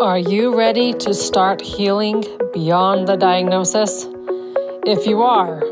Are 0.00 0.18
you 0.18 0.56
ready 0.56 0.92
to 0.94 1.12
start 1.14 1.60
healing 1.60 2.24
beyond 2.52 3.06
the 3.06 3.16
diagnosis? 3.16 4.06
If 4.84 5.06
you 5.06 5.22
are, 5.22 5.62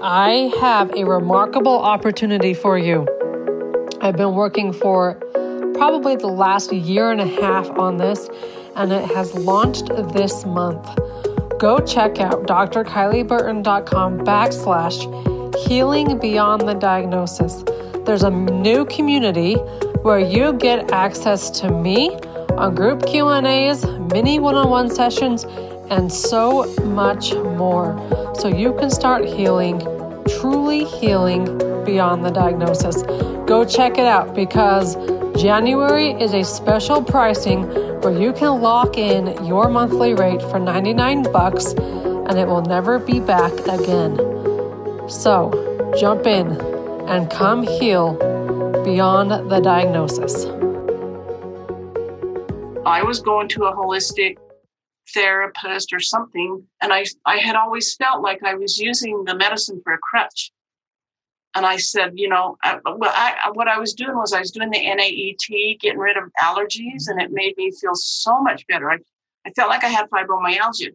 I 0.00 0.50
have 0.60 0.90
a 0.94 1.04
remarkable 1.04 1.78
opportunity 1.78 2.54
for 2.54 2.78
you. 2.78 3.06
I've 4.00 4.16
been 4.16 4.34
working 4.34 4.72
for 4.72 5.14
probably 5.74 6.16
the 6.16 6.26
last 6.26 6.72
year 6.72 7.10
and 7.10 7.20
a 7.20 7.26
half 7.26 7.70
on 7.78 7.98
this, 7.98 8.28
and 8.74 8.92
it 8.92 9.04
has 9.10 9.34
launched 9.34 9.88
this 10.14 10.46
month. 10.46 10.88
Go 11.58 11.78
check 11.78 12.18
out 12.18 12.46
drkylieburton.com 12.46 14.20
backslash 14.20 15.56
healing 15.68 16.18
beyond 16.18 16.62
the 16.62 16.74
diagnosis. 16.74 17.62
There's 18.04 18.22
a 18.22 18.30
new 18.30 18.86
community 18.86 19.54
where 20.02 20.18
you 20.18 20.54
get 20.54 20.90
access 20.92 21.50
to 21.60 21.70
me 21.70 22.18
on 22.58 22.74
group 22.74 23.04
Q&As, 23.06 23.84
mini 24.12 24.38
one-on-one 24.38 24.90
sessions, 24.90 25.44
and 25.90 26.12
so 26.12 26.64
much 26.84 27.34
more. 27.34 27.96
So 28.38 28.48
you 28.48 28.74
can 28.74 28.90
start 28.90 29.24
healing, 29.24 29.80
truly 30.26 30.84
healing 30.84 31.44
beyond 31.84 32.24
the 32.24 32.30
diagnosis. 32.30 33.02
Go 33.46 33.64
check 33.64 33.98
it 33.98 34.06
out 34.06 34.34
because 34.34 34.96
January 35.40 36.10
is 36.12 36.34
a 36.34 36.42
special 36.42 37.02
pricing 37.02 37.62
where 38.00 38.18
you 38.18 38.32
can 38.32 38.60
lock 38.60 38.96
in 38.96 39.44
your 39.44 39.68
monthly 39.68 40.14
rate 40.14 40.40
for 40.42 40.58
99 40.58 41.24
bucks 41.24 41.72
and 41.72 42.38
it 42.38 42.46
will 42.46 42.62
never 42.62 42.98
be 42.98 43.20
back 43.20 43.52
again. 43.66 44.16
So, 45.08 45.92
jump 45.98 46.26
in 46.26 46.50
and 47.06 47.30
come 47.30 47.62
heal 47.62 48.14
beyond 48.82 49.50
the 49.50 49.60
diagnosis. 49.60 50.55
I 52.86 53.02
was 53.02 53.20
going 53.20 53.48
to 53.48 53.64
a 53.64 53.74
holistic 53.74 54.36
therapist 55.12 55.92
or 55.92 55.98
something, 55.98 56.62
and 56.80 56.92
I, 56.92 57.04
I 57.24 57.38
had 57.38 57.56
always 57.56 57.96
felt 57.96 58.22
like 58.22 58.44
I 58.44 58.54
was 58.54 58.78
using 58.78 59.24
the 59.24 59.34
medicine 59.34 59.80
for 59.82 59.92
a 59.92 59.98
crutch. 59.98 60.52
And 61.56 61.66
I 61.66 61.78
said, 61.78 62.12
you 62.14 62.28
know, 62.28 62.56
I, 62.62 62.78
well, 62.84 63.12
I, 63.12 63.50
what 63.54 63.66
I 63.66 63.78
was 63.78 63.92
doing 63.92 64.14
was 64.14 64.32
I 64.32 64.38
was 64.38 64.52
doing 64.52 64.70
the 64.70 64.78
NAET, 64.78 65.80
getting 65.80 65.98
rid 65.98 66.16
of 66.16 66.30
allergies, 66.40 67.08
and 67.08 67.20
it 67.20 67.32
made 67.32 67.56
me 67.56 67.72
feel 67.72 67.94
so 67.94 68.40
much 68.40 68.64
better. 68.68 68.88
I, 68.88 68.98
I 69.44 69.50
felt 69.50 69.68
like 69.68 69.82
I 69.82 69.88
had 69.88 70.08
fibromyalgia. 70.08 70.94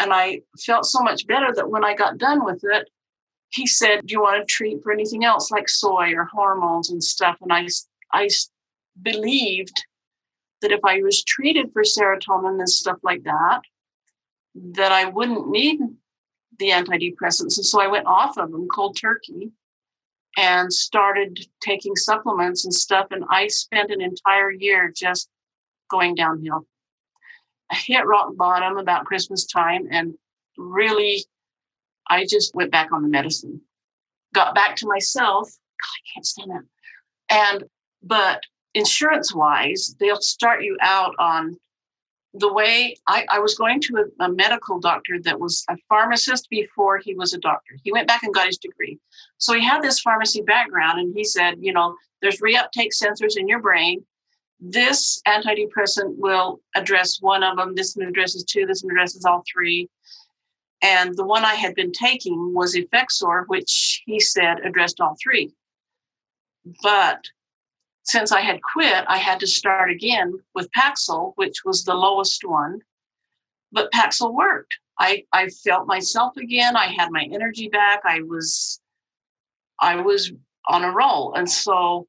And 0.00 0.12
I 0.14 0.40
felt 0.64 0.86
so 0.86 1.00
much 1.00 1.26
better 1.26 1.52
that 1.52 1.68
when 1.68 1.84
I 1.84 1.94
got 1.94 2.16
done 2.16 2.42
with 2.42 2.62
it, 2.62 2.88
he 3.50 3.66
said, 3.66 4.06
Do 4.06 4.12
you 4.12 4.22
want 4.22 4.40
to 4.40 4.50
treat 4.50 4.82
for 4.82 4.92
anything 4.92 5.24
else 5.24 5.50
like 5.50 5.68
soy 5.68 6.14
or 6.14 6.24
hormones 6.24 6.90
and 6.90 7.04
stuff? 7.04 7.36
And 7.42 7.52
I, 7.52 7.66
I 8.12 8.28
believed 9.02 9.84
that 10.62 10.72
if 10.72 10.80
I 10.84 11.02
was 11.02 11.22
treated 11.24 11.72
for 11.72 11.82
serotonin 11.82 12.58
and 12.58 12.68
stuff 12.68 12.98
like 13.02 13.24
that, 13.24 13.60
that 14.54 14.92
I 14.92 15.06
wouldn't 15.06 15.48
need 15.48 15.80
the 16.58 16.70
antidepressants. 16.70 17.56
And 17.56 17.66
so 17.66 17.80
I 17.80 17.86
went 17.86 18.06
off 18.06 18.38
of 18.38 18.50
them 18.50 18.68
cold 18.68 18.96
turkey 19.00 19.52
and 20.36 20.72
started 20.72 21.38
taking 21.60 21.96
supplements 21.96 22.64
and 22.64 22.74
stuff. 22.74 23.08
And 23.10 23.24
I 23.30 23.48
spent 23.48 23.90
an 23.90 24.00
entire 24.00 24.50
year 24.50 24.92
just 24.94 25.28
going 25.90 26.14
downhill. 26.14 26.66
I 27.70 27.76
hit 27.76 28.06
rock 28.06 28.36
bottom 28.36 28.78
about 28.78 29.04
Christmas 29.04 29.46
time 29.46 29.88
and 29.90 30.14
really, 30.56 31.24
I 32.08 32.24
just 32.24 32.54
went 32.54 32.72
back 32.72 32.90
on 32.92 33.02
the 33.02 33.08
medicine. 33.08 33.60
Got 34.34 34.54
back 34.54 34.76
to 34.76 34.86
myself. 34.86 35.48
God, 35.48 35.86
I 35.86 36.02
can't 36.14 36.26
stand 36.26 36.50
that. 36.50 36.64
And, 37.30 37.64
but 38.02 38.42
insurance 38.78 39.34
wise, 39.34 39.94
they'll 40.00 40.20
start 40.20 40.62
you 40.62 40.76
out 40.80 41.14
on 41.18 41.56
the 42.34 42.52
way 42.52 42.96
I, 43.06 43.26
I 43.30 43.38
was 43.38 43.54
going 43.54 43.80
to 43.82 44.04
a, 44.20 44.24
a, 44.24 44.32
medical 44.32 44.78
doctor 44.78 45.18
that 45.22 45.40
was 45.40 45.64
a 45.70 45.76
pharmacist 45.88 46.48
before 46.50 46.98
he 46.98 47.14
was 47.14 47.32
a 47.32 47.38
doctor. 47.38 47.76
He 47.82 47.92
went 47.92 48.06
back 48.06 48.22
and 48.22 48.34
got 48.34 48.46
his 48.46 48.58
degree. 48.58 48.98
So 49.38 49.54
he 49.54 49.64
had 49.64 49.82
this 49.82 50.00
pharmacy 50.00 50.42
background, 50.42 51.00
and 51.00 51.14
he 51.16 51.24
said, 51.24 51.56
you 51.58 51.72
know, 51.72 51.96
there's 52.20 52.40
reuptake 52.40 52.90
sensors 52.94 53.36
in 53.36 53.48
your 53.48 53.60
brain. 53.60 54.04
This 54.60 55.20
antidepressant 55.26 56.16
will 56.18 56.60
address 56.74 57.18
one 57.20 57.42
of 57.42 57.56
them. 57.56 57.74
This 57.74 57.94
one 57.94 58.08
addresses 58.08 58.44
two. 58.44 58.66
This 58.66 58.82
one 58.82 58.92
addresses 58.92 59.24
all 59.24 59.42
three. 59.50 59.88
And 60.82 61.16
the 61.16 61.24
one 61.24 61.44
I 61.44 61.54
had 61.54 61.74
been 61.74 61.92
taking 61.92 62.54
was 62.54 62.76
Effexor, 62.76 63.44
which 63.46 64.02
he 64.06 64.20
said 64.20 64.58
addressed 64.64 65.00
all 65.00 65.16
three. 65.22 65.52
But 66.82 67.24
since 68.08 68.32
I 68.32 68.40
had 68.40 68.62
quit, 68.62 69.04
I 69.06 69.18
had 69.18 69.38
to 69.40 69.46
start 69.46 69.90
again 69.90 70.32
with 70.54 70.72
Paxil, 70.72 71.34
which 71.36 71.58
was 71.66 71.84
the 71.84 71.94
lowest 71.94 72.42
one. 72.42 72.80
But 73.70 73.92
Paxil 73.92 74.32
worked. 74.32 74.74
I, 74.98 75.24
I 75.34 75.48
felt 75.48 75.86
myself 75.86 76.34
again. 76.38 76.74
I 76.74 76.86
had 76.86 77.10
my 77.12 77.28
energy 77.30 77.68
back. 77.68 78.00
I 78.04 78.22
was 78.22 78.80
I 79.78 79.96
was 79.96 80.32
on 80.66 80.84
a 80.84 80.90
roll. 80.90 81.34
And 81.34 81.48
so 81.48 82.08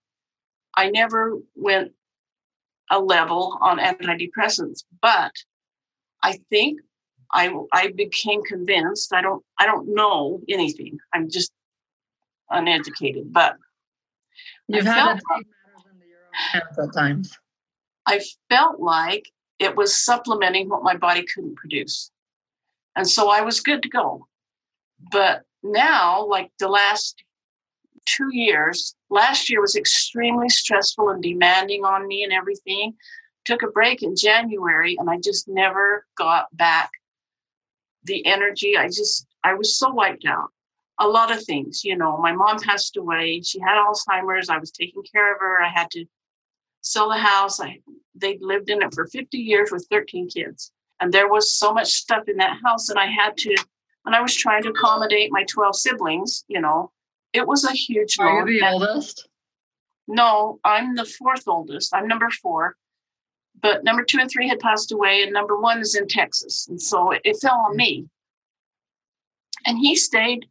I 0.74 0.90
never 0.90 1.38
went 1.56 1.92
a 2.90 3.00
level 3.00 3.58
on 3.62 3.78
antidepressants. 3.78 4.86
But 5.02 5.34
I 6.24 6.40
think 6.50 6.80
I 7.34 7.54
I 7.74 7.92
became 7.92 8.42
convinced. 8.44 9.14
I 9.14 9.22
don't 9.22 9.44
I 9.60 9.66
don't 9.66 9.94
know 9.94 10.40
anything. 10.48 10.98
I'm 11.14 11.30
just 11.30 11.52
uneducated, 12.50 13.34
but 13.34 13.58
You've 14.70 14.88
I 14.88 14.92
had 14.92 15.18
a 15.18 15.44
at 16.54 16.94
times. 16.94 17.38
I 18.06 18.22
felt 18.50 18.80
like 18.80 19.30
it 19.60 19.76
was 19.76 20.04
supplementing 20.04 20.70
what 20.70 20.84
my 20.84 20.96
body 20.96 21.26
couldn't 21.34 21.58
produce. 21.58 22.12
And 22.96 23.08
so 23.08 23.30
I 23.30 23.42
was 23.42 23.60
good 23.60 23.84
to 23.84 23.90
go. 23.90 24.28
But 25.12 25.44
now, 25.64 26.26
like 26.26 26.52
the 26.60 26.68
last 26.68 27.24
two 28.06 28.30
years, 28.32 28.96
last 29.10 29.50
year 29.50 29.62
was 29.62 29.76
extremely 29.76 30.50
stressful 30.50 31.10
and 31.10 31.22
demanding 31.22 31.84
on 31.84 32.08
me 32.08 32.24
and 32.24 32.34
everything. 32.34 32.94
Took 33.46 33.64
a 33.64 33.68
break 33.68 34.04
in 34.04 34.16
January 34.16 34.96
and 35.00 35.10
I 35.10 35.18
just 35.24 35.48
never 35.48 36.06
got 36.18 36.46
back 36.56 36.90
the 38.04 38.26
energy. 38.26 38.78
I 38.78 38.88
just, 38.88 39.28
I 39.44 39.54
was 39.54 39.78
so 39.78 39.92
wiped 39.92 40.26
out. 40.26 40.50
A 41.00 41.08
lot 41.08 41.32
of 41.32 41.44
things, 41.44 41.86
you 41.86 41.96
know, 41.96 42.18
my 42.18 42.34
mom 42.34 42.60
passed 42.60 42.98
away. 42.98 43.42
She 43.42 43.60
had 43.60 43.78
Alzheimer's. 43.78 44.50
I 44.50 44.58
was 44.58 44.72
taking 44.72 45.04
care 45.10 45.34
of 45.34 45.40
her. 45.40 45.62
I 45.62 45.70
had 45.70 45.90
to 45.92 46.06
sell 46.82 47.10
the 47.10 47.18
house. 47.18 47.60
I 47.60 47.80
they'd 48.16 48.42
lived 48.42 48.70
in 48.70 48.82
it 48.82 48.94
for 48.94 49.08
50 49.08 49.38
years 49.38 49.72
with 49.72 49.88
13 49.90 50.30
kids. 50.30 50.72
And 51.00 51.14
there 51.14 51.30
was 51.30 51.56
so 51.56 51.74
much 51.74 51.94
stuff 51.94 52.28
in 52.28 52.38
that 52.38 52.58
house, 52.64 52.90
and 52.90 53.00
I 53.00 53.06
had 53.06 53.38
to, 53.38 53.56
when 54.04 54.14
I 54.14 54.22
was 54.22 54.36
trying 54.36 54.64
to 54.64 54.70
accommodate 54.70 55.32
my 55.32 55.46
12 55.46 55.76
siblings, 55.76 56.44
you 56.48 56.60
know, 56.60 56.92
it 57.32 57.48
was 57.48 57.64
a 57.64 57.72
huge 57.72 58.18
Are 58.20 58.48
you 58.50 58.60
the 58.60 58.68
oldest? 58.68 59.28
No, 60.08 60.60
I'm 60.66 60.96
the 60.96 61.06
fourth 61.06 61.48
oldest. 61.48 61.94
I'm 61.94 62.08
number 62.08 62.30
four. 62.30 62.76
But 63.62 63.84
number 63.84 64.04
two 64.04 64.20
and 64.20 64.30
three 64.30 64.48
had 64.48 64.60
passed 64.60 64.92
away, 64.92 65.24
and 65.24 65.32
number 65.32 65.58
one 65.58 65.80
is 65.80 65.96
in 65.96 66.08
Texas. 66.08 66.68
And 66.68 66.82
so 66.82 67.12
it, 67.12 67.22
it 67.24 67.38
fell 67.42 67.66
on 67.70 67.76
me. 67.76 68.08
And 69.66 69.78
he 69.78 69.96
stayed, 69.96 70.48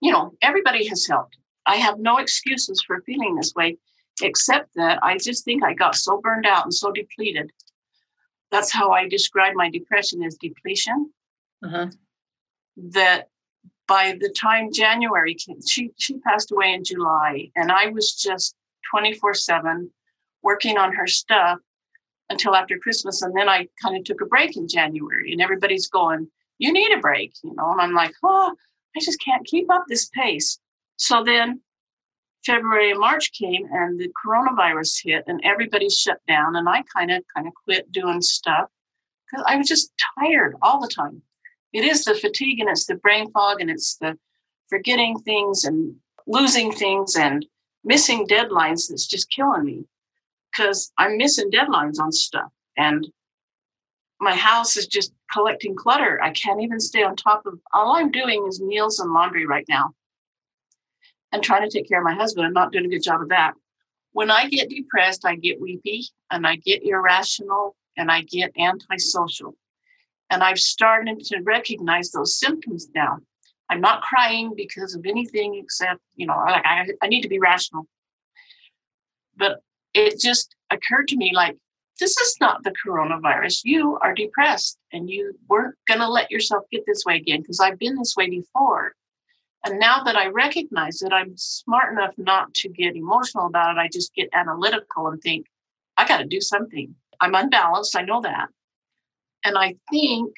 you 0.00 0.12
know, 0.12 0.34
everybody 0.42 0.86
has 0.88 1.06
helped. 1.06 1.36
I 1.66 1.76
have 1.76 1.98
no 1.98 2.18
excuses 2.18 2.82
for 2.86 3.00
feeling 3.02 3.36
this 3.36 3.54
way 3.54 3.78
except 4.22 4.74
that 4.74 4.98
I 5.02 5.18
just 5.18 5.44
think 5.44 5.62
I 5.62 5.74
got 5.74 5.94
so 5.94 6.20
burned 6.20 6.46
out 6.46 6.64
and 6.64 6.74
so 6.74 6.90
depleted. 6.90 7.52
That's 8.50 8.72
how 8.72 8.90
I 8.90 9.08
describe 9.08 9.54
my 9.54 9.70
depression 9.70 10.22
as 10.22 10.36
depletion. 10.36 11.10
Uh-huh. 11.64 11.88
That 12.76 13.28
by 13.88 14.16
the 14.20 14.30
time 14.30 14.72
January 14.72 15.34
came, 15.34 15.60
she 15.66 15.90
she 15.96 16.18
passed 16.18 16.52
away 16.52 16.72
in 16.72 16.84
July, 16.84 17.50
and 17.56 17.72
I 17.72 17.88
was 17.88 18.14
just 18.14 18.54
twenty 18.90 19.14
four 19.14 19.34
seven 19.34 19.90
working 20.42 20.76
on 20.78 20.92
her 20.92 21.06
stuff 21.06 21.58
until 22.28 22.54
after 22.54 22.78
Christmas, 22.78 23.22
and 23.22 23.36
then 23.36 23.48
I 23.48 23.68
kind 23.82 23.96
of 23.96 24.04
took 24.04 24.20
a 24.20 24.26
break 24.26 24.56
in 24.56 24.68
January, 24.68 25.32
and 25.32 25.40
everybody's 25.40 25.88
going, 25.88 26.30
"You 26.58 26.72
need 26.72 26.92
a 26.92 27.00
break," 27.00 27.32
you 27.42 27.54
know, 27.54 27.72
and 27.72 27.80
I'm 27.80 27.94
like, 27.94 28.14
"Oh, 28.22 28.54
I 28.96 29.00
just 29.00 29.20
can't 29.20 29.46
keep 29.46 29.70
up 29.70 29.84
this 29.88 30.08
pace." 30.10 30.58
So 30.96 31.24
then 31.24 31.60
February 32.46 32.92
and 32.92 33.00
March 33.00 33.32
came 33.32 33.66
and 33.72 33.98
the 33.98 34.08
coronavirus 34.24 35.00
hit 35.04 35.24
and 35.26 35.40
everybody 35.44 35.90
shut 35.90 36.20
down 36.28 36.54
and 36.54 36.68
I 36.68 36.82
kind 36.94 37.10
of 37.10 37.24
kind 37.34 37.48
of 37.48 37.52
quit 37.64 37.90
doing 37.90 38.22
stuff 38.22 38.70
because 39.28 39.44
I 39.48 39.56
was 39.56 39.66
just 39.66 39.92
tired 40.18 40.54
all 40.62 40.80
the 40.80 40.88
time. 40.88 41.22
It 41.72 41.84
is 41.84 42.04
the 42.04 42.14
fatigue 42.14 42.60
and 42.60 42.70
it's 42.70 42.86
the 42.86 42.94
brain 42.94 43.30
fog 43.32 43.60
and 43.60 43.68
it's 43.68 43.96
the 43.96 44.16
forgetting 44.68 45.18
things 45.18 45.64
and 45.64 45.96
losing 46.26 46.72
things 46.72 47.16
and 47.16 47.44
missing 47.84 48.26
deadlines 48.26 48.88
that's 48.88 49.06
just 49.06 49.30
killing 49.30 49.64
me 49.64 49.84
because 50.50 50.92
I'm 50.96 51.18
missing 51.18 51.50
deadlines 51.50 51.98
on 52.00 52.12
stuff 52.12 52.52
and 52.76 53.06
my 54.20 54.34
house 54.34 54.76
is 54.76 54.86
just 54.86 55.12
collecting 55.32 55.74
clutter. 55.74 56.22
I 56.22 56.30
can't 56.30 56.62
even 56.62 56.80
stay 56.80 57.02
on 57.02 57.16
top 57.16 57.44
of 57.44 57.58
all 57.74 57.96
I'm 57.96 58.10
doing 58.10 58.46
is 58.46 58.62
meals 58.62 59.00
and 59.00 59.12
laundry 59.12 59.46
right 59.46 59.66
now 59.68 59.94
and 61.32 61.42
trying 61.42 61.68
to 61.68 61.70
take 61.70 61.88
care 61.88 61.98
of 61.98 62.04
my 62.04 62.14
husband. 62.14 62.46
I'm 62.46 62.52
not 62.52 62.72
doing 62.72 62.86
a 62.86 62.88
good 62.88 63.02
job 63.02 63.20
of 63.20 63.28
that. 63.28 63.54
When 64.12 64.30
I 64.30 64.48
get 64.48 64.70
depressed, 64.70 65.26
I 65.26 65.36
get 65.36 65.60
weepy 65.60 66.06
and 66.30 66.46
I 66.46 66.56
get 66.56 66.82
irrational 66.84 67.76
and 67.96 68.10
I 68.10 68.22
get 68.22 68.52
antisocial. 68.58 69.54
And 70.30 70.42
I've 70.42 70.58
started 70.58 71.20
to 71.20 71.40
recognize 71.42 72.10
those 72.10 72.38
symptoms 72.38 72.88
now. 72.94 73.18
I'm 73.68 73.80
not 73.80 74.02
crying 74.02 74.54
because 74.56 74.94
of 74.94 75.04
anything 75.06 75.56
except, 75.56 76.00
you 76.14 76.26
know, 76.26 76.36
like 76.46 76.64
I, 76.64 76.86
I 77.02 77.08
need 77.08 77.22
to 77.22 77.28
be 77.28 77.38
rational. 77.38 77.86
But 79.36 79.60
it 79.92 80.20
just 80.20 80.54
occurred 80.70 81.08
to 81.08 81.16
me 81.16 81.32
like, 81.34 81.56
this 81.98 82.16
is 82.18 82.36
not 82.40 82.62
the 82.62 82.74
coronavirus. 82.84 83.62
You 83.64 83.98
are 84.02 84.14
depressed 84.14 84.78
and 84.92 85.08
you 85.08 85.38
weren't 85.48 85.74
going 85.88 86.00
to 86.00 86.08
let 86.08 86.30
yourself 86.30 86.64
get 86.70 86.84
this 86.86 87.04
way 87.06 87.16
again 87.16 87.40
because 87.40 87.60
I've 87.60 87.78
been 87.78 87.96
this 87.96 88.14
way 88.16 88.28
before. 88.28 88.94
And 89.66 89.80
now 89.80 90.04
that 90.04 90.14
I 90.14 90.28
recognize 90.28 91.02
it, 91.02 91.12
I'm 91.12 91.36
smart 91.36 91.92
enough 91.92 92.14
not 92.16 92.54
to 92.54 92.68
get 92.68 92.94
emotional 92.94 93.46
about 93.46 93.76
it. 93.76 93.80
I 93.80 93.88
just 93.92 94.14
get 94.14 94.28
analytical 94.32 95.08
and 95.08 95.20
think, 95.20 95.46
I 95.96 96.06
got 96.06 96.18
to 96.18 96.24
do 96.24 96.40
something. 96.40 96.94
I'm 97.20 97.34
unbalanced. 97.34 97.96
I 97.96 98.02
know 98.02 98.20
that. 98.20 98.46
And 99.44 99.58
I 99.58 99.74
think 99.90 100.32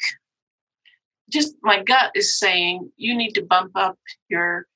just 1.30 1.56
my 1.62 1.82
gut 1.82 2.12
is 2.14 2.38
saying 2.38 2.90
you 2.96 3.14
need 3.14 3.32
to 3.32 3.44
bump 3.44 3.72
up 3.74 3.98
your 4.30 4.66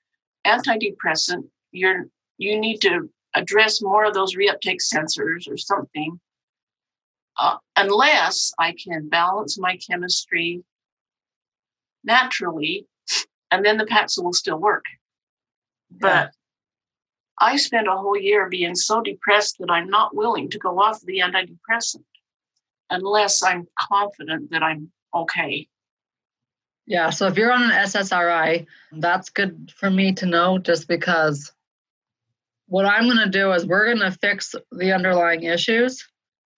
antidepressant. 0.47 1.49
You're, 1.71 2.09
you 2.37 2.61
need 2.61 2.83
to 2.83 3.09
address 3.35 3.81
more 3.81 4.05
of 4.05 4.13
those 4.13 4.37
reuptake 4.37 4.81
sensors 4.83 5.51
or 5.51 5.57
something. 5.57 6.21
Uh, 7.39 7.57
unless 7.77 8.53
I 8.59 8.75
can 8.85 9.09
balance 9.09 9.59
my 9.59 9.79
chemistry 9.79 10.63
naturally, 12.05 12.87
and 13.53 13.65
then 13.65 13.77
the 13.77 13.85
Paxil 13.85 14.25
will 14.25 14.33
still 14.33 14.59
work. 14.59 14.87
But 15.91 16.09
yeah. 16.09 16.29
I 17.39 17.57
spent 17.57 17.87
a 17.87 17.93
whole 17.93 18.17
year 18.17 18.49
being 18.49 18.75
so 18.75 19.03
depressed 19.03 19.57
that 19.59 19.71
I'm 19.71 19.89
not 19.89 20.17
willing 20.17 20.49
to 20.51 20.59
go 20.59 20.81
off 20.81 21.01
the 21.03 21.19
antidepressant 21.19 22.05
unless 22.91 23.43
I'm 23.43 23.67
confident 23.79 24.51
that 24.51 24.63
I'm 24.63 24.91
okay. 25.15 25.69
Yeah, 26.87 27.11
so 27.11 27.27
if 27.27 27.37
you're 27.37 27.53
on 27.53 27.63
an 27.63 27.71
SSRI, 27.71 28.67
that's 28.93 29.31
good 29.31 29.73
for 29.77 29.91
me 29.91 30.15
to 30.15 30.27
know 30.27 30.59
just 30.59 30.89
because 30.89 31.53
what 32.67 32.87
I'm 32.87 33.05
going 33.05 33.19
to 33.19 33.29
do 33.29 33.53
is 33.53 33.67
we're 33.67 33.95
going 33.95 34.11
to 34.11 34.19
fix 34.19 34.55
the 34.73 34.93
underlying 34.93 35.43
issues. 35.45 36.05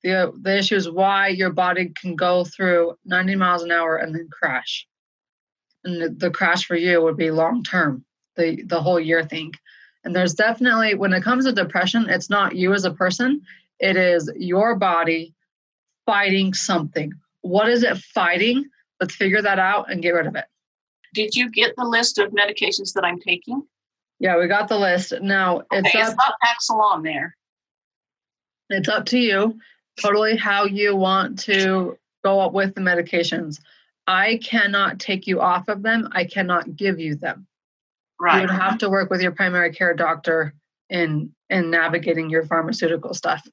The, 0.02 0.32
the 0.41 0.58
issue 0.58 0.76
is 0.76 0.88
why 0.88 1.29
your 1.29 1.50
body 1.50 1.93
can 2.00 2.14
go 2.14 2.44
through 2.44 2.96
90 3.05 3.37
miles 3.37 3.62
an 3.62 3.73
hour 3.73 3.96
and 3.96 4.14
then 4.14 4.29
crash. 4.31 4.87
And 5.85 6.01
the, 6.01 6.09
the 6.09 6.31
crash 6.31 6.67
for 6.67 6.77
you 6.77 7.03
would 7.03 7.17
be 7.17 7.31
long 7.31 7.63
term, 7.63 8.05
the, 8.37 8.63
the 8.63 8.81
whole 8.81 8.99
year 8.99 9.25
thing. 9.25 9.53
And 10.05 10.15
there's 10.15 10.35
definitely, 10.35 10.95
when 10.95 11.13
it 11.13 11.23
comes 11.23 11.45
to 11.45 11.53
depression, 11.53 12.09
it's 12.09 12.31
not 12.31 12.57
you 12.57 12.73
as 12.73 12.85
a 12.85 12.91
person, 12.91 13.43
it 13.81 13.97
is 13.97 14.31
your 14.37 14.77
body 14.77 15.35
fighting 16.07 16.55
something. 16.55 17.13
What 17.41 17.69
is 17.69 17.83
it 17.83 17.99
fighting? 17.99 18.65
Let's 19.01 19.15
figure 19.15 19.43
that 19.43 19.59
out 19.59 19.91
and 19.91 20.03
get 20.03 20.11
rid 20.11 20.27
of 20.27 20.37
it. 20.37 20.45
Did 21.13 21.35
you 21.35 21.51
get 21.51 21.75
the 21.77 21.85
list 21.85 22.19
of 22.19 22.33
medications 22.33 22.93
that 22.95 23.05
I'm 23.05 23.21
taking? 23.21 23.63
Yeah, 24.21 24.39
we 24.39 24.47
got 24.47 24.69
the 24.69 24.79
list. 24.79 25.13
Now 25.21 25.63
it's, 25.71 25.89
okay, 25.89 26.01
it's 26.01 26.17
not 26.17 26.35
Paxil 26.43 26.81
on 26.81 27.03
there. 27.03 27.37
It's 28.71 28.89
up 28.89 29.07
to 29.07 29.19
you, 29.19 29.59
totally 30.01 30.37
how 30.37 30.65
you 30.65 30.97
want 30.97 31.39
to 31.41 31.99
go 32.25 32.41
up 32.41 32.53
with 32.53 32.75
the 32.75 32.81
medications. 32.81 33.61
I 34.06 34.39
cannot 34.43 34.99
take 34.99 35.27
you 35.27 35.41
off 35.41 35.69
of 35.69 35.83
them. 35.83 36.09
I 36.12 36.25
cannot 36.25 36.77
give 36.77 37.01
you 37.01 37.15
them. 37.15 37.47
Right. 38.21 38.37
You 38.37 38.41
would 38.43 38.51
have 38.51 38.79
to 38.79 38.91
work 38.91 39.11
with 39.11 39.21
your 39.21 39.33
primary 39.33 39.73
care 39.73 39.95
doctor 39.95 40.55
in 40.91 41.33
in 41.51 41.71
navigating 41.71 42.31
your 42.31 42.45
pharmaceutical 42.45 43.15
stuff. 43.15 43.47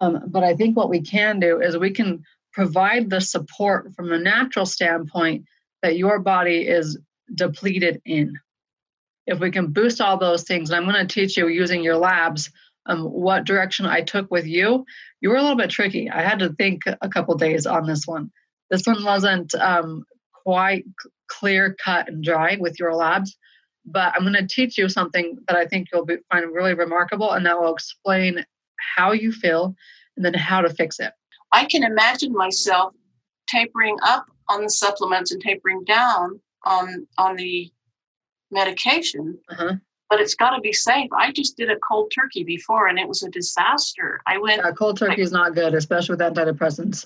Um, 0.00 0.24
but 0.26 0.42
I 0.42 0.54
think 0.54 0.76
what 0.76 0.90
we 0.90 1.00
can 1.00 1.38
do 1.40 1.60
is 1.60 1.76
we 1.76 1.90
can 1.90 2.24
provide 2.52 3.08
the 3.08 3.20
support 3.20 3.94
from 3.94 4.12
a 4.12 4.18
natural 4.18 4.66
standpoint 4.66 5.44
that 5.82 5.96
your 5.96 6.18
body 6.18 6.66
is 6.66 6.98
depleted 7.34 8.00
in. 8.04 8.38
If 9.26 9.38
we 9.38 9.50
can 9.50 9.72
boost 9.72 10.00
all 10.00 10.18
those 10.18 10.42
things, 10.42 10.70
and 10.70 10.76
I'm 10.76 10.90
going 10.90 11.06
to 11.06 11.14
teach 11.14 11.36
you 11.36 11.48
using 11.48 11.82
your 11.82 11.96
labs 11.96 12.50
um, 12.86 13.04
what 13.04 13.44
direction 13.44 13.86
I 13.86 14.00
took 14.00 14.30
with 14.30 14.46
you. 14.46 14.84
You 15.20 15.30
were 15.30 15.36
a 15.36 15.42
little 15.42 15.56
bit 15.56 15.70
tricky. 15.70 16.10
I 16.10 16.22
had 16.22 16.40
to 16.40 16.50
think 16.54 16.82
a 17.00 17.08
couple 17.08 17.36
days 17.36 17.66
on 17.66 17.86
this 17.86 18.06
one. 18.06 18.30
This 18.72 18.86
one 18.86 19.04
wasn't 19.04 19.54
um, 19.56 20.04
quite 20.32 20.86
clear 21.28 21.76
cut 21.84 22.08
and 22.08 22.24
dry 22.24 22.56
with 22.58 22.80
your 22.80 22.94
labs, 22.94 23.36
but 23.84 24.14
I'm 24.16 24.22
going 24.22 24.32
to 24.32 24.46
teach 24.46 24.78
you 24.78 24.88
something 24.88 25.36
that 25.46 25.56
I 25.58 25.66
think 25.66 25.88
you'll 25.92 26.06
be, 26.06 26.16
find 26.30 26.46
really 26.54 26.72
remarkable, 26.72 27.32
and 27.32 27.44
that 27.44 27.60
will 27.60 27.74
explain 27.74 28.42
how 28.96 29.12
you 29.12 29.30
feel 29.30 29.76
and 30.16 30.24
then 30.24 30.32
how 30.32 30.62
to 30.62 30.70
fix 30.70 30.98
it. 31.00 31.12
I 31.52 31.66
can 31.66 31.84
imagine 31.84 32.32
myself 32.32 32.94
tapering 33.46 33.98
up 34.02 34.24
on 34.48 34.62
the 34.62 34.70
supplements 34.70 35.32
and 35.32 35.42
tapering 35.42 35.84
down 35.84 36.40
on 36.64 37.06
on 37.18 37.36
the 37.36 37.70
medication. 38.50 39.38
Uh-huh. 39.50 39.74
But 40.08 40.20
it's 40.20 40.34
got 40.34 40.50
to 40.50 40.60
be 40.62 40.72
safe. 40.72 41.10
I 41.14 41.30
just 41.30 41.58
did 41.58 41.70
a 41.70 41.76
cold 41.76 42.10
turkey 42.14 42.42
before, 42.42 42.86
and 42.86 42.98
it 42.98 43.06
was 43.06 43.22
a 43.22 43.28
disaster. 43.28 44.22
I 44.26 44.38
went. 44.38 44.62
Yeah, 44.64 44.70
cold 44.72 44.98
turkey 44.98 45.20
is 45.20 45.32
not 45.32 45.54
good, 45.54 45.74
especially 45.74 46.14
with 46.14 46.20
antidepressants. 46.20 47.04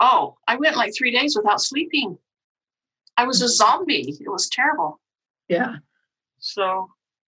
Oh, 0.00 0.36
I 0.46 0.56
went 0.56 0.76
like 0.76 0.92
three 0.96 1.10
days 1.10 1.36
without 1.36 1.60
sleeping. 1.60 2.18
I 3.16 3.24
was 3.24 3.42
a 3.42 3.46
mm. 3.46 3.48
zombie. 3.48 4.16
It 4.20 4.30
was 4.30 4.48
terrible. 4.48 5.00
Yeah. 5.48 5.76
So 6.38 6.88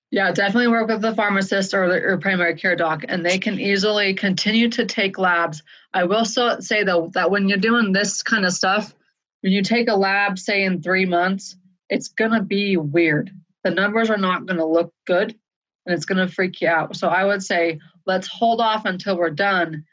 yeah, 0.10 0.32
definitely 0.32 0.70
work 0.70 0.88
with 0.88 1.02
the 1.02 1.16
pharmacist 1.16 1.74
or 1.74 1.90
the 1.90 2.18
primary 2.18 2.56
care 2.56 2.78
doc, 2.78 3.04
and 3.08 3.26
they 3.26 3.38
can 3.38 3.60
easily 3.60 4.14
continue 4.14 4.70
to 4.70 4.86
take 4.86 5.18
labs. 5.18 5.64
I 5.94 6.06
will 6.06 6.24
so, 6.24 6.60
say 6.60 6.84
though 6.84 7.10
that 7.14 7.30
when 7.30 7.50
you're 7.50 7.58
doing 7.58 7.92
this 7.92 8.24
kind 8.24 8.46
of 8.46 8.54
stuff, 8.54 8.94
when 9.42 9.52
you 9.52 9.62
take 9.62 9.90
a 9.90 9.96
lab, 9.96 10.40
say 10.40 10.64
in 10.64 10.82
three 10.82 11.06
months, 11.06 11.58
it's 11.90 12.08
gonna 12.08 12.42
be 12.42 12.78
weird. 12.78 13.32
The 13.64 13.72
numbers 13.72 14.10
are 14.10 14.18
not 14.18 14.46
gonna 14.46 14.66
look 14.66 14.94
good, 15.06 15.38
and 15.86 15.94
it's 15.94 16.06
gonna 16.06 16.30
freak 16.30 16.62
you 16.62 16.70
out. 16.70 16.96
So 16.96 17.10
I 17.10 17.26
would 17.26 17.44
say 17.44 17.80
let's 18.06 18.28
hold 18.28 18.62
off 18.62 18.86
until 18.86 19.18
we're 19.18 19.30
done, 19.30 19.84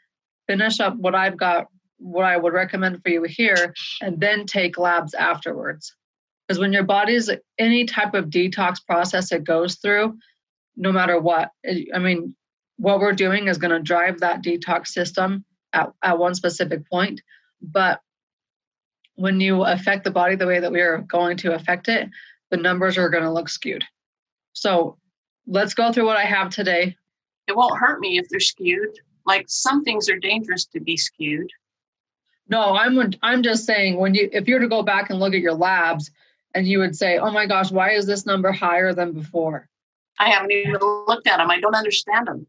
finish 0.47 0.79
up 0.79 0.95
what 0.95 1.15
I've 1.15 1.37
got, 1.37 1.67
what 1.97 2.25
I 2.25 2.37
would 2.37 2.53
recommend 2.53 3.01
for 3.01 3.09
you 3.09 3.23
here, 3.23 3.73
and 4.01 4.19
then 4.19 4.45
take 4.45 4.77
labs 4.77 5.13
afterwards. 5.13 5.95
Because 6.47 6.59
when 6.59 6.73
your 6.73 6.83
body's 6.83 7.29
any 7.57 7.85
type 7.85 8.13
of 8.13 8.25
detox 8.25 8.85
process 8.85 9.31
it 9.31 9.43
goes 9.43 9.75
through, 9.75 10.17
no 10.75 10.91
matter 10.91 11.19
what, 11.19 11.49
I 11.93 11.99
mean, 11.99 12.35
what 12.77 12.99
we're 12.99 13.13
doing 13.13 13.47
is 13.47 13.57
going 13.57 13.71
to 13.71 13.79
drive 13.79 14.19
that 14.19 14.43
detox 14.43 14.87
system 14.87 15.45
at, 15.73 15.91
at 16.03 16.19
one 16.19 16.35
specific 16.35 16.87
point. 16.89 17.21
But 17.61 18.01
when 19.15 19.39
you 19.39 19.63
affect 19.63 20.03
the 20.03 20.11
body 20.11 20.35
the 20.35 20.45
way 20.45 20.59
that 20.59 20.71
we 20.71 20.81
are 20.81 20.99
going 20.99 21.37
to 21.37 21.55
affect 21.55 21.87
it, 21.87 22.09
the 22.51 22.57
numbers 22.57 22.97
are 22.97 23.09
going 23.09 23.23
to 23.23 23.31
look 23.31 23.49
skewed. 23.49 23.83
So 24.53 24.97
let's 25.47 25.73
go 25.73 25.91
through 25.91 26.05
what 26.05 26.17
I 26.17 26.25
have 26.25 26.49
today. 26.49 26.95
It 27.47 27.55
won't 27.55 27.79
hurt 27.79 27.99
me 27.99 28.17
if 28.17 28.27
they're 28.29 28.39
skewed. 28.39 28.99
Like 29.25 29.45
some 29.47 29.83
things 29.83 30.09
are 30.09 30.19
dangerous 30.19 30.65
to 30.67 30.79
be 30.79 30.97
skewed. 30.97 31.49
No, 32.47 32.75
I'm 32.75 33.11
I'm 33.23 33.43
just 33.43 33.65
saying 33.65 33.97
when 33.97 34.13
you 34.13 34.29
if 34.31 34.47
you're 34.47 34.59
to 34.59 34.67
go 34.67 34.83
back 34.83 35.09
and 35.09 35.19
look 35.19 35.33
at 35.33 35.41
your 35.41 35.53
labs, 35.53 36.11
and 36.53 36.67
you 36.67 36.79
would 36.79 36.95
say, 36.95 37.17
oh 37.17 37.31
my 37.31 37.45
gosh, 37.45 37.71
why 37.71 37.91
is 37.91 38.05
this 38.05 38.25
number 38.25 38.51
higher 38.51 38.93
than 38.93 39.11
before? 39.11 39.67
I 40.19 40.29
haven't 40.29 40.51
even 40.51 40.79
looked 40.79 41.27
at 41.27 41.37
them. 41.37 41.51
I 41.51 41.59
don't 41.59 41.75
understand 41.75 42.27
them. 42.27 42.47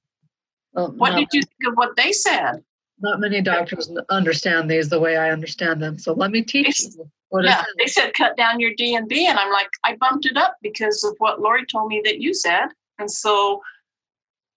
Well, 0.73 0.93
what 0.93 1.11
no, 1.11 1.17
did 1.17 1.29
you 1.33 1.43
think 1.43 1.73
of 1.73 1.75
what 1.75 1.97
they 1.97 2.13
said? 2.13 2.63
Not 3.01 3.21
many 3.21 3.41
doctors 3.41 3.91
understand 4.09 4.71
these 4.71 4.89
the 4.89 5.01
way 5.01 5.17
I 5.17 5.31
understand 5.31 5.83
them. 5.83 5.99
So 5.99 6.13
let 6.13 6.31
me 6.31 6.43
teach 6.43 6.79
they, 6.79 6.91
you. 6.99 7.11
What 7.31 7.45
yeah, 7.45 7.65
they 7.79 7.87
said 7.87 8.13
cut 8.15 8.37
down 8.37 8.61
your 8.61 8.73
D 8.77 8.95
and 8.95 9.09
B, 9.09 9.27
and 9.27 9.39
I'm 9.39 9.51
like, 9.51 9.69
I 9.83 9.97
bumped 9.97 10.27
it 10.27 10.37
up 10.37 10.57
because 10.63 11.03
of 11.03 11.15
what 11.19 11.41
Lori 11.41 11.67
told 11.67 11.89
me 11.89 12.01
that 12.05 12.21
you 12.21 12.33
said, 12.33 12.67
and 12.99 13.11
so 13.11 13.61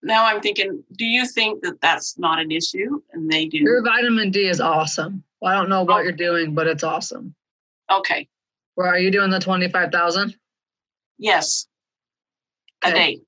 now 0.03 0.25
I'm 0.25 0.39
thinking, 0.39 0.83
do 0.95 1.05
you 1.05 1.25
think 1.25 1.63
that 1.63 1.81
that's 1.81 2.17
not 2.19 2.39
an 2.39 2.51
issue? 2.51 3.01
And 3.11 3.29
they 3.29 3.47
do. 3.47 3.57
Your 3.57 3.81
vitamin 3.83 4.29
D 4.29 4.47
is 4.47 4.61
awesome. 4.61 5.23
Well, 5.41 5.51
I 5.51 5.55
don't 5.55 5.69
know 5.69 5.83
what 5.83 6.01
oh. 6.01 6.03
you're 6.03 6.11
doing, 6.11 6.53
but 6.53 6.67
it's 6.67 6.83
awesome. 6.83 7.35
Okay. 7.91 8.27
Well, 8.75 8.87
are 8.87 8.99
you 8.99 9.11
doing 9.11 9.29
the 9.29 9.39
25,000? 9.39 10.35
Yes. 11.17 11.67
Okay. 12.83 12.91
A 12.91 12.95
day. 12.95 13.21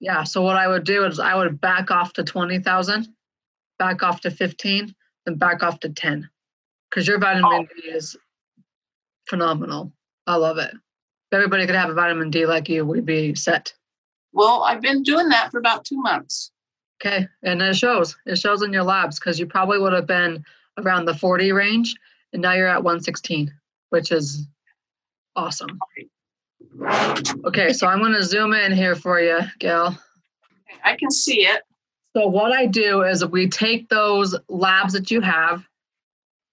Yeah. 0.00 0.24
So 0.24 0.42
what 0.42 0.56
I 0.56 0.68
would 0.68 0.84
do 0.84 1.04
is 1.04 1.18
I 1.18 1.34
would 1.34 1.60
back 1.60 1.90
off 1.90 2.12
to 2.14 2.24
20,000, 2.24 3.08
back 3.78 4.02
off 4.02 4.20
to 4.22 4.30
15, 4.30 4.94
then 5.24 5.34
back 5.36 5.62
off 5.62 5.80
to 5.80 5.88
10. 5.88 6.28
Because 6.90 7.08
your 7.08 7.18
vitamin 7.18 7.66
oh. 7.70 7.80
D 7.80 7.88
is 7.88 8.16
phenomenal. 9.28 9.92
I 10.26 10.36
love 10.36 10.58
it. 10.58 10.72
If 10.72 11.36
everybody 11.36 11.66
could 11.66 11.74
have 11.74 11.90
a 11.90 11.94
vitamin 11.94 12.30
D 12.30 12.46
like 12.46 12.68
you, 12.68 12.84
we'd 12.84 13.06
be 13.06 13.34
set. 13.34 13.72
Well, 14.32 14.62
I've 14.64 14.82
been 14.82 15.02
doing 15.02 15.28
that 15.30 15.50
for 15.50 15.58
about 15.58 15.84
two 15.84 16.00
months. 16.00 16.50
Okay. 17.00 17.26
And 17.42 17.62
it 17.62 17.76
shows. 17.76 18.16
It 18.26 18.36
shows 18.36 18.62
in 18.62 18.72
your 18.72 18.82
labs 18.82 19.18
because 19.18 19.38
you 19.38 19.46
probably 19.46 19.78
would 19.78 19.92
have 19.92 20.06
been 20.06 20.44
around 20.78 21.04
the 21.04 21.14
40 21.14 21.52
range 21.52 21.94
and 22.32 22.42
now 22.42 22.52
you're 22.52 22.68
at 22.68 22.82
116, 22.82 23.52
which 23.90 24.10
is 24.12 24.46
Awesome. 25.36 25.78
Okay, 27.44 27.72
so 27.72 27.86
I'm 27.86 28.00
going 28.00 28.12
to 28.12 28.22
zoom 28.22 28.52
in 28.52 28.72
here 28.72 28.94
for 28.94 29.20
you, 29.20 29.40
Gail. 29.58 29.96
I 30.84 30.96
can 30.96 31.10
see 31.10 31.46
it. 31.46 31.62
So 32.16 32.26
what 32.28 32.52
I 32.52 32.66
do 32.66 33.02
is 33.02 33.24
we 33.26 33.48
take 33.48 33.88
those 33.88 34.36
labs 34.48 34.92
that 34.92 35.10
you 35.10 35.20
have 35.20 35.64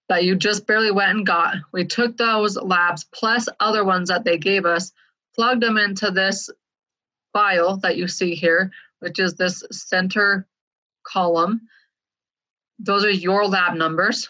that 0.08 0.24
you 0.24 0.34
just 0.34 0.66
barely 0.66 0.90
went 0.90 1.16
and 1.16 1.26
got. 1.26 1.56
We 1.72 1.84
took 1.84 2.16
those 2.16 2.56
labs 2.56 3.06
plus 3.14 3.48
other 3.60 3.84
ones 3.84 4.08
that 4.08 4.24
they 4.24 4.36
gave 4.36 4.66
us, 4.66 4.92
plugged 5.34 5.62
them 5.62 5.78
into 5.78 6.10
this 6.10 6.50
file 7.32 7.76
that 7.78 7.96
you 7.96 8.08
see 8.08 8.34
here, 8.34 8.70
which 8.98 9.20
is 9.20 9.34
this 9.34 9.62
center 9.70 10.48
column. 11.06 11.60
Those 12.84 13.04
are 13.04 13.10
your 13.10 13.46
lab 13.46 13.74
numbers. 13.76 14.28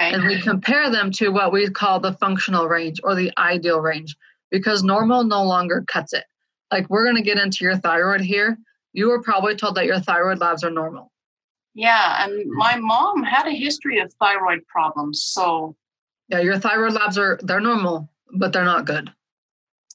Okay. 0.00 0.14
And 0.14 0.26
we 0.26 0.40
compare 0.40 0.90
them 0.90 1.10
to 1.12 1.28
what 1.30 1.52
we 1.52 1.68
call 1.70 2.00
the 2.00 2.12
functional 2.14 2.66
range 2.68 3.00
or 3.04 3.14
the 3.14 3.32
ideal 3.38 3.80
range 3.80 4.16
because 4.50 4.82
normal 4.82 5.24
no 5.24 5.42
longer 5.42 5.84
cuts 5.86 6.12
it. 6.12 6.24
Like 6.70 6.88
we're 6.90 7.04
going 7.04 7.16
to 7.16 7.22
get 7.22 7.38
into 7.38 7.64
your 7.64 7.76
thyroid 7.76 8.20
here. 8.20 8.58
You 8.92 9.08
were 9.08 9.22
probably 9.22 9.54
told 9.56 9.74
that 9.76 9.86
your 9.86 10.00
thyroid 10.00 10.38
labs 10.38 10.64
are 10.64 10.70
normal. 10.70 11.10
Yeah, 11.74 12.24
and 12.24 12.50
my 12.50 12.76
mom 12.76 13.22
had 13.22 13.46
a 13.46 13.52
history 13.52 13.98
of 14.00 14.12
thyroid 14.20 14.66
problems, 14.66 15.22
so 15.22 15.74
Yeah, 16.28 16.40
your 16.40 16.58
thyroid 16.58 16.92
labs 16.92 17.16
are 17.16 17.38
they're 17.42 17.60
normal, 17.60 18.10
but 18.34 18.52
they're 18.52 18.64
not 18.64 18.84
good. 18.84 19.10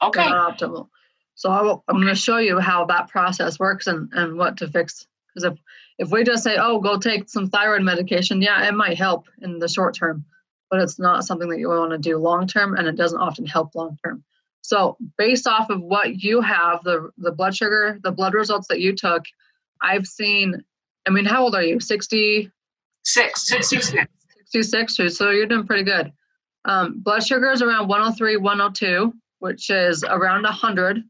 okay. 0.01 0.21
They're 0.21 0.29
not 0.29 0.57
optimal. 0.57 0.89
So 1.35 1.51
I 1.51 1.61
will, 1.61 1.83
I'm 1.87 1.97
going 1.97 2.07
to 2.07 2.15
show 2.15 2.37
you 2.37 2.59
how 2.59 2.85
that 2.85 3.09
process 3.09 3.59
works 3.59 3.85
and, 3.85 4.09
and 4.13 4.37
what 4.37 4.57
to 4.57 4.67
fix. 4.67 5.05
Because 5.27 5.53
if 5.53 5.59
if 5.97 6.11
we 6.11 6.23
just 6.23 6.43
say, 6.43 6.57
oh, 6.59 6.79
go 6.79 6.97
take 6.97 7.29
some 7.29 7.49
thyroid 7.49 7.81
medication, 7.81 8.41
yeah, 8.41 8.67
it 8.67 8.73
might 8.73 8.97
help 8.97 9.25
in 9.41 9.59
the 9.59 9.67
short 9.67 9.95
term, 9.95 10.25
but 10.69 10.81
it's 10.81 10.99
not 10.99 11.25
something 11.25 11.49
that 11.49 11.59
you 11.59 11.69
want 11.69 11.91
to 11.91 11.97
do 11.97 12.17
long 12.17 12.47
term, 12.47 12.75
and 12.75 12.87
it 12.87 12.95
doesn't 12.95 13.19
often 13.19 13.45
help 13.45 13.75
long 13.75 13.97
term. 14.03 14.23
So 14.61 14.97
based 15.17 15.47
off 15.47 15.69
of 15.69 15.81
what 15.81 16.21
you 16.21 16.41
have, 16.41 16.83
the 16.83 17.09
the 17.17 17.31
blood 17.31 17.55
sugar, 17.55 17.99
the 18.03 18.11
blood 18.11 18.33
results 18.33 18.67
that 18.67 18.79
you 18.79 18.95
took, 18.95 19.23
I've 19.81 20.05
seen. 20.05 20.63
I 21.05 21.09
mean, 21.09 21.23
how 21.23 21.43
old 21.43 21.55
are 21.55 21.63
you? 21.63 21.79
60, 21.79 22.51
Six, 23.07 23.47
66. 23.47 24.05
66, 24.47 25.17
so 25.17 25.29
you're 25.29 25.45
doing 25.45 25.65
pretty 25.65 25.83
good. 25.83 26.11
Um, 26.65 26.99
blood 26.99 27.25
sugar 27.25 27.49
is 27.51 27.61
around 27.61 27.87
103, 27.87 28.35
102, 28.35 29.13
which 29.39 29.69
is 29.69 30.03
around 30.03 30.43
100. 30.43 31.01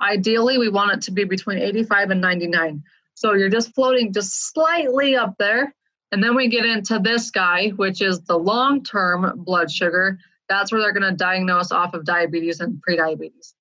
Ideally, 0.00 0.56
we 0.56 0.70
want 0.70 0.92
it 0.92 1.02
to 1.02 1.10
be 1.10 1.24
between 1.24 1.58
85 1.58 2.10
and 2.10 2.22
99. 2.22 2.82
So 3.22 3.34
you're 3.34 3.48
just 3.48 3.74
floating 3.74 4.12
just 4.12 4.52
slightly 4.52 5.14
up 5.14 5.34
there. 5.38 5.74
And 6.10 6.22
then 6.22 6.34
we 6.34 6.48
get 6.48 6.66
into 6.66 6.98
this 6.98 7.30
guy, 7.30 7.68
which 7.68 8.02
is 8.02 8.20
the 8.22 8.36
long 8.36 8.82
term 8.82 9.44
blood 9.44 9.70
sugar. 9.70 10.18
That's 10.48 10.72
where 10.72 10.80
they're 10.80 10.92
going 10.92 11.10
to 11.10 11.16
diagnose 11.16 11.70
off 11.70 11.94
of 11.94 12.04
diabetes 12.04 12.60
and 12.60 12.82
prediabetes. 12.86 13.54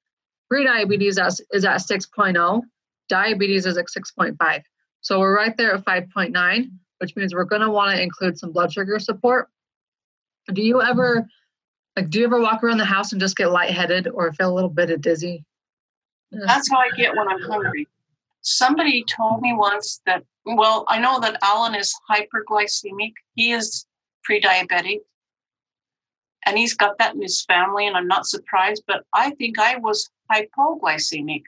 Prediabetes 0.52 1.18
is 1.54 1.66
at 1.66 1.80
6.0, 1.80 2.62
diabetes 3.08 3.66
is 3.66 3.78
at 3.78 3.86
6.5. 3.86 4.64
So 5.00 5.20
we're 5.20 5.36
right 5.36 5.56
there 5.56 5.76
at 5.76 5.86
5.9 5.86 6.72
which 7.02 7.16
means 7.16 7.34
we're 7.34 7.44
going 7.44 7.64
to 7.64 7.70
want 7.70 7.96
to 7.96 8.02
include 8.02 8.38
some 8.38 8.52
blood 8.52 8.72
sugar 8.72 9.00
support. 9.00 9.50
Do 10.54 10.62
you 10.62 10.82
ever 10.82 11.28
like 11.96 12.10
do 12.10 12.20
you 12.20 12.26
ever 12.26 12.40
walk 12.40 12.64
around 12.64 12.78
the 12.78 12.86
house 12.86 13.12
and 13.12 13.20
just 13.20 13.36
get 13.36 13.52
lightheaded 13.52 14.08
or 14.08 14.32
feel 14.34 14.52
a 14.52 14.54
little 14.54 14.70
bit 14.70 14.92
of 14.92 15.02
dizzy? 15.02 15.44
That's 16.32 16.70
how 16.70 16.78
I 16.78 16.90
get 16.96 17.16
when 17.16 17.28
I'm 17.28 17.42
hungry. 17.42 17.88
Somebody 18.42 19.04
told 19.04 19.42
me 19.42 19.54
once 19.54 20.02
that, 20.06 20.24
well, 20.46 20.86
I 20.88 21.00
know 21.00 21.20
that 21.20 21.38
Alan 21.44 21.76
is 21.76 21.94
hyperglycemic. 22.10 23.14
He 23.36 23.52
is 23.52 23.86
pre 24.24 24.42
diabetic 24.42 25.02
and 26.46 26.58
he's 26.58 26.74
got 26.74 26.98
that 26.98 27.14
in 27.14 27.22
his 27.22 27.44
family, 27.44 27.88
and 27.88 27.96
I'm 27.96 28.08
not 28.08 28.26
surprised, 28.26 28.84
but 28.88 29.04
I 29.14 29.32
think 29.32 29.60
I 29.60 29.78
was 29.78 30.10
hypoglycemic. 30.32 31.44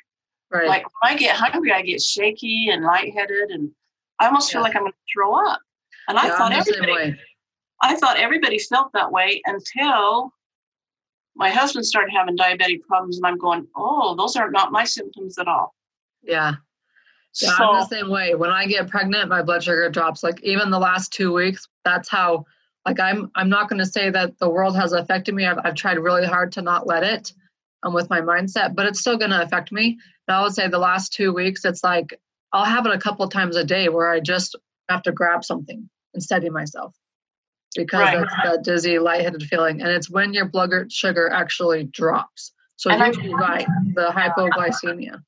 right. 0.52 0.68
Like 0.68 0.84
when 0.84 1.14
I 1.14 1.16
get 1.16 1.36
hungry, 1.36 1.72
I 1.72 1.82
get 1.82 2.02
shaky 2.02 2.70
and 2.70 2.84
lightheaded, 2.84 3.50
and 3.50 3.72
I 4.20 4.28
almost 4.28 4.52
feel 4.52 4.62
like 4.62 4.76
I'm 4.76 4.84
going 4.84 4.92
to 4.92 4.98
throw 5.12 5.34
up. 5.34 5.60
And 6.08 6.18
I 6.18 6.28
Yeah, 6.28 6.38
thought 6.38 6.52
the 6.52 6.62
same 6.62 6.84
everybody. 6.84 7.18
I 7.82 7.96
thought 7.96 8.18
everybody 8.18 8.60
felt 8.60 8.94
that 8.94 9.12
way 9.12 9.42
until 9.46 10.32
my 11.36 11.50
husband 11.50 11.86
started 11.86 12.14
having 12.16 12.38
diabetic 12.38 12.82
problems, 12.88 13.18
and 13.18 13.26
I'm 13.26 13.38
going, 13.38 13.68
oh, 13.76 14.16
those 14.16 14.36
are 14.36 14.52
not 14.52 14.72
my 14.72 14.84
symptoms 14.84 15.40
at 15.40 15.48
all. 15.48 15.74
Yeah. 16.22 16.54
So 17.34 17.48
I'm 17.48 17.80
the 17.80 17.86
same 17.88 18.10
way. 18.10 18.36
When 18.36 18.52
I 18.52 18.66
get 18.68 18.90
pregnant, 18.90 19.30
my 19.30 19.42
blood 19.42 19.64
sugar 19.64 19.90
drops. 19.90 20.24
Like 20.24 20.42
even 20.44 20.70
the 20.70 20.80
last 20.80 21.12
two 21.12 21.34
weeks, 21.34 21.68
that's 21.84 22.10
how. 22.10 22.46
Like 22.86 23.00
I'm, 23.00 23.32
I'm 23.36 23.48
not 23.48 23.70
going 23.70 23.80
to 23.80 23.86
say 23.86 24.10
that 24.10 24.38
the 24.40 24.50
world 24.50 24.76
has 24.76 24.92
affected 24.92 25.34
me. 25.34 25.46
I've, 25.46 25.58
I've 25.64 25.76
tried 25.76 25.98
really 26.00 26.26
hard 26.26 26.52
to 26.54 26.62
not 26.62 26.86
let 26.86 27.02
it, 27.04 27.32
um, 27.84 27.94
with 27.94 28.10
my 28.10 28.20
mindset, 28.20 28.76
but 28.76 28.86
it's 28.86 29.00
still 29.00 29.18
going 29.18 29.32
to 29.32 29.42
affect 29.42 29.72
me. 29.72 29.98
And 30.28 30.36
I 30.36 30.42
would 30.42 30.54
say 30.54 30.68
the 30.68 30.80
last 30.80 31.14
two 31.14 31.34
weeks, 31.34 31.64
it's 31.64 31.82
like 31.82 32.20
I'll 32.52 32.66
have 32.66 32.86
it 32.86 32.94
a 32.94 33.00
couple 33.00 33.28
times 33.30 33.56
a 33.56 33.64
day 33.64 33.88
where 33.88 34.10
I 34.10 34.20
just 34.20 34.58
have 34.90 35.02
to 35.04 35.14
grab 35.14 35.46
something 35.46 35.90
and 36.14 36.22
steady 36.22 36.50
myself 36.50 36.94
because 37.76 38.14
Right. 38.14 38.22
it's 38.22 38.34
that 38.44 38.64
dizzy, 38.64 39.00
lightheaded 39.00 39.44
feeling, 39.44 39.82
and 39.82 39.90
it's 39.90 40.10
when 40.10 40.34
your 40.34 40.46
blood 40.46 40.92
sugar 40.92 41.30
actually 41.30 41.86
drops. 41.86 42.52
So 42.76 42.90
And 42.90 43.16
you're 43.24 43.38
right, 43.38 43.68
the 43.94 44.08
hypoglycemia. 44.08 45.24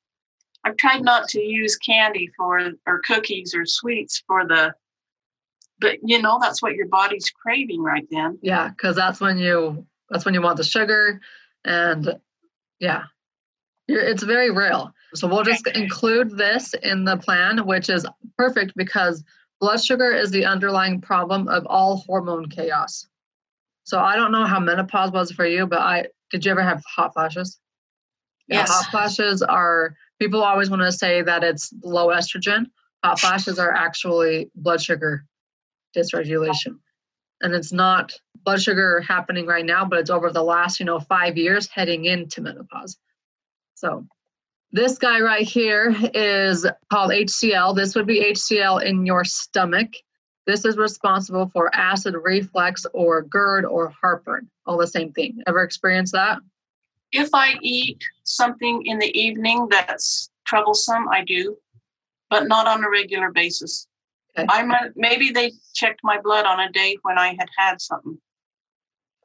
I've 0.66 0.76
tried 0.76 1.04
not 1.04 1.28
to 1.28 1.40
use 1.40 1.76
candy 1.76 2.28
for 2.36 2.72
or 2.86 3.00
cookies 3.06 3.54
or 3.54 3.64
sweets 3.64 4.24
for 4.26 4.44
the, 4.44 4.74
but 5.78 5.98
you 6.02 6.20
know 6.20 6.38
that's 6.42 6.60
what 6.60 6.74
your 6.74 6.88
body's 6.88 7.30
craving 7.30 7.82
right 7.82 8.06
then. 8.10 8.36
Yeah, 8.42 8.70
because 8.70 8.96
that's 8.96 9.20
when 9.20 9.38
you 9.38 9.86
that's 10.10 10.24
when 10.24 10.34
you 10.34 10.42
want 10.42 10.56
the 10.56 10.64
sugar, 10.64 11.20
and 11.64 12.18
yeah, 12.80 13.04
You're, 13.86 14.02
it's 14.02 14.24
very 14.24 14.50
real. 14.50 14.92
So 15.14 15.28
we'll 15.28 15.44
just 15.44 15.68
include 15.68 16.36
this 16.36 16.74
in 16.82 17.04
the 17.04 17.16
plan, 17.16 17.64
which 17.64 17.88
is 17.88 18.04
perfect 18.36 18.72
because 18.76 19.22
blood 19.60 19.82
sugar 19.82 20.10
is 20.12 20.32
the 20.32 20.46
underlying 20.46 21.00
problem 21.00 21.46
of 21.46 21.64
all 21.66 21.98
hormone 21.98 22.48
chaos. 22.48 23.06
So 23.84 24.00
I 24.00 24.16
don't 24.16 24.32
know 24.32 24.44
how 24.44 24.58
menopause 24.58 25.12
was 25.12 25.30
for 25.30 25.46
you, 25.46 25.64
but 25.68 25.78
I 25.78 26.06
did 26.32 26.44
you 26.44 26.50
ever 26.50 26.62
have 26.62 26.82
hot 26.92 27.14
flashes? 27.14 27.60
Yeah, 28.48 28.66
hot 28.66 28.90
flashes 28.90 29.42
are 29.42 29.96
people 30.18 30.42
always 30.42 30.70
want 30.70 30.82
to 30.82 30.92
say 30.92 31.22
that 31.22 31.44
it's 31.44 31.72
low 31.82 32.08
estrogen. 32.08 32.66
Hot 33.04 33.20
flashes 33.20 33.58
are 33.58 33.72
actually 33.72 34.50
blood 34.54 34.80
sugar 34.80 35.24
dysregulation. 35.96 36.78
And 37.40 37.54
it's 37.54 37.72
not 37.72 38.12
blood 38.44 38.62
sugar 38.62 39.00
happening 39.00 39.46
right 39.46 39.64
now, 39.64 39.84
but 39.84 39.98
it's 39.98 40.10
over 40.10 40.30
the 40.30 40.42
last, 40.42 40.80
you 40.80 40.86
know, 40.86 41.00
five 41.00 41.36
years 41.36 41.68
heading 41.68 42.06
into 42.06 42.40
menopause. 42.40 42.96
So 43.74 44.06
this 44.72 44.98
guy 44.98 45.20
right 45.20 45.46
here 45.46 45.94
is 46.14 46.66
called 46.90 47.10
HCl. 47.10 47.76
This 47.76 47.94
would 47.94 48.06
be 48.06 48.32
HCl 48.32 48.82
in 48.82 49.04
your 49.06 49.24
stomach. 49.24 49.88
This 50.46 50.64
is 50.64 50.76
responsible 50.76 51.48
for 51.48 51.74
acid 51.74 52.14
reflux 52.14 52.86
or 52.94 53.22
GERD 53.22 53.64
or 53.64 53.92
heartburn, 54.00 54.48
all 54.64 54.78
the 54.78 54.86
same 54.86 55.12
thing. 55.12 55.42
Ever 55.46 55.62
experienced 55.62 56.12
that? 56.12 56.38
If 57.12 57.30
I 57.32 57.54
eat 57.62 58.02
something 58.24 58.84
in 58.86 58.98
the 58.98 59.16
evening 59.18 59.68
that's 59.70 60.30
troublesome, 60.46 61.08
I 61.08 61.24
do, 61.24 61.56
but 62.30 62.46
not 62.48 62.66
on 62.66 62.84
a 62.84 62.90
regular 62.90 63.30
basis. 63.30 63.86
Okay. 64.38 64.46
I 64.50 64.62
might 64.62 64.90
maybe 64.96 65.30
they 65.30 65.52
checked 65.74 66.00
my 66.02 66.20
blood 66.20 66.44
on 66.44 66.60
a 66.60 66.70
day 66.70 66.98
when 67.02 67.18
I 67.18 67.28
had 67.38 67.48
had 67.56 67.80
something. 67.80 68.18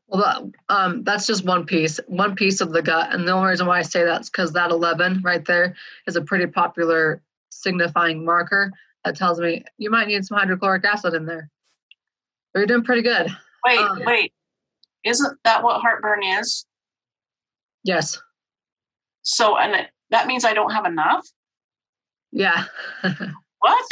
Well, 0.08 0.22
that, 0.22 0.76
um, 0.76 1.04
that's 1.04 1.26
just 1.26 1.46
one 1.46 1.66
piece, 1.66 2.00
one 2.08 2.36
piece 2.36 2.60
of 2.60 2.74
the 2.74 2.82
gut. 2.82 3.14
And 3.14 3.26
the 3.26 3.32
only 3.32 3.50
reason 3.50 3.66
why 3.66 3.80
I 3.80 3.82
say 3.82 4.04
that 4.04 4.22
is 4.22 4.30
because 4.30 4.52
that 4.54 4.70
11 4.70 5.22
right 5.24 5.44
there 5.46 5.76
is 6.06 6.18
a 6.18 6.22
pretty 6.22 6.48
popular 6.48 7.22
signifying 7.50 8.26
marker 8.26 8.74
that 9.06 9.16
tells 9.16 9.40
me 9.40 9.64
you 9.78 9.90
might 9.90 10.08
need 10.08 10.26
some 10.26 10.38
hydrochloric 10.38 10.84
acid 10.84 11.14
in 11.14 11.26
there. 11.26 11.50
But 12.54 12.60
you're 12.60 12.68
doing 12.68 12.84
pretty 12.84 13.04
good. 13.04 13.30
Wait, 13.66 13.80
Um, 13.80 14.02
wait, 14.06 14.34
isn't 15.06 15.38
that 15.46 15.64
what 15.64 15.82
heartburn 15.82 16.24
is? 16.24 16.66
Yes. 17.84 18.20
So, 19.24 19.58
and 19.58 19.74
it, 19.76 19.88
that 20.10 20.28
means 20.28 20.46
I 20.46 20.54
don't 20.54 20.72
have 20.72 20.86
enough. 20.86 21.26
Yeah. 22.32 22.66
What? 23.60 23.86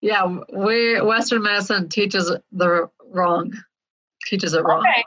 yeah. 0.00 0.38
We 0.56 1.00
Western 1.00 1.42
medicine 1.42 1.88
teaches 1.88 2.32
the 2.52 2.88
wrong, 3.08 3.52
teaches 4.26 4.54
it 4.54 4.62
wrong. 4.62 4.78
Okay. 4.78 5.02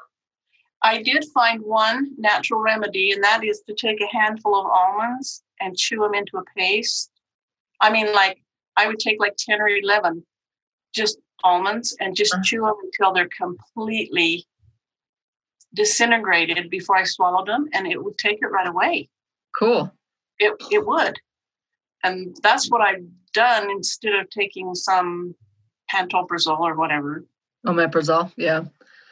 I 0.82 1.02
did 1.02 1.24
find 1.34 1.62
one 1.62 2.12
natural 2.18 2.60
remedy, 2.60 3.14
and 3.14 3.24
that 3.24 3.46
is 3.46 3.64
to 3.68 3.74
take 3.74 4.02
a 4.02 4.08
handful 4.18 4.60
of 4.60 4.66
almonds 4.66 5.44
and 5.62 5.78
chew 5.78 6.00
them 6.00 6.14
into 6.14 6.38
a 6.38 6.44
paste. 6.58 7.10
I 7.80 7.90
mean, 7.90 8.14
like 8.14 8.42
I 8.76 8.86
would 8.88 9.00
take 9.00 9.18
like 9.20 9.36
10 9.38 9.62
or 9.62 9.70
11 9.70 10.22
just 10.94 11.18
almonds 11.44 11.96
and 12.02 12.14
just 12.16 12.34
Uh-huh. 12.34 12.44
chew 12.44 12.62
them 12.62 12.76
until 12.84 13.14
they're 13.14 13.30
completely 13.30 14.46
disintegrated 15.76 16.70
before 16.70 16.98
I 16.98 17.04
swallowed 17.04 17.48
them, 17.48 17.68
and 17.74 17.86
it 17.86 18.04
would 18.04 18.18
take 18.18 18.40
it 18.42 18.48
right 18.48 18.68
away. 18.68 19.10
Cool. 19.58 19.92
It, 20.40 20.54
it 20.72 20.86
would. 20.86 21.20
And 22.04 22.36
that's 22.42 22.70
what 22.70 22.82
I've 22.82 23.06
done 23.34 23.70
instead 23.70 24.14
of 24.16 24.30
taking 24.30 24.74
some 24.76 25.36
pantoprazole 25.94 26.60
or 26.60 26.76
whatever. 26.76 27.24
Omeprazole. 27.66 28.32
Yeah. 28.38 28.66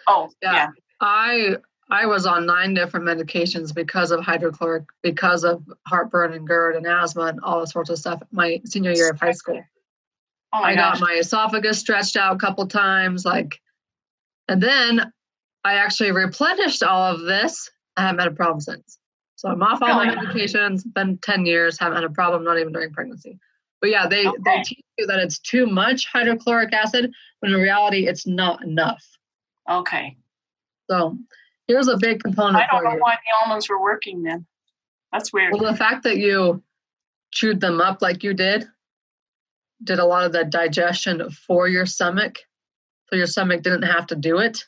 Oh, 0.07 0.29
Yeah. 0.41 0.53
yeah. 0.53 0.67
I 1.01 1.57
I 1.89 2.05
was 2.05 2.25
on 2.25 2.45
nine 2.45 2.73
different 2.73 3.05
medications 3.05 3.73
because 3.75 4.11
of 4.11 4.21
hydrochloric, 4.21 4.85
because 5.01 5.43
of 5.43 5.63
heartburn 5.85 6.33
and 6.33 6.47
GERD 6.47 6.77
and 6.77 6.87
asthma 6.87 7.23
and 7.25 7.39
all 7.41 7.65
sorts 7.67 7.89
of 7.89 7.99
stuff. 7.99 8.21
My 8.31 8.61
senior 8.65 8.91
year 8.91 9.11
of 9.11 9.19
high 9.19 9.33
school. 9.33 9.61
Oh 10.53 10.63
I 10.63 10.75
gosh. 10.75 10.99
got 10.99 11.07
my 11.07 11.15
esophagus 11.15 11.79
stretched 11.79 12.15
out 12.15 12.35
a 12.35 12.39
couple 12.39 12.65
times, 12.67 13.25
like, 13.25 13.59
and 14.47 14.61
then 14.61 15.11
I 15.63 15.75
actually 15.75 16.11
replenished 16.11 16.83
all 16.83 17.03
of 17.13 17.21
this. 17.21 17.69
I 17.97 18.01
haven't 18.03 18.19
had 18.19 18.27
a 18.27 18.35
problem 18.35 18.59
since. 18.59 18.97
So 19.35 19.49
I'm 19.49 19.61
off 19.63 19.81
all 19.81 19.95
my 19.95 20.05
Really? 20.13 20.17
medications. 20.25 20.81
Been 20.93 21.17
ten 21.19 21.45
years, 21.45 21.79
haven't 21.79 21.95
had 21.97 22.03
a 22.05 22.09
problem, 22.09 22.43
not 22.43 22.57
even 22.59 22.73
during 22.73 22.91
pregnancy. 22.91 23.39
But 23.81 23.89
yeah, 23.89 24.07
they 24.07 24.23
they 24.45 24.61
teach 24.63 24.81
you 24.97 25.07
that 25.07 25.19
it's 25.19 25.39
too 25.39 25.65
much 25.65 26.05
hydrochloric 26.07 26.73
acid, 26.73 27.11
when 27.39 27.53
in 27.53 27.59
reality 27.59 28.07
it's 28.07 28.25
not 28.25 28.63
enough. 28.63 29.03
okay. 29.69 30.17
So 30.89 31.17
here's 31.67 31.87
a 31.87 31.97
big 31.97 32.21
component 32.21 32.57
I 32.57 32.67
don't 32.69 32.83
know 32.83 32.91
you. 32.93 32.99
why 32.99 33.15
the 33.15 33.37
almonds 33.43 33.69
were 33.69 33.81
working 33.81 34.21
then. 34.23 34.45
That's 35.13 35.31
weird. 35.31 35.53
Well, 35.53 35.71
the 35.71 35.77
fact 35.77 36.03
that 36.03 36.17
you 36.17 36.61
chewed 37.31 37.61
them 37.61 37.79
up 37.81 38.01
like 38.01 38.21
you 38.23 38.33
did 38.33 38.67
did 39.83 39.99
a 39.99 40.05
lot 40.05 40.25
of 40.25 40.31
the 40.33 40.43
digestion 40.45 41.29
for 41.31 41.67
your 41.67 41.85
stomach, 41.85 42.37
so 43.09 43.15
your 43.17 43.27
stomach 43.27 43.61
didn't 43.63 43.83
have 43.83 44.07
to 44.07 44.15
do 44.15 44.37
it, 44.39 44.63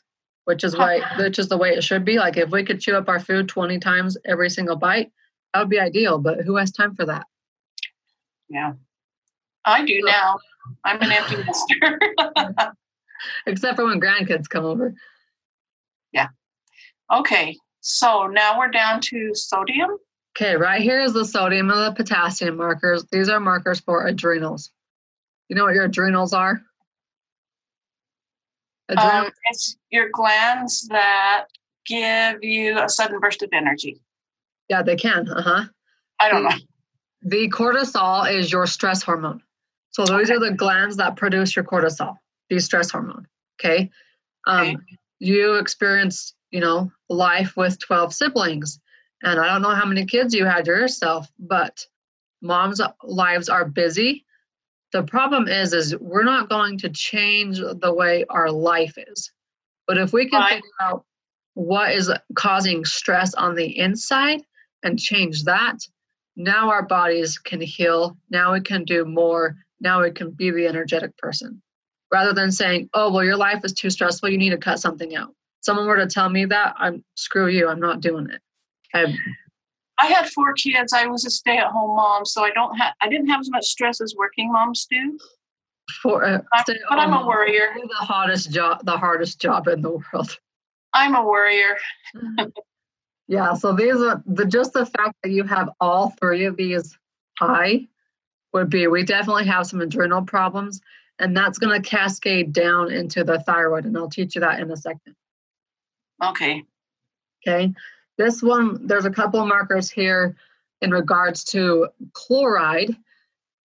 which 0.46 0.64
is 0.64 0.76
why, 0.76 1.00
which 1.18 1.38
is 1.38 1.48
the 1.48 1.58
way 1.58 1.70
it 1.70 1.84
should 1.84 2.04
be. 2.04 2.18
Like 2.18 2.36
if 2.36 2.50
we 2.50 2.64
could 2.64 2.80
chew 2.80 2.96
up 2.96 3.08
our 3.08 3.20
food 3.20 3.48
twenty 3.48 3.78
times 3.78 4.16
every 4.24 4.48
single 4.48 4.76
bite, 4.76 5.12
that 5.52 5.60
would 5.60 5.68
be 5.68 5.80
ideal. 5.80 6.18
But 6.18 6.40
who 6.40 6.56
has 6.56 6.72
time 6.72 6.94
for 6.94 7.04
that? 7.06 7.26
Yeah. 8.48 8.72
I 9.64 9.84
do 9.84 10.00
now. 10.04 10.38
I'm 10.84 11.02
an 11.02 11.12
empty 11.12 11.36
nester. 11.36 12.00
Except 13.46 13.76
for 13.76 13.86
when 13.86 14.00
grandkids 14.00 14.48
come 14.48 14.64
over. 14.64 14.94
Yeah. 16.12 16.28
Okay. 17.12 17.56
So 17.80 18.28
now 18.28 18.58
we're 18.58 18.70
down 18.70 19.00
to 19.00 19.34
sodium. 19.34 19.90
Okay, 20.36 20.54
right 20.54 20.82
here 20.82 21.00
is 21.00 21.12
the 21.12 21.24
sodium 21.24 21.70
and 21.70 21.80
the 21.80 21.92
potassium 21.92 22.56
markers. 22.56 23.04
These 23.10 23.28
are 23.28 23.40
markers 23.40 23.80
for 23.80 24.06
adrenals. 24.06 24.70
You 25.48 25.56
know 25.56 25.64
what 25.64 25.74
your 25.74 25.84
adrenals 25.84 26.32
are? 26.32 26.60
Um, 28.88 29.30
it's 29.50 29.76
your 29.90 30.08
glands 30.12 30.86
that 30.88 31.46
give 31.86 32.42
you 32.42 32.78
a 32.80 32.88
sudden 32.88 33.18
burst 33.20 33.42
of 33.42 33.48
energy. 33.52 34.00
yeah, 34.68 34.82
they 34.82 34.96
can. 34.96 35.28
Uh 35.28 35.42
huh. 35.42 35.64
I 36.20 36.28
don't 36.28 36.44
know. 36.44 36.50
The 37.22 37.48
cortisol 37.50 38.32
is 38.32 38.50
your 38.52 38.66
stress 38.66 39.02
hormone. 39.02 39.42
So 39.90 40.04
those 40.04 40.30
are 40.30 40.38
the 40.38 40.52
glands 40.52 40.96
that 40.98 41.16
produce 41.16 41.56
your 41.56 41.64
cortisol, 41.64 42.16
the 42.50 42.58
stress 42.60 42.90
hormone. 42.90 43.26
Okay. 43.58 43.90
Um, 44.46 44.60
Okay. 44.60 44.76
You 45.18 45.54
experience, 45.54 46.34
you 46.50 46.60
know, 46.60 46.92
life 47.08 47.56
with 47.56 47.78
12 47.78 48.12
siblings. 48.12 48.78
And 49.22 49.40
I 49.40 49.46
don't 49.48 49.62
know 49.62 49.74
how 49.74 49.86
many 49.86 50.04
kids 50.04 50.34
you 50.34 50.44
had 50.44 50.66
yourself, 50.66 51.26
but 51.38 51.86
moms' 52.42 52.82
lives 53.02 53.48
are 53.48 53.64
busy. 53.64 54.25
The 54.92 55.02
problem 55.02 55.48
is, 55.48 55.72
is 55.72 55.96
we're 55.98 56.24
not 56.24 56.48
going 56.48 56.78
to 56.78 56.88
change 56.88 57.58
the 57.58 57.92
way 57.92 58.24
our 58.30 58.50
life 58.50 58.94
is. 58.96 59.32
But 59.86 59.98
if 59.98 60.12
we 60.12 60.28
can 60.28 60.40
Right. 60.40 60.54
figure 60.54 60.70
out 60.80 61.04
what 61.54 61.92
is 61.92 62.12
causing 62.34 62.84
stress 62.84 63.34
on 63.34 63.54
the 63.54 63.78
inside 63.78 64.42
and 64.82 64.98
change 64.98 65.44
that, 65.44 65.78
now 66.36 66.68
our 66.70 66.82
bodies 66.82 67.38
can 67.38 67.60
heal. 67.60 68.16
Now 68.30 68.52
we 68.52 68.60
can 68.60 68.84
do 68.84 69.04
more. 69.04 69.56
Now 69.80 70.02
we 70.02 70.10
can 70.10 70.30
be 70.30 70.50
the 70.50 70.66
energetic 70.66 71.16
person. 71.18 71.62
Rather 72.12 72.32
than 72.32 72.52
saying, 72.52 72.88
oh, 72.94 73.12
well, 73.12 73.24
your 73.24 73.36
life 73.36 73.64
is 73.64 73.72
too 73.72 73.90
stressful, 73.90 74.28
you 74.28 74.38
need 74.38 74.50
to 74.50 74.58
cut 74.58 74.78
something 74.78 75.16
out. 75.16 75.34
Someone 75.60 75.86
were 75.86 75.96
to 75.96 76.06
tell 76.06 76.28
me 76.28 76.44
that, 76.44 76.74
I'm 76.78 77.04
screw 77.16 77.48
you, 77.48 77.68
I'm 77.68 77.80
not 77.80 78.00
doing 78.00 78.28
it. 78.30 78.40
I, 78.94 79.16
I 79.98 80.06
had 80.06 80.28
four 80.28 80.52
kids. 80.52 80.92
I 80.92 81.06
was 81.06 81.24
a 81.24 81.30
stay-at-home 81.30 81.96
mom, 81.96 82.24
so 82.26 82.44
I 82.44 82.50
don't 82.50 82.76
have. 82.76 82.94
I 83.00 83.08
didn't 83.08 83.28
have 83.28 83.40
as 83.40 83.50
much 83.50 83.64
stress 83.64 84.00
as 84.00 84.14
working 84.16 84.52
moms 84.52 84.86
do. 84.90 85.18
for, 86.02 86.24
uh, 86.24 86.38
I'm- 86.52 86.64
but 86.66 86.98
I'm 86.98 87.12
a 87.12 87.24
worrier. 87.26 87.72
the 87.76 87.94
hottest 87.94 88.50
job, 88.50 88.84
the 88.84 88.98
hardest 88.98 89.40
job 89.40 89.68
in 89.68 89.80
the 89.82 89.90
world. 90.12 90.36
I'm 90.92 91.14
a 91.14 91.24
worrier. 91.24 91.76
Yeah, 93.28 93.54
so 93.54 93.72
these 93.72 93.96
are 93.96 94.22
the 94.26 94.44
just 94.44 94.72
the 94.72 94.86
fact 94.86 95.14
that 95.22 95.30
you 95.30 95.42
have 95.42 95.70
all 95.80 96.10
three 96.10 96.44
of 96.44 96.56
these 96.56 96.96
high 97.38 97.88
would 98.52 98.70
be 98.70 98.86
we 98.86 99.02
definitely 99.02 99.46
have 99.46 99.66
some 99.66 99.80
adrenal 99.80 100.22
problems, 100.22 100.80
and 101.18 101.36
that's 101.36 101.58
going 101.58 101.80
to 101.82 101.88
cascade 101.88 102.52
down 102.52 102.92
into 102.92 103.24
the 103.24 103.40
thyroid, 103.40 103.84
and 103.84 103.96
I'll 103.96 104.08
teach 104.08 104.36
you 104.36 104.42
that 104.42 104.60
in 104.60 104.70
a 104.70 104.76
second. 104.76 105.16
Okay. 106.24 106.62
Okay, 107.46 107.74
this 108.18 108.42
one 108.42 108.86
there's 108.86 109.04
a 109.04 109.10
couple 109.10 109.40
of 109.40 109.48
markers 109.48 109.90
here 109.90 110.36
in 110.80 110.90
regards 110.90 111.44
to 111.44 111.88
chloride. 112.12 112.96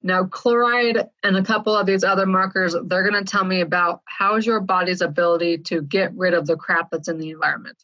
Now, 0.04 0.26
chloride 0.26 1.10
and 1.24 1.38
a 1.38 1.44
couple 1.44 1.76
of 1.76 1.86
these 1.86 2.04
other 2.04 2.26
markers, 2.26 2.76
they're 2.86 3.08
going 3.08 3.24
to 3.24 3.30
tell 3.30 3.44
me 3.44 3.62
about 3.62 4.02
how 4.06 4.36
is 4.36 4.46
your 4.46 4.60
body's 4.60 5.02
ability 5.02 5.60
to 5.60 5.82
get 5.84 6.16
rid 6.16 6.34
of 6.34 6.48
the 6.48 6.56
crap 6.56 6.90
that's 6.90 7.08
in 7.08 7.20
the 7.20 7.30
environment. 7.30 7.78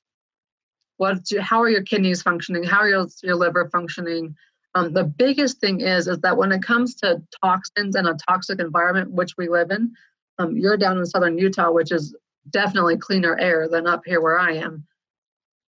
What, 0.97 1.19
how 1.39 1.61
are 1.61 1.69
your 1.69 1.83
kidneys 1.83 2.23
functioning? 2.23 2.63
How 2.63 2.79
are 2.79 2.89
your, 2.89 3.07
your 3.21 3.35
liver 3.35 3.69
functioning? 3.69 4.35
Um, 4.73 4.93
the 4.93 5.03
biggest 5.03 5.59
thing 5.59 5.81
is 5.81 6.07
is 6.07 6.19
that 6.19 6.37
when 6.37 6.51
it 6.51 6.63
comes 6.63 6.95
to 6.95 7.21
toxins 7.43 7.95
and 7.95 8.07
a 8.07 8.17
toxic 8.27 8.59
environment 8.59 9.11
which 9.11 9.37
we 9.37 9.47
live 9.47 9.69
in, 9.69 9.93
um, 10.39 10.57
you're 10.57 10.77
down 10.77 10.97
in 10.97 11.05
southern 11.05 11.37
Utah, 11.37 11.71
which 11.71 11.91
is 11.91 12.15
definitely 12.49 12.97
cleaner 12.97 13.37
air 13.37 13.67
than 13.67 13.87
up 13.87 14.03
here 14.05 14.21
where 14.21 14.39
I 14.39 14.53
am. 14.53 14.85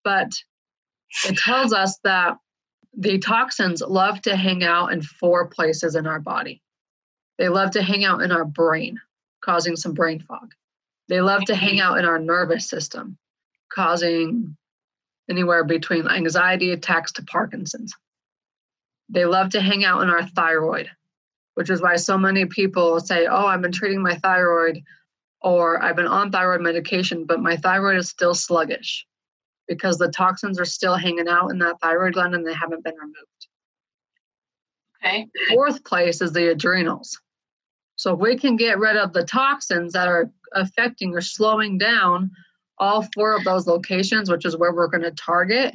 But 0.04 0.32
it 1.24 1.36
tells 1.36 1.72
us 1.72 1.98
that 2.04 2.38
the 2.96 3.18
toxins 3.18 3.82
love 3.82 4.22
to 4.22 4.36
hang 4.36 4.64
out 4.64 4.92
in 4.92 5.02
four 5.02 5.48
places 5.48 5.94
in 5.94 6.06
our 6.06 6.20
body. 6.20 6.62
They 7.38 7.48
love 7.48 7.72
to 7.72 7.82
hang 7.82 8.04
out 8.04 8.22
in 8.22 8.32
our 8.32 8.44
brain, 8.44 8.98
causing 9.42 9.76
some 9.76 9.92
brain 9.92 10.20
fog. 10.20 10.52
They 11.08 11.20
love 11.20 11.44
to 11.44 11.54
hang 11.54 11.78
out 11.80 11.98
in 11.98 12.04
our 12.04 12.18
nervous 12.18 12.68
system, 12.68 13.18
causing 13.72 14.56
anywhere 15.28 15.64
between 15.64 16.08
anxiety 16.08 16.72
attacks 16.72 17.12
to 17.12 17.24
Parkinson's. 17.24 17.92
They 19.08 19.24
love 19.24 19.50
to 19.50 19.60
hang 19.60 19.84
out 19.84 20.02
in 20.02 20.10
our 20.10 20.26
thyroid, 20.26 20.90
which 21.54 21.70
is 21.70 21.82
why 21.82 21.96
so 21.96 22.16
many 22.18 22.46
people 22.46 22.98
say, 23.00 23.26
Oh, 23.26 23.46
I've 23.46 23.62
been 23.62 23.72
treating 23.72 24.02
my 24.02 24.16
thyroid, 24.16 24.82
or 25.42 25.82
I've 25.82 25.96
been 25.96 26.06
on 26.06 26.32
thyroid 26.32 26.62
medication, 26.62 27.24
but 27.24 27.40
my 27.40 27.56
thyroid 27.56 27.98
is 27.98 28.08
still 28.08 28.34
sluggish 28.34 29.06
because 29.68 29.98
the 29.98 30.10
toxins 30.10 30.60
are 30.60 30.64
still 30.64 30.96
hanging 30.96 31.28
out 31.28 31.50
in 31.50 31.58
that 31.58 31.80
thyroid 31.80 32.14
gland 32.14 32.34
and 32.34 32.46
they 32.46 32.54
haven't 32.54 32.84
been 32.84 32.94
removed. 32.94 33.48
Okay. 35.04 35.26
Fourth 35.48 35.84
place 35.84 36.20
is 36.20 36.32
the 36.32 36.50
adrenals. 36.50 37.20
So 37.96 38.14
if 38.14 38.20
we 38.20 38.36
can 38.36 38.56
get 38.56 38.78
rid 38.78 38.96
of 38.96 39.12
the 39.12 39.24
toxins 39.24 39.94
that 39.94 40.08
are 40.08 40.30
affecting 40.52 41.14
or 41.14 41.20
slowing 41.20 41.78
down 41.78 42.30
all 42.78 43.06
four 43.14 43.34
of 43.34 43.44
those 43.44 43.66
locations, 43.66 44.30
which 44.30 44.44
is 44.44 44.56
where 44.56 44.74
we're 44.74 44.88
going 44.88 45.02
to 45.02 45.10
target, 45.12 45.74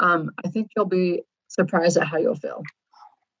um, 0.00 0.30
I 0.44 0.48
think 0.48 0.70
you'll 0.76 0.84
be 0.84 1.22
surprised 1.48 1.96
at 1.96 2.06
how 2.06 2.18
you'll 2.18 2.34
feel. 2.34 2.62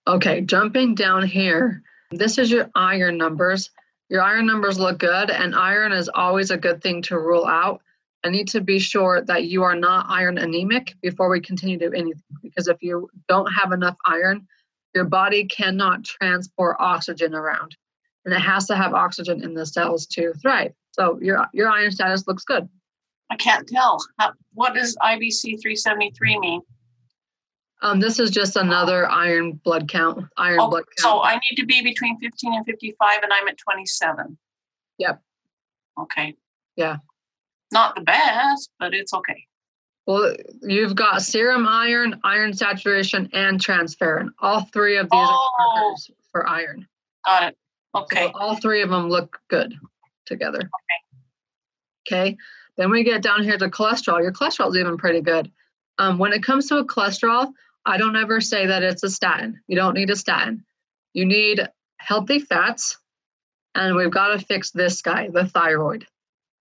Okay, 0.06 0.40
jumping 0.40 0.94
down 0.94 1.26
here, 1.26 1.82
this 2.10 2.38
is 2.38 2.50
your 2.50 2.70
iron 2.74 3.18
numbers. 3.18 3.70
Your 4.08 4.22
iron 4.22 4.46
numbers 4.46 4.78
look 4.78 4.98
good, 4.98 5.30
and 5.30 5.54
iron 5.54 5.92
is 5.92 6.08
always 6.08 6.50
a 6.50 6.56
good 6.56 6.80
thing 6.80 7.02
to 7.02 7.18
rule 7.18 7.44
out. 7.44 7.82
I 8.26 8.28
need 8.28 8.48
to 8.48 8.60
be 8.60 8.80
sure 8.80 9.22
that 9.22 9.44
you 9.44 9.62
are 9.62 9.76
not 9.76 10.06
iron 10.08 10.36
anemic 10.36 10.96
before 11.00 11.28
we 11.28 11.40
continue 11.40 11.78
to 11.78 11.90
do 11.90 11.96
anything. 11.96 12.22
Because 12.42 12.66
if 12.66 12.82
you 12.82 13.08
don't 13.28 13.46
have 13.52 13.70
enough 13.70 13.96
iron, 14.04 14.48
your 14.96 15.04
body 15.04 15.44
cannot 15.44 16.02
transport 16.02 16.76
oxygen 16.80 17.34
around, 17.34 17.76
and 18.24 18.34
it 18.34 18.40
has 18.40 18.66
to 18.66 18.74
have 18.74 18.94
oxygen 18.94 19.44
in 19.44 19.54
the 19.54 19.64
cells 19.64 20.06
to 20.06 20.32
thrive. 20.42 20.72
So 20.90 21.20
your 21.22 21.46
your 21.52 21.68
iron 21.68 21.92
status 21.92 22.26
looks 22.26 22.42
good. 22.42 22.68
I 23.30 23.36
can't 23.36 23.68
tell. 23.68 24.04
How, 24.18 24.32
what 24.54 24.74
does 24.74 24.96
IBC 24.96 25.62
373 25.62 26.40
mean? 26.40 26.60
Um, 27.82 28.00
this 28.00 28.18
is 28.18 28.30
just 28.32 28.56
another 28.56 29.08
iron 29.08 29.52
blood 29.52 29.88
count. 29.88 30.24
Iron 30.36 30.58
Oh, 30.60 30.70
blood 30.70 30.84
so. 30.96 31.22
I 31.22 31.34
need 31.34 31.56
to 31.56 31.66
be 31.66 31.80
between 31.82 32.18
15 32.18 32.54
and 32.54 32.66
55, 32.66 33.22
and 33.22 33.32
I'm 33.32 33.46
at 33.46 33.58
27. 33.58 34.36
Yep. 34.98 35.22
Okay. 36.00 36.34
Yeah. 36.74 36.96
Not 37.72 37.94
the 37.94 38.00
best, 38.02 38.70
but 38.78 38.94
it's 38.94 39.12
okay. 39.12 39.46
Well, 40.06 40.34
you've 40.62 40.94
got 40.94 41.22
serum 41.22 41.66
iron, 41.66 42.20
iron 42.22 42.52
saturation, 42.54 43.28
and 43.32 43.58
transferrin. 43.60 44.28
All 44.38 44.60
three 44.72 44.96
of 44.98 45.06
these 45.10 45.28
Oh. 45.28 45.50
are 45.58 45.74
markers 45.82 46.10
for 46.30 46.48
iron. 46.48 46.86
Got 47.24 47.42
it. 47.48 47.58
So 47.94 48.02
Okay. 48.02 48.30
all 48.34 48.56
three 48.56 48.82
of 48.82 48.90
them 48.90 49.08
look 49.08 49.40
good 49.48 49.74
together. 50.26 50.60
Okay. 52.06 52.36
Then 52.76 52.90
we 52.90 53.02
get 53.02 53.22
down 53.22 53.42
here 53.42 53.58
to 53.58 53.68
cholesterol. 53.68 54.20
Your 54.22 54.32
cholesterol 54.32 54.68
is 54.68 54.76
even 54.76 54.96
pretty 54.96 55.20
good. 55.22 55.50
Um, 55.98 56.18
when 56.18 56.32
it 56.32 56.42
comes 56.42 56.68
to 56.68 56.76
a 56.76 56.84
cholesterol, 56.84 57.52
I 57.84 57.96
don't 57.96 58.16
ever 58.16 58.40
say 58.40 58.66
that 58.66 58.82
it's 58.82 59.02
a 59.02 59.10
statin. 59.10 59.60
You 59.66 59.76
don't 59.76 59.94
need 59.94 60.10
a 60.10 60.16
statin. 60.16 60.64
You 61.14 61.24
need 61.24 61.66
healthy 61.98 62.38
fats, 62.38 62.98
and 63.74 63.96
we've 63.96 64.10
got 64.10 64.28
to 64.28 64.38
fix 64.44 64.70
this 64.70 65.00
guy, 65.02 65.28
the 65.28 65.46
thyroid. 65.46 66.06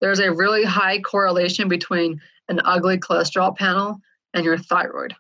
There's 0.05 0.21
a 0.21 0.31
really 0.31 0.65
high 0.65 1.01
correlation 1.01 1.67
between 1.67 2.21
an 2.51 2.61
ugly 2.63 2.99
cholesterol 2.99 3.57
panel 3.57 4.03
and 4.35 4.45
your 4.45 4.59
thyroid. 4.59 5.15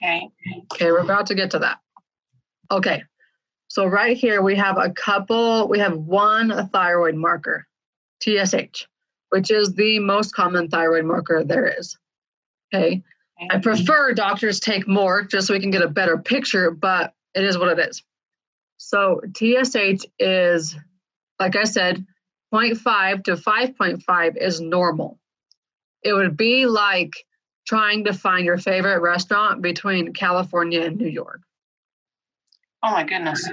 Okay. 0.00 0.28
Okay, 0.72 0.92
we're 0.92 1.00
about 1.00 1.26
to 1.26 1.34
get 1.34 1.50
to 1.50 1.58
that. 1.58 1.80
Okay, 2.70 3.02
So 3.66 3.84
right 3.86 4.16
here 4.16 4.42
we 4.42 4.54
have 4.54 4.78
a 4.78 4.90
couple, 4.90 5.66
we 5.66 5.80
have 5.80 5.96
one 5.96 6.68
thyroid 6.68 7.16
marker, 7.16 7.66
TSH, 8.22 8.86
which 9.30 9.50
is 9.50 9.74
the 9.74 9.98
most 9.98 10.36
common 10.36 10.68
thyroid 10.68 11.04
marker 11.04 11.42
there 11.42 11.66
is. 11.66 11.98
Okay. 12.72 13.02
I 13.50 13.58
prefer 13.58 14.12
doctors 14.12 14.60
take 14.60 14.86
more 14.86 15.24
just 15.24 15.48
so 15.48 15.54
we 15.54 15.58
can 15.58 15.72
get 15.72 15.82
a 15.82 15.88
better 15.88 16.16
picture, 16.16 16.70
but 16.70 17.12
it 17.34 17.42
is 17.42 17.58
what 17.58 17.76
it 17.76 17.88
is. 17.88 18.04
So 18.76 19.20
TSH 19.34 20.04
is, 20.20 20.76
like 21.40 21.56
I 21.56 21.64
said, 21.64 22.06
0.5 22.52 23.24
to 23.24 23.36
5.5 23.36 24.36
is 24.36 24.60
normal. 24.60 25.18
It 26.02 26.12
would 26.12 26.36
be 26.36 26.66
like 26.66 27.12
trying 27.66 28.04
to 28.04 28.12
find 28.12 28.44
your 28.44 28.58
favorite 28.58 29.00
restaurant 29.00 29.62
between 29.62 30.12
California 30.12 30.82
and 30.82 30.96
New 30.96 31.08
York. 31.08 31.40
Oh 32.82 32.90
my 32.90 33.04
goodness. 33.04 33.48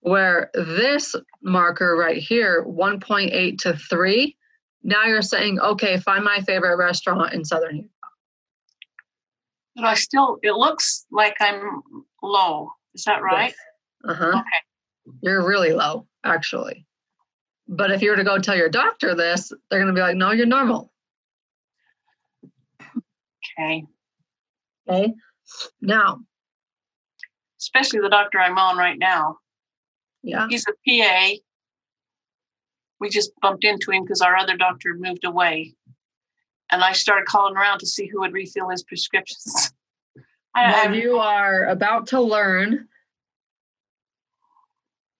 Where 0.00 0.50
this 0.54 1.14
marker 1.42 1.94
right 1.96 2.16
here, 2.16 2.64
1.8 2.66 3.58
to 3.58 3.76
3, 3.76 4.36
now 4.82 5.04
you're 5.04 5.20
saying, 5.20 5.60
okay, 5.60 5.98
find 5.98 6.24
my 6.24 6.40
favorite 6.40 6.76
restaurant 6.76 7.34
in 7.34 7.44
Southern 7.44 7.76
Utah. 7.76 7.88
But 9.76 9.84
I 9.84 9.94
still, 9.94 10.38
it 10.42 10.52
looks 10.52 11.04
like 11.12 11.36
I'm 11.40 11.82
low. 12.22 12.72
Is 12.94 13.04
that 13.04 13.22
right? 13.22 13.52
Yes. 13.52 14.08
Uh 14.08 14.14
huh. 14.14 14.28
Okay. 14.28 15.18
You're 15.22 15.46
really 15.46 15.72
low, 15.72 16.06
actually. 16.24 16.86
But 17.72 17.92
if 17.92 18.02
you 18.02 18.10
were 18.10 18.16
to 18.16 18.24
go 18.24 18.36
tell 18.36 18.56
your 18.56 18.68
doctor 18.68 19.14
this, 19.14 19.52
they're 19.70 19.78
going 19.78 19.94
to 19.94 19.98
be 19.98 20.02
like, 20.02 20.16
no, 20.16 20.32
you're 20.32 20.44
normal. 20.44 20.92
Okay. 23.58 23.86
Okay. 24.88 25.14
Now, 25.80 26.18
especially 27.60 28.00
the 28.00 28.08
doctor 28.08 28.40
I'm 28.40 28.58
on 28.58 28.76
right 28.76 28.98
now. 28.98 29.38
Yeah. 30.24 30.48
He's 30.50 30.66
a 30.68 30.72
PA. 30.72 31.34
We 32.98 33.08
just 33.08 33.30
bumped 33.40 33.64
into 33.64 33.92
him 33.92 34.02
because 34.02 34.20
our 34.20 34.36
other 34.36 34.56
doctor 34.56 34.94
moved 34.98 35.24
away. 35.24 35.76
And 36.72 36.82
I 36.82 36.92
started 36.92 37.26
calling 37.26 37.56
around 37.56 37.78
to 37.78 37.86
see 37.86 38.06
who 38.06 38.18
would 38.20 38.32
refill 38.32 38.68
his 38.68 38.82
prescriptions. 38.82 39.72
Well, 40.52 40.96
you 40.96 41.16
are 41.16 41.66
about 41.66 42.08
to 42.08 42.20
learn 42.20 42.88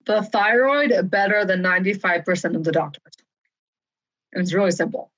the 0.06 0.22
thyroid 0.22 1.10
better 1.10 1.44
than 1.44 1.62
95% 1.62 2.56
of 2.56 2.64
the 2.64 2.72
doctors. 2.72 3.12
And 4.32 4.42
it's 4.42 4.54
really 4.54 4.70
simple. 4.70 5.10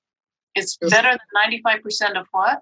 It's 0.55 0.77
better 0.77 1.11
than 1.11 1.63
95% 1.63 2.19
of 2.19 2.27
what? 2.31 2.61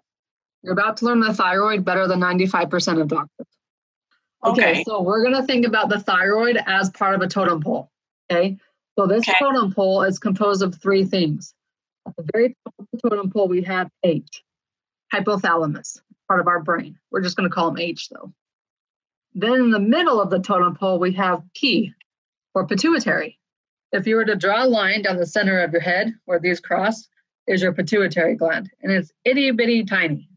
You're 0.63 0.73
about 0.73 0.97
to 0.97 1.05
learn 1.05 1.19
the 1.19 1.33
thyroid 1.33 1.83
better 1.83 2.07
than 2.07 2.19
95% 2.19 3.01
of 3.01 3.07
doctors. 3.07 3.47
Okay, 4.43 4.71
okay. 4.71 4.83
so 4.85 5.01
we're 5.01 5.21
going 5.23 5.35
to 5.35 5.43
think 5.43 5.65
about 5.65 5.89
the 5.89 5.99
thyroid 5.99 6.57
as 6.65 6.89
part 6.91 7.15
of 7.15 7.21
a 7.21 7.27
totem 7.27 7.61
pole. 7.61 7.91
Okay, 8.31 8.57
so 8.97 9.05
this 9.07 9.27
okay. 9.27 9.37
totem 9.39 9.73
pole 9.73 10.03
is 10.03 10.19
composed 10.19 10.61
of 10.61 10.75
three 10.75 11.03
things. 11.03 11.53
At 12.07 12.15
the 12.15 12.27
very 12.33 12.55
top 12.65 12.73
of 12.79 12.87
the 12.91 13.09
totem 13.09 13.29
pole, 13.29 13.47
we 13.47 13.61
have 13.63 13.89
H, 14.03 14.43
hypothalamus, 15.13 15.99
part 16.27 16.39
of 16.39 16.47
our 16.47 16.59
brain. 16.59 16.97
We're 17.11 17.21
just 17.21 17.37
going 17.37 17.49
to 17.49 17.53
call 17.53 17.71
them 17.71 17.79
H 17.79 18.09
though. 18.09 18.31
Then 19.33 19.53
in 19.53 19.69
the 19.71 19.79
middle 19.79 20.19
of 20.19 20.29
the 20.29 20.39
totem 20.39 20.75
pole, 20.75 20.99
we 20.99 21.13
have 21.13 21.43
P, 21.55 21.93
or 22.53 22.67
pituitary. 22.67 23.39
If 23.91 24.07
you 24.07 24.15
were 24.15 24.25
to 24.25 24.35
draw 24.35 24.63
a 24.63 24.67
line 24.67 25.01
down 25.01 25.17
the 25.17 25.25
center 25.25 25.59
of 25.59 25.71
your 25.71 25.81
head 25.81 26.13
where 26.25 26.39
these 26.39 26.59
cross, 26.59 27.07
is 27.47 27.61
your 27.61 27.73
pituitary 27.73 28.35
gland, 28.35 28.69
and 28.81 28.91
it's 28.91 29.11
itty 29.25 29.51
bitty 29.51 29.83
tiny. 29.83 30.29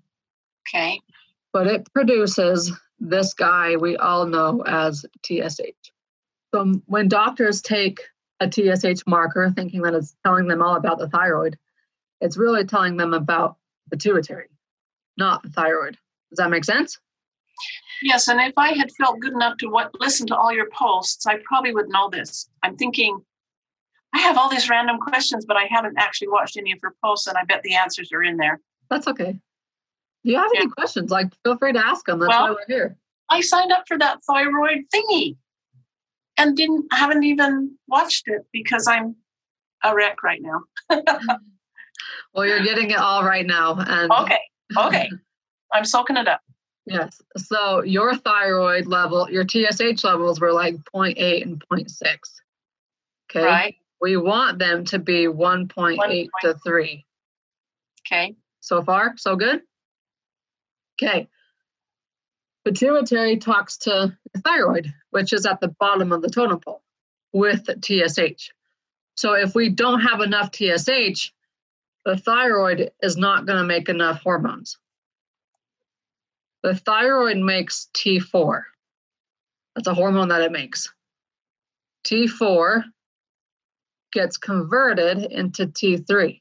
Okay. 0.68 1.00
But 1.52 1.66
it 1.66 1.92
produces 1.92 2.72
this 2.98 3.34
guy 3.34 3.76
we 3.76 3.96
all 3.96 4.26
know 4.26 4.62
as 4.66 5.04
TSH. 5.24 5.92
So 6.54 6.80
when 6.86 7.08
doctors 7.08 7.60
take 7.60 8.00
a 8.40 8.50
TSH 8.50 9.02
marker 9.06 9.52
thinking 9.54 9.82
that 9.82 9.94
it's 9.94 10.16
telling 10.24 10.48
them 10.48 10.62
all 10.62 10.76
about 10.76 10.98
the 10.98 11.08
thyroid, 11.08 11.58
it's 12.20 12.36
really 12.36 12.64
telling 12.64 12.96
them 12.96 13.12
about 13.12 13.56
pituitary, 13.90 14.48
not 15.16 15.42
the 15.42 15.50
thyroid. 15.50 15.98
Does 16.30 16.38
that 16.38 16.50
make 16.50 16.64
sense? 16.64 16.98
Yes, 18.02 18.28
and 18.28 18.40
if 18.40 18.52
I 18.56 18.72
had 18.72 18.90
felt 18.92 19.20
good 19.20 19.32
enough 19.32 19.56
to 19.58 19.68
what, 19.68 19.90
listen 20.00 20.26
to 20.28 20.36
all 20.36 20.52
your 20.52 20.68
posts, 20.70 21.26
I 21.26 21.38
probably 21.44 21.72
would 21.72 21.88
know 21.88 22.10
this. 22.10 22.48
I'm 22.62 22.76
thinking, 22.76 23.18
I 24.14 24.18
have 24.18 24.36
all 24.36 24.48
these 24.48 24.68
random 24.68 24.98
questions, 24.98 25.44
but 25.46 25.56
I 25.56 25.66
haven't 25.70 25.96
actually 25.98 26.28
watched 26.28 26.56
any 26.56 26.72
of 26.72 26.78
her 26.82 26.94
posts, 27.02 27.26
and 27.26 27.36
I 27.36 27.44
bet 27.44 27.62
the 27.62 27.74
answers 27.74 28.12
are 28.12 28.22
in 28.22 28.36
there. 28.36 28.60
That's 28.90 29.08
okay. 29.08 29.32
Do 29.32 30.30
you 30.30 30.36
have 30.36 30.50
yeah. 30.54 30.60
any 30.62 30.70
questions? 30.70 31.10
Like, 31.10 31.28
feel 31.44 31.56
free 31.56 31.72
to 31.72 31.84
ask 31.84 32.06
them. 32.06 32.18
That's 32.18 32.30
well, 32.30 32.42
why 32.42 32.50
we're 32.50 32.74
here. 32.74 32.96
I 33.30 33.40
signed 33.40 33.72
up 33.72 33.84
for 33.88 33.98
that 33.98 34.18
thyroid 34.24 34.84
thingy 34.94 35.36
and 36.36 36.56
didn't 36.56 36.86
haven't 36.92 37.24
even 37.24 37.76
watched 37.88 38.28
it 38.28 38.42
because 38.52 38.86
I'm 38.86 39.16
a 39.82 39.94
wreck 39.94 40.22
right 40.22 40.40
now. 40.42 40.62
well, 42.34 42.46
you're 42.46 42.62
getting 42.62 42.90
it 42.90 42.98
all 42.98 43.24
right 43.24 43.46
now, 43.46 43.76
and 43.78 44.10
okay, 44.12 44.40
okay, 44.76 45.10
I'm 45.72 45.84
soaking 45.84 46.16
it 46.16 46.28
up. 46.28 46.40
Yes. 46.86 47.22
So 47.36 47.82
your 47.82 48.14
thyroid 48.14 48.86
level, 48.86 49.30
your 49.30 49.44
TSH 49.48 50.04
levels 50.04 50.40
were 50.40 50.52
like 50.52 50.76
0.8 50.94 51.42
and 51.42 51.64
0.6. 51.68 52.16
Okay. 53.30 53.44
Right. 53.44 53.76
We 54.00 54.16
want 54.16 54.58
them 54.58 54.84
to 54.86 54.98
be 54.98 55.26
1.8 55.26 56.28
to 56.42 56.54
3. 56.54 57.06
Okay. 58.06 58.36
So 58.60 58.82
far, 58.82 59.14
so 59.16 59.36
good? 59.36 59.62
Okay. 61.02 61.28
Pituitary 62.64 63.38
talks 63.38 63.78
to 63.78 64.16
the 64.32 64.40
thyroid, 64.40 64.92
which 65.10 65.32
is 65.32 65.46
at 65.46 65.60
the 65.60 65.68
bottom 65.68 66.12
of 66.12 66.22
the 66.22 66.30
totem 66.30 66.60
pole 66.60 66.82
with 67.32 67.68
TSH. 67.82 68.50
So 69.16 69.34
if 69.34 69.54
we 69.54 69.68
don't 69.68 70.00
have 70.00 70.20
enough 70.20 70.50
TSH, 70.52 71.32
the 72.04 72.16
thyroid 72.16 72.90
is 73.02 73.16
not 73.16 73.46
going 73.46 73.58
to 73.58 73.64
make 73.64 73.88
enough 73.88 74.20
hormones. 74.22 74.78
The 76.64 76.74
thyroid 76.74 77.36
makes 77.36 77.88
T4. 77.92 78.62
That's 79.76 79.86
a 79.86 79.92
hormone 79.92 80.28
that 80.28 80.40
it 80.40 80.50
makes. 80.50 80.90
T4 82.06 82.84
gets 84.14 84.38
converted 84.38 85.30
into 85.30 85.66
T3. 85.66 86.40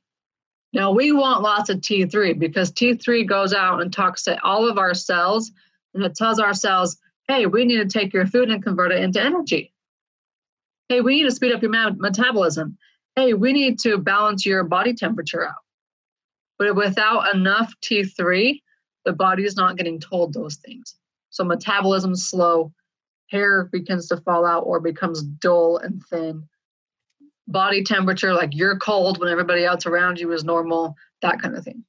Now 0.71 0.93
we 0.93 1.11
want 1.11 1.41
lots 1.41 1.69
of 1.69 1.79
T3 1.79 2.39
because 2.39 2.71
T3 2.71 3.27
goes 3.27 3.53
out 3.53 3.81
and 3.81 3.91
talks 3.91 4.23
to 4.23 4.41
all 4.45 4.65
of 4.65 4.77
our 4.77 4.93
cells 4.93 5.51
and 5.93 6.05
it 6.05 6.15
tells 6.15 6.39
our 6.39 6.53
cells, 6.53 6.97
hey, 7.27 7.45
we 7.45 7.65
need 7.65 7.77
to 7.77 7.85
take 7.85 8.13
your 8.13 8.25
food 8.25 8.49
and 8.49 8.63
convert 8.63 8.93
it 8.93 9.03
into 9.03 9.21
energy. 9.21 9.73
Hey, 10.87 11.01
we 11.01 11.17
need 11.17 11.27
to 11.27 11.35
speed 11.35 11.51
up 11.51 11.61
your 11.61 11.71
metabolism. 11.97 12.77
Hey, 13.17 13.33
we 13.33 13.51
need 13.51 13.77
to 13.79 13.97
balance 13.97 14.45
your 14.45 14.63
body 14.63 14.93
temperature 14.93 15.45
out. 15.45 15.55
But 16.57 16.77
without 16.77 17.35
enough 17.35 17.73
T3, 17.81 18.61
the 19.05 19.13
body 19.13 19.43
is 19.43 19.55
not 19.55 19.77
getting 19.77 19.99
told 19.99 20.33
those 20.33 20.55
things. 20.55 20.95
So 21.29 21.43
metabolism 21.43 22.15
slow, 22.15 22.71
hair 23.29 23.65
begins 23.65 24.07
to 24.07 24.17
fall 24.17 24.45
out 24.45 24.61
or 24.61 24.79
becomes 24.79 25.23
dull 25.23 25.77
and 25.77 26.01
thin 26.09 26.47
body 27.47 27.83
temperature, 27.83 28.33
like 28.33 28.55
you're 28.55 28.77
cold 28.77 29.19
when 29.19 29.29
everybody 29.29 29.65
else 29.65 29.85
around 29.85 30.19
you 30.19 30.31
is 30.31 30.43
normal, 30.43 30.95
that 31.21 31.41
kind 31.41 31.55
of 31.55 31.63
thing. 31.63 31.83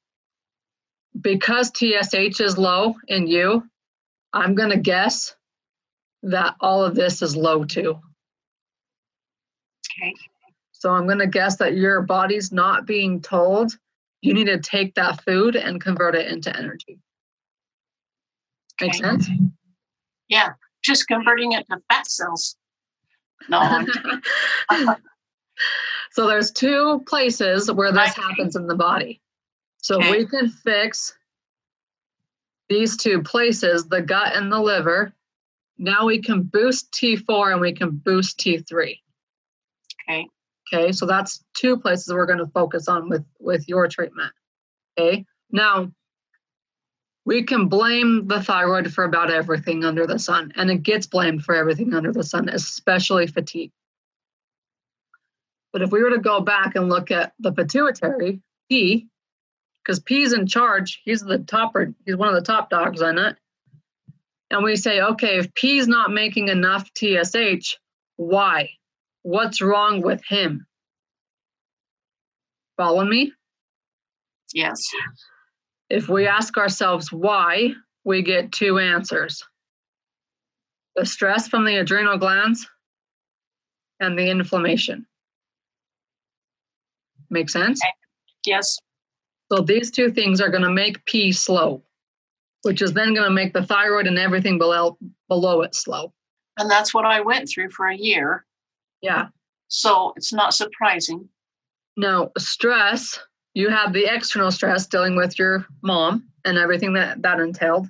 Because 1.21 1.71
TSH 1.71 2.41
is 2.41 2.59
low 2.59 2.95
in 3.07 3.27
you, 3.27 3.63
I'm 4.33 4.55
going 4.55 4.71
to 4.71 4.79
guess 4.79 5.35
that 6.25 6.57
all 6.61 6.85
of 6.85 6.95
this 6.95 7.23
is 7.23 7.37
low 7.37 7.65
too. 7.65 8.01
Okay. 10.01 10.15
So 10.73 10.91
I'm 10.91 11.07
going 11.07 11.19
to 11.19 11.27
guess 11.27 11.57
that 11.57 11.77
your 11.77 12.03
body's 12.03 12.51
not 12.51 12.87
being 12.87 13.21
told 13.21 13.73
you 14.23 14.35
need 14.35 14.47
to 14.47 14.59
take 14.59 14.95
that 14.95 15.23
food 15.23 15.55
and 15.55 15.81
convert 15.81 16.15
it 16.15 16.29
into 16.29 16.55
energy. 16.55 16.99
Okay. 18.83 18.87
Make 18.87 18.95
sense? 18.95 19.29
Yeah, 20.29 20.51
just 20.83 21.07
converting 21.07 21.53
it 21.53 21.67
to 21.71 21.79
fat 21.91 22.11
cells. 22.11 22.57
No. 23.49 23.61
Uh-huh. 24.71 24.97
So 26.13 26.27
there's 26.27 26.51
two 26.51 27.03
places 27.07 27.71
where 27.71 27.93
this 27.93 28.15
happens 28.15 28.57
in 28.57 28.67
the 28.67 28.75
body. 28.75 29.21
So 29.83 29.97
okay. 29.97 30.11
we 30.11 30.27
can 30.27 30.49
fix 30.49 31.13
these 32.69 32.97
two 32.97 33.23
places, 33.23 33.87
the 33.87 34.01
gut 34.01 34.35
and 34.35 34.51
the 34.51 34.59
liver. 34.59 35.13
Now 35.77 36.07
we 36.07 36.23
can 36.23 36.43
boost 36.43 36.93
T4 36.93 37.53
and 37.53 37.61
we 37.61 37.73
can 37.73 37.91
boost 37.91 38.39
T3. 38.39 38.99
Okay. 40.09 40.29
Okay, 40.73 40.93
so 40.93 41.05
that's 41.05 41.45
two 41.55 41.77
places 41.77 42.13
we're 42.13 42.27
going 42.27 42.39
to 42.39 42.47
focus 42.47 42.89
on 42.89 43.09
with 43.09 43.25
with 43.39 43.69
your 43.69 43.87
treatment. 43.87 44.33
Okay. 44.99 45.27
Now 45.51 45.93
we 47.25 47.43
can 47.43 47.69
blame 47.69 48.27
the 48.29 48.43
thyroid 48.43 48.93
for 48.93 49.05
about 49.05 49.31
everything 49.31 49.85
under 49.85 50.07
the 50.07 50.19
sun, 50.19 50.53
and 50.57 50.71
it 50.71 50.83
gets 50.83 51.07
blamed 51.07 51.45
for 51.45 51.55
everything 51.55 51.95
under 51.95 52.13
the 52.13 52.23
sun, 52.23 52.49
especially 52.49 53.27
fatigue. 53.27 53.73
But 55.73 55.83
if 55.83 55.91
we 55.91 56.03
were 56.03 56.11
to 56.11 56.19
go 56.19 56.41
back 56.41 56.77
and 56.77 56.89
look 56.89 57.11
at 57.11 57.33
the 57.41 57.51
pituitary, 57.51 58.41
P, 58.69 59.09
because 59.83 60.01
P's 60.01 60.33
in 60.33 60.47
charge, 60.47 61.01
he's 61.05 61.21
the 61.21 61.39
topper, 61.39 61.95
he's 62.05 62.17
one 62.17 62.29
of 62.29 62.35
the 62.35 62.43
top 62.43 62.71
dogs 62.71 63.03
on 63.03 63.19
it. 63.19 63.37
And 64.51 64.63
we 64.63 64.77
say, 64.77 65.01
okay, 65.01 65.39
if 65.39 65.53
P's 65.55 65.89
not 65.89 66.13
making 66.13 66.49
enough 66.49 66.89
TSH, 66.95 67.77
why? 68.17 68.71
What's 69.23 69.61
wrong 69.61 70.03
with 70.03 70.23
him? 70.25 70.67
Follow 72.77 73.05
me? 73.05 73.33
Yes. 74.53 74.87
If 75.91 76.09
we 76.09 76.27
ask 76.27 76.57
ourselves 76.57 77.13
why, 77.13 77.75
we 78.05 78.23
get 78.23 78.53
two 78.53 78.79
answers 78.79 79.43
the 80.97 81.05
stress 81.05 81.49
from 81.49 81.65
the 81.65 81.77
adrenal 81.77 82.17
glands 82.17 82.69
and 83.99 84.17
the 84.17 84.31
inflammation. 84.31 85.05
Make 87.31 87.51
sense? 87.51 87.81
Yes. 88.47 88.79
So 89.51 89.61
these 89.61 89.91
two 89.91 90.11
things 90.11 90.41
are 90.41 90.51
going 90.51 90.63
to 90.63 90.71
make 90.71 91.05
P 91.05 91.33
slow, 91.33 91.83
which 92.63 92.81
is 92.81 92.93
then 92.93 93.13
going 93.13 93.27
to 93.27 93.31
make 93.35 93.53
the 93.53 93.65
thyroid 93.65 94.07
and 94.07 94.19
everything 94.19 94.59
below 94.59 94.97
below 95.29 95.63
it 95.63 95.75
slow. 95.75 96.13
And 96.59 96.71
that's 96.71 96.95
what 96.95 97.05
I 97.05 97.21
went 97.21 97.49
through 97.49 97.71
for 97.71 97.89
a 97.89 97.97
year. 97.97 98.47
Yeah. 99.03 99.29
So 99.69 100.13
it's 100.17 100.33
not 100.33 100.55
surprising. 100.55 101.29
Now, 101.97 102.31
stress, 102.39 103.19
you 103.55 103.69
have 103.69 103.93
the 103.93 104.13
external 104.13 104.51
stress 104.51 104.87
dealing 104.87 105.17
with 105.17 105.39
your 105.39 105.67
mom 105.83 106.29
and 106.45 106.59
everything 106.59 106.93
that 106.95 107.23
that 107.23 107.41
entailed. 107.41 107.89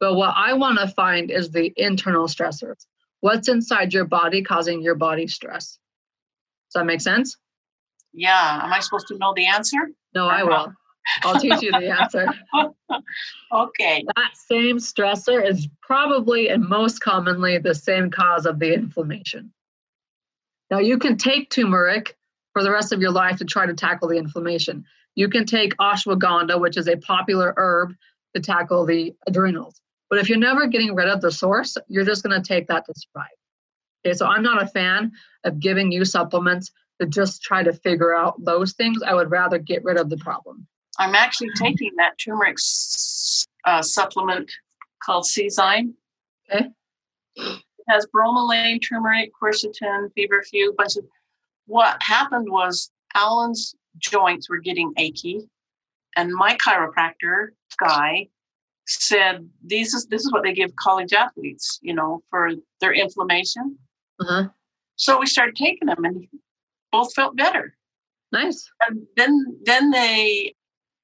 But 0.00 0.14
what 0.14 0.34
I 0.36 0.52
want 0.54 0.78
to 0.80 0.88
find 0.88 1.30
is 1.30 1.50
the 1.50 1.72
internal 1.76 2.26
stressors. 2.26 2.84
What's 3.20 3.48
inside 3.48 3.94
your 3.94 4.04
body 4.04 4.42
causing 4.42 4.82
your 4.82 4.96
body 4.96 5.26
stress? 5.28 5.78
Does 6.68 6.80
that 6.80 6.84
make 6.84 7.00
sense? 7.00 7.36
Yeah. 8.12 8.60
Am 8.62 8.72
I 8.72 8.80
supposed 8.80 9.08
to 9.08 9.18
know 9.18 9.32
the 9.34 9.46
answer? 9.46 9.78
No, 10.14 10.26
I 10.26 10.42
will. 10.42 10.72
I'll 11.22 11.40
teach 11.40 11.62
you 11.62 11.70
the 11.72 11.90
answer. 12.00 12.26
okay. 13.52 14.04
That 14.16 14.36
same 14.36 14.78
stressor 14.78 15.46
is 15.46 15.68
probably 15.80 16.48
and 16.48 16.66
most 16.68 17.00
commonly 17.00 17.58
the 17.58 17.74
same 17.74 18.10
cause 18.10 18.46
of 18.46 18.58
the 18.58 18.74
inflammation. 18.74 19.52
Now, 20.70 20.78
you 20.78 20.98
can 20.98 21.16
take 21.16 21.50
turmeric 21.50 22.16
for 22.52 22.62
the 22.62 22.70
rest 22.70 22.92
of 22.92 23.00
your 23.00 23.10
life 23.10 23.38
to 23.38 23.44
try 23.44 23.66
to 23.66 23.74
tackle 23.74 24.08
the 24.08 24.16
inflammation. 24.16 24.84
You 25.14 25.28
can 25.28 25.46
take 25.46 25.76
ashwagandha, 25.76 26.60
which 26.60 26.76
is 26.76 26.88
a 26.88 26.96
popular 26.96 27.54
herb, 27.56 27.94
to 28.34 28.40
tackle 28.40 28.84
the 28.84 29.14
adrenals. 29.26 29.80
But 30.10 30.18
if 30.18 30.28
you're 30.28 30.38
never 30.38 30.66
getting 30.66 30.94
rid 30.94 31.08
of 31.08 31.20
the 31.20 31.30
source, 31.30 31.76
you're 31.88 32.04
just 32.04 32.22
going 32.22 32.40
to 32.40 32.46
take 32.46 32.66
that 32.68 32.84
to 32.86 32.94
survive. 32.96 33.28
Okay, 34.04 34.14
so 34.14 34.26
I'm 34.26 34.42
not 34.42 34.62
a 34.62 34.66
fan 34.66 35.12
of 35.44 35.60
giving 35.60 35.90
you 35.90 36.04
supplements 36.04 36.70
to 37.00 37.06
just 37.06 37.42
try 37.42 37.62
to 37.62 37.72
figure 37.72 38.14
out 38.14 38.34
those 38.44 38.74
things. 38.74 39.02
I 39.02 39.14
would 39.14 39.30
rather 39.30 39.58
get 39.58 39.82
rid 39.84 39.98
of 39.98 40.10
the 40.10 40.16
problem. 40.18 40.66
I'm 40.98 41.14
actually 41.14 41.50
taking 41.56 41.90
that 41.96 42.18
turmeric 42.18 42.58
uh, 43.64 43.82
supplement 43.82 44.50
called 45.02 45.24
Seazyme. 45.24 45.94
Okay. 46.52 46.68
It 47.36 47.62
has 47.88 48.06
bromelain, 48.14 48.80
turmeric, 48.86 49.30
quercetin, 49.40 50.10
feverfew, 50.14 50.74
bunch 50.76 50.96
of. 50.96 51.04
What 51.66 51.96
happened 52.02 52.50
was 52.50 52.90
Alan's 53.14 53.74
joints 53.98 54.48
were 54.48 54.58
getting 54.58 54.92
achy, 54.96 55.48
and 56.16 56.32
my 56.32 56.56
chiropractor 56.56 57.48
guy 57.78 58.28
said 58.86 59.48
these 59.64 59.94
is 59.94 60.06
this 60.06 60.22
is 60.22 60.32
what 60.32 60.42
they 60.42 60.52
give 60.52 60.74
college 60.76 61.12
athletes, 61.12 61.78
you 61.82 61.94
know, 61.94 62.22
for 62.30 62.52
their 62.80 62.92
inflammation. 62.92 63.78
Uh-huh. 64.20 64.48
So 64.96 65.18
we 65.18 65.26
started 65.26 65.56
taking 65.56 65.88
them, 65.88 66.04
and 66.04 66.26
both 66.92 67.14
felt 67.14 67.36
better. 67.36 67.76
Nice. 68.32 68.68
And 68.88 69.06
then 69.16 69.58
then 69.64 69.90
they 69.90 70.54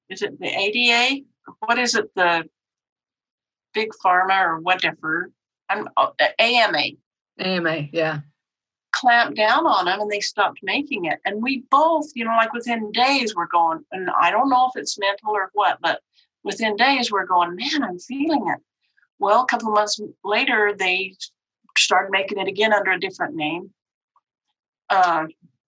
is 0.09 0.21
it 0.21 0.39
the 0.39 0.47
ADA? 0.47 1.23
What 1.59 1.79
is 1.79 1.95
it? 1.95 2.13
The 2.15 2.43
big 3.73 3.89
pharma 4.03 4.43
or 4.43 4.59
whatever? 4.59 5.31
I'm 5.69 5.87
oh, 5.97 6.13
AMA. 6.39 6.83
AMA, 7.39 7.87
yeah. 7.93 8.19
Clamped 8.93 9.37
down 9.37 9.65
on 9.65 9.85
them 9.85 10.01
and 10.01 10.11
they 10.11 10.19
stopped 10.19 10.59
making 10.63 11.05
it. 11.05 11.19
And 11.25 11.41
we 11.41 11.63
both, 11.71 12.07
you 12.13 12.25
know, 12.25 12.31
like 12.31 12.53
within 12.53 12.91
days, 12.91 13.35
we're 13.35 13.47
going, 13.47 13.83
and 13.91 14.09
I 14.19 14.31
don't 14.31 14.49
know 14.49 14.69
if 14.73 14.79
it's 14.79 14.99
mental 14.99 15.31
or 15.31 15.49
what, 15.53 15.79
but 15.81 16.01
within 16.43 16.75
days, 16.75 17.11
we're 17.11 17.25
going, 17.25 17.55
man, 17.55 17.83
I'm 17.83 17.99
feeling 17.99 18.47
it. 18.49 18.59
Well, 19.19 19.43
a 19.43 19.45
couple 19.45 19.69
of 19.69 19.75
months 19.75 19.99
later, 20.23 20.73
they 20.77 21.15
started 21.77 22.11
making 22.11 22.39
it 22.39 22.47
again 22.47 22.73
under 22.73 22.91
a 22.91 22.99
different 22.99 23.35
name. 23.35 23.71
Uh, 24.89 25.27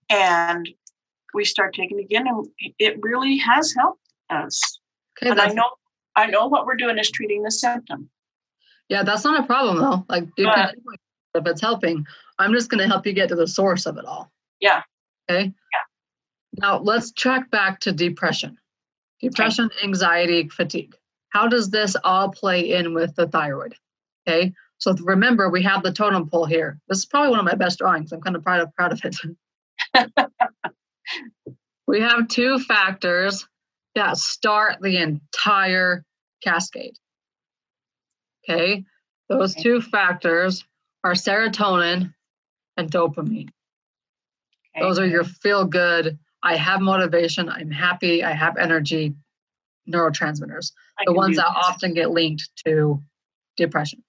and 0.09 0.69
we 1.33 1.45
start 1.45 1.73
taking 1.73 1.99
it 1.99 2.03
again, 2.03 2.27
and 2.27 2.47
it 2.77 3.01
really 3.01 3.37
has 3.37 3.73
helped 3.73 4.01
us. 4.29 4.79
Okay, 5.17 5.31
and 5.31 5.39
I 5.39 5.47
know 5.47 5.69
I 6.15 6.27
know 6.27 6.47
what 6.47 6.65
we're 6.65 6.75
doing 6.75 6.97
is 6.97 7.09
treating 7.09 7.43
the 7.43 7.51
symptom. 7.51 8.09
Yeah, 8.89 9.03
that's 9.03 9.23
not 9.23 9.39
a 9.39 9.47
problem 9.47 9.79
though. 9.79 10.05
Like 10.09 10.25
but, 10.37 10.75
if 11.35 11.47
it's 11.47 11.61
helping, 11.61 12.05
I'm 12.39 12.53
just 12.53 12.69
gonna 12.69 12.87
help 12.87 13.05
you 13.05 13.13
get 13.13 13.29
to 13.29 13.35
the 13.35 13.47
source 13.47 13.85
of 13.85 13.97
it 13.97 14.05
all. 14.05 14.31
Yeah. 14.59 14.83
Okay. 15.29 15.45
Yeah. 15.45 16.61
Now 16.61 16.79
let's 16.79 17.11
track 17.11 17.49
back 17.49 17.81
to 17.81 17.91
depression. 17.91 18.57
Depression, 19.21 19.65
okay. 19.65 19.83
anxiety, 19.83 20.49
fatigue. 20.49 20.95
How 21.29 21.47
does 21.47 21.69
this 21.69 21.95
all 22.03 22.29
play 22.29 22.73
in 22.73 22.93
with 22.93 23.15
the 23.15 23.27
thyroid? 23.27 23.75
Okay. 24.27 24.53
So 24.77 24.93
remember, 25.01 25.49
we 25.49 25.63
have 25.63 25.81
the 25.81 25.93
totem 25.93 26.29
pole 26.29 26.45
here. 26.45 26.79
This 26.89 26.99
is 26.99 27.05
probably 27.05 27.29
one 27.29 27.39
of 27.39 27.45
my 27.45 27.55
best 27.55 27.79
drawings. 27.79 28.11
I'm 28.11 28.21
kind 28.21 28.35
of 28.35 28.43
proud 28.43 28.61
of 28.61 28.75
proud 28.75 28.91
of 28.91 29.01
it. 29.03 29.15
we 31.87 32.01
have 32.01 32.27
two 32.27 32.59
factors 32.59 33.47
that 33.95 34.17
start 34.17 34.81
the 34.81 34.97
entire 34.97 36.03
cascade. 36.43 36.97
Okay, 38.43 38.83
those 39.29 39.55
two 39.55 39.79
factors 39.79 40.65
are 41.03 41.13
serotonin 41.13 42.13
and 42.77 42.91
dopamine. 42.91 43.49
Okay. 44.75 44.81
Those 44.81 44.99
are 44.99 45.05
your 45.05 45.23
feel 45.23 45.65
good, 45.65 46.17
I 46.41 46.55
have 46.57 46.81
motivation, 46.81 47.49
I'm 47.49 47.71
happy, 47.71 48.23
I 48.23 48.31
have 48.31 48.57
energy 48.57 49.13
neurotransmitters, 49.87 50.71
I 50.99 51.03
the 51.05 51.13
ones 51.13 51.37
that 51.37 51.45
often 51.45 51.93
get 51.93 52.11
linked 52.11 52.49
to 52.65 53.01
depression. 53.55 54.03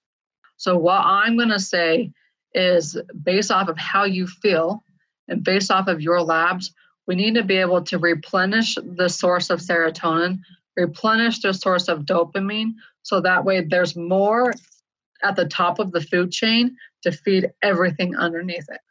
So, 0.57 0.77
what 0.77 1.01
I'm 1.03 1.37
going 1.37 1.49
to 1.49 1.59
say 1.59 2.11
is 2.53 2.97
based 3.23 3.51
off 3.51 3.67
of 3.67 3.77
how 3.77 4.05
you 4.05 4.27
feel 4.27 4.83
and 5.27 5.43
based 5.43 5.71
off 5.71 5.87
of 5.87 6.01
your 6.01 6.21
labs, 6.21 6.73
we 7.07 7.15
need 7.15 7.35
to 7.35 7.43
be 7.43 7.57
able 7.57 7.83
to 7.83 7.99
replenish 7.99 8.75
the 8.75 9.09
source 9.09 9.49
of 9.49 9.59
serotonin, 9.59 10.39
replenish 10.75 11.39
the 11.39 11.53
source 11.53 11.87
of 11.87 12.05
dopamine, 12.05 12.73
so 13.03 13.21
that 13.21 13.45
way 13.45 13.61
there's 13.61 13.95
more 13.95 14.53
at 15.23 15.35
the 15.35 15.45
top 15.45 15.79
of 15.79 15.91
the 15.91 16.01
food 16.01 16.31
chain 16.31 16.75
to 17.05 17.11
feed 17.11 17.51
everything 17.61 18.15
underneath 18.15 18.65
it. 18.69 18.81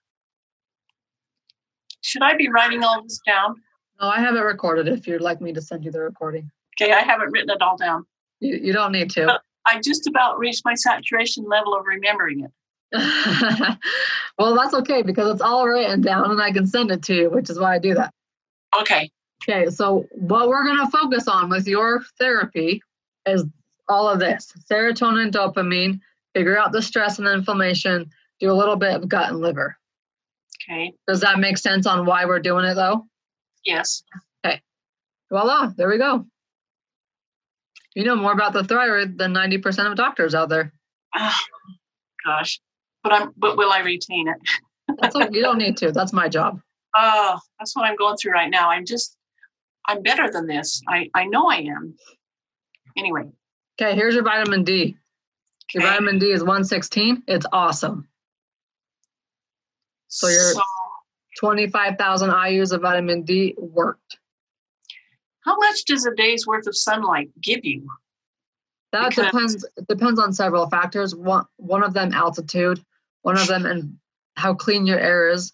Should 2.00 2.22
I 2.22 2.36
be 2.36 2.48
writing 2.48 2.82
all 2.82 3.02
this 3.02 3.20
down? 3.26 3.56
No, 4.00 4.08
I 4.08 4.20
have 4.20 4.34
it 4.34 4.40
recorded 4.40 4.88
if 4.88 5.06
you'd 5.06 5.20
like 5.20 5.40
me 5.40 5.52
to 5.52 5.60
send 5.60 5.84
you 5.84 5.90
the 5.90 6.00
recording. 6.00 6.50
Okay, 6.80 6.92
I 6.92 7.00
haven't 7.00 7.32
written 7.32 7.50
it 7.50 7.62
all 7.62 7.76
down. 7.76 8.06
You, 8.40 8.56
you 8.56 8.72
don't 8.72 8.92
need 8.92 9.10
to. 9.10 9.26
But 9.26 9.42
I 9.66 9.80
just 9.80 10.06
about 10.06 10.38
reached 10.38 10.62
my 10.64 10.74
saturation 10.74 11.44
level 11.44 11.74
of 11.74 11.84
remembering 11.86 12.40
it. 12.44 12.50
well, 14.38 14.54
that's 14.54 14.74
okay 14.74 15.02
because 15.02 15.32
it's 15.32 15.42
all 15.42 15.66
written 15.66 16.00
down 16.00 16.30
and 16.30 16.40
I 16.40 16.52
can 16.52 16.66
send 16.66 16.90
it 16.90 17.02
to 17.04 17.14
you, 17.14 17.30
which 17.30 17.50
is 17.50 17.58
why 17.58 17.74
I 17.74 17.78
do 17.78 17.94
that. 17.94 18.12
Okay. 18.78 19.10
Okay, 19.42 19.70
so 19.70 20.06
what 20.12 20.48
we're 20.48 20.64
going 20.64 20.78
to 20.78 20.90
focus 20.90 21.28
on 21.28 21.50
with 21.50 21.66
your 21.66 22.02
therapy 22.18 22.82
is 23.26 23.44
all 23.88 24.08
of 24.08 24.20
this 24.20 24.52
serotonin, 24.70 25.30
dopamine, 25.30 26.00
figure 26.34 26.58
out 26.58 26.72
the 26.72 26.82
stress 26.82 27.18
and 27.18 27.26
the 27.26 27.32
inflammation, 27.32 28.10
do 28.40 28.50
a 28.50 28.52
little 28.52 28.76
bit 28.76 28.94
of 28.94 29.08
gut 29.08 29.30
and 29.30 29.40
liver. 29.40 29.76
Okay. 30.68 30.94
Does 31.06 31.20
that 31.20 31.38
make 31.38 31.58
sense 31.58 31.86
on 31.86 32.06
why 32.06 32.24
we're 32.24 32.40
doing 32.40 32.64
it 32.64 32.74
though? 32.74 33.06
Yes. 33.64 34.02
Okay. 34.44 34.60
Voila, 35.30 35.72
there 35.76 35.88
we 35.88 35.98
go. 35.98 36.26
You 37.94 38.04
know 38.04 38.16
more 38.16 38.32
about 38.32 38.52
the 38.52 38.64
thyroid 38.64 39.18
than 39.18 39.32
90% 39.32 39.90
of 39.90 39.96
doctors 39.96 40.34
out 40.34 40.48
there. 40.48 40.72
Oh, 41.16 41.36
gosh 42.24 42.60
but 43.04 43.12
I'm 43.12 43.32
but 43.36 43.56
will 43.56 43.70
I 43.70 43.80
retain 43.80 44.26
it? 44.26 44.36
that's 44.98 45.14
like, 45.14 45.32
you 45.32 45.42
don't 45.42 45.58
need 45.58 45.76
to. 45.76 45.92
That's 45.92 46.12
my 46.12 46.28
job. 46.28 46.60
Oh, 46.96 47.38
that's 47.58 47.76
what 47.76 47.84
I'm 47.84 47.96
going 47.96 48.16
through 48.16 48.32
right 48.32 48.50
now. 48.50 48.70
I'm 48.70 48.84
just 48.84 49.16
I'm 49.86 50.02
better 50.02 50.28
than 50.32 50.48
this. 50.48 50.82
I 50.88 51.08
I 51.14 51.26
know 51.26 51.48
I 51.48 51.58
am. 51.58 51.94
Anyway. 52.96 53.30
Okay, 53.80 53.94
here's 53.94 54.14
your 54.14 54.24
vitamin 54.24 54.64
D. 54.64 54.96
Your 55.72 55.82
okay. 55.82 55.92
vitamin 55.92 56.18
D 56.18 56.30
is 56.30 56.40
116. 56.40 57.22
It's 57.26 57.46
awesome. 57.52 58.08
So 60.08 60.28
your 60.28 60.52
so, 60.52 60.62
25,000 61.40 62.30
IUs 62.30 62.72
of 62.72 62.82
vitamin 62.82 63.22
D 63.22 63.54
worked. 63.58 64.18
How 65.44 65.56
much 65.56 65.84
does 65.84 66.06
a 66.06 66.14
day's 66.14 66.46
worth 66.46 66.66
of 66.66 66.76
sunlight 66.76 67.30
give 67.40 67.64
you? 67.64 67.88
That 68.92 69.10
because 69.10 69.26
depends. 69.26 69.66
Depends 69.88 70.20
on 70.20 70.32
several 70.32 70.68
factors. 70.68 71.14
One 71.14 71.44
one 71.56 71.82
of 71.82 71.94
them 71.94 72.12
altitude 72.12 72.84
one 73.24 73.38
of 73.38 73.48
them 73.48 73.66
and 73.66 73.96
how 74.36 74.54
clean 74.54 74.86
your 74.86 75.00
air 75.00 75.30
is 75.30 75.50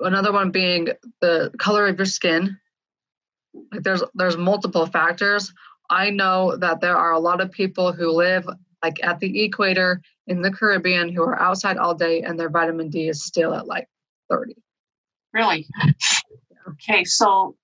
another 0.00 0.32
one 0.32 0.50
being 0.50 0.88
the 1.20 1.50
color 1.58 1.88
of 1.88 1.98
your 1.98 2.06
skin 2.06 2.58
like 3.72 3.82
there's 3.82 4.02
there's 4.14 4.36
multiple 4.36 4.86
factors 4.86 5.52
i 5.90 6.10
know 6.10 6.56
that 6.56 6.80
there 6.80 6.96
are 6.96 7.12
a 7.12 7.18
lot 7.18 7.40
of 7.40 7.50
people 7.50 7.92
who 7.92 8.10
live 8.10 8.46
like 8.82 9.02
at 9.02 9.20
the 9.20 9.42
equator 9.42 10.02
in 10.26 10.42
the 10.42 10.50
Caribbean, 10.50 11.12
who 11.12 11.22
are 11.22 11.40
outside 11.40 11.76
all 11.76 11.94
day 11.94 12.22
and 12.22 12.38
their 12.38 12.50
vitamin 12.50 12.88
D 12.88 13.08
is 13.08 13.24
still 13.24 13.54
at 13.54 13.66
like 13.66 13.88
30. 14.30 14.54
Really? 15.32 15.66
Okay, 16.68 17.04
so 17.04 17.56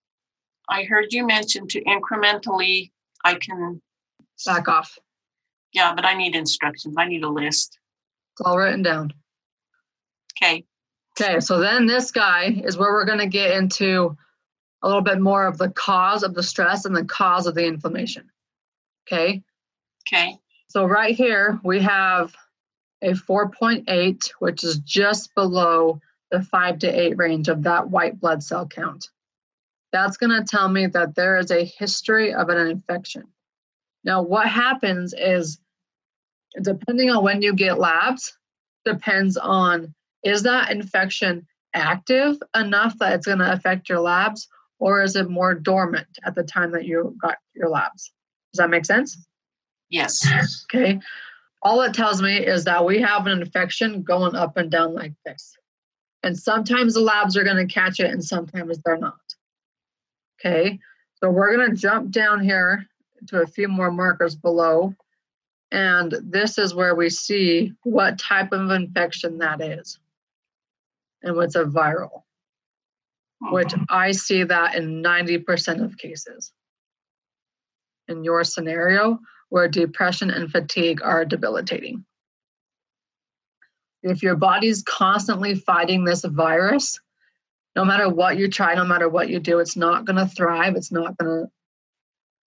I 0.68 0.84
heard 0.84 1.06
you 1.10 1.26
mention 1.26 1.66
to 1.68 1.82
incrementally, 1.84 2.90
I 3.24 3.34
can 3.34 3.80
back 4.44 4.68
off. 4.68 4.98
Yeah, 5.72 5.94
but 5.94 6.04
I 6.04 6.14
need 6.14 6.34
instructions. 6.34 6.94
I 6.98 7.06
need 7.06 7.22
a 7.22 7.28
list. 7.28 7.78
It's 8.34 8.46
all 8.46 8.58
written 8.58 8.82
down. 8.82 9.12
Okay. 10.40 10.64
Okay, 11.20 11.40
so 11.40 11.58
then 11.58 11.86
this 11.86 12.10
guy 12.12 12.62
is 12.64 12.76
where 12.76 12.92
we're 12.92 13.04
going 13.04 13.18
to 13.18 13.26
get 13.26 13.56
into 13.56 14.16
a 14.82 14.86
little 14.86 15.02
bit 15.02 15.20
more 15.20 15.46
of 15.46 15.58
the 15.58 15.70
cause 15.70 16.22
of 16.22 16.34
the 16.34 16.42
stress 16.42 16.84
and 16.84 16.94
the 16.94 17.04
cause 17.04 17.46
of 17.46 17.54
the 17.54 17.66
inflammation. 17.66 18.30
Okay. 19.06 19.42
Okay. 20.06 20.38
So 20.68 20.84
right 20.84 21.14
here 21.14 21.58
we 21.64 21.80
have 21.80 22.34
a 23.02 23.12
4.8, 23.12 24.30
which 24.38 24.64
is 24.64 24.78
just 24.78 25.34
below 25.34 26.00
the 26.30 26.42
5 26.42 26.78
to 26.80 26.86
8 26.86 27.16
range 27.16 27.48
of 27.48 27.62
that 27.62 27.88
white 27.88 28.20
blood 28.20 28.42
cell 28.42 28.66
count. 28.66 29.08
That's 29.92 30.18
going 30.18 30.38
to 30.38 30.44
tell 30.44 30.68
me 30.68 30.86
that 30.88 31.14
there 31.14 31.38
is 31.38 31.50
a 31.50 31.64
history 31.64 32.34
of 32.34 32.50
an 32.50 32.58
infection. 32.66 33.24
Now, 34.04 34.22
what 34.22 34.46
happens 34.46 35.14
is, 35.16 35.58
depending 36.60 37.10
on 37.10 37.24
when 37.24 37.40
you 37.40 37.54
get 37.54 37.78
labs, 37.78 38.36
depends 38.84 39.36
on 39.36 39.94
is 40.22 40.42
that 40.42 40.70
infection 40.70 41.46
active 41.74 42.36
enough 42.54 42.98
that 42.98 43.14
it's 43.14 43.26
going 43.26 43.38
to 43.38 43.52
affect 43.52 43.88
your 43.88 44.00
labs, 44.00 44.48
or 44.78 45.02
is 45.02 45.16
it 45.16 45.30
more 45.30 45.54
dormant 45.54 46.06
at 46.24 46.34
the 46.34 46.42
time 46.42 46.72
that 46.72 46.84
you 46.84 47.16
got 47.22 47.38
your 47.54 47.68
labs? 47.70 48.12
Does 48.52 48.58
that 48.58 48.70
make 48.70 48.84
sense? 48.84 49.27
Yes. 49.90 50.26
Okay. 50.72 51.00
All 51.62 51.82
it 51.82 51.94
tells 51.94 52.22
me 52.22 52.36
is 52.36 52.64
that 52.64 52.84
we 52.84 53.00
have 53.00 53.26
an 53.26 53.40
infection 53.40 54.02
going 54.02 54.34
up 54.34 54.56
and 54.56 54.70
down 54.70 54.94
like 54.94 55.14
this. 55.24 55.56
And 56.22 56.38
sometimes 56.38 56.94
the 56.94 57.00
labs 57.00 57.36
are 57.36 57.44
going 57.44 57.66
to 57.66 57.72
catch 57.72 58.00
it 58.00 58.10
and 58.10 58.22
sometimes 58.22 58.78
they're 58.84 58.98
not. 58.98 59.14
Okay. 60.40 60.78
So 61.16 61.30
we're 61.30 61.56
going 61.56 61.70
to 61.70 61.76
jump 61.76 62.10
down 62.10 62.42
here 62.42 62.86
to 63.28 63.42
a 63.42 63.46
few 63.46 63.68
more 63.68 63.90
markers 63.90 64.36
below. 64.36 64.94
And 65.70 66.14
this 66.22 66.58
is 66.58 66.74
where 66.74 66.94
we 66.94 67.10
see 67.10 67.72
what 67.82 68.18
type 68.18 68.52
of 68.52 68.70
infection 68.70 69.38
that 69.38 69.60
is. 69.60 69.98
And 71.22 71.34
what's 71.34 71.56
a 71.56 71.64
viral, 71.64 72.22
hmm. 73.42 73.52
which 73.52 73.74
I 73.90 74.12
see 74.12 74.44
that 74.44 74.76
in 74.76 75.02
90% 75.02 75.84
of 75.84 75.98
cases. 75.98 76.52
In 78.06 78.24
your 78.24 78.44
scenario, 78.44 79.18
where 79.50 79.68
depression 79.68 80.30
and 80.30 80.50
fatigue 80.50 81.00
are 81.02 81.24
debilitating. 81.24 82.04
If 84.02 84.22
your 84.22 84.36
body's 84.36 84.82
constantly 84.82 85.54
fighting 85.54 86.04
this 86.04 86.24
virus, 86.24 87.00
no 87.74 87.84
matter 87.84 88.08
what 88.08 88.38
you 88.38 88.48
try, 88.48 88.74
no 88.74 88.84
matter 88.84 89.08
what 89.08 89.28
you 89.28 89.40
do, 89.40 89.58
it's 89.58 89.76
not 89.76 90.04
going 90.04 90.16
to 90.16 90.26
thrive. 90.26 90.76
It's 90.76 90.92
not 90.92 91.16
going 91.16 91.44
to 91.44 91.50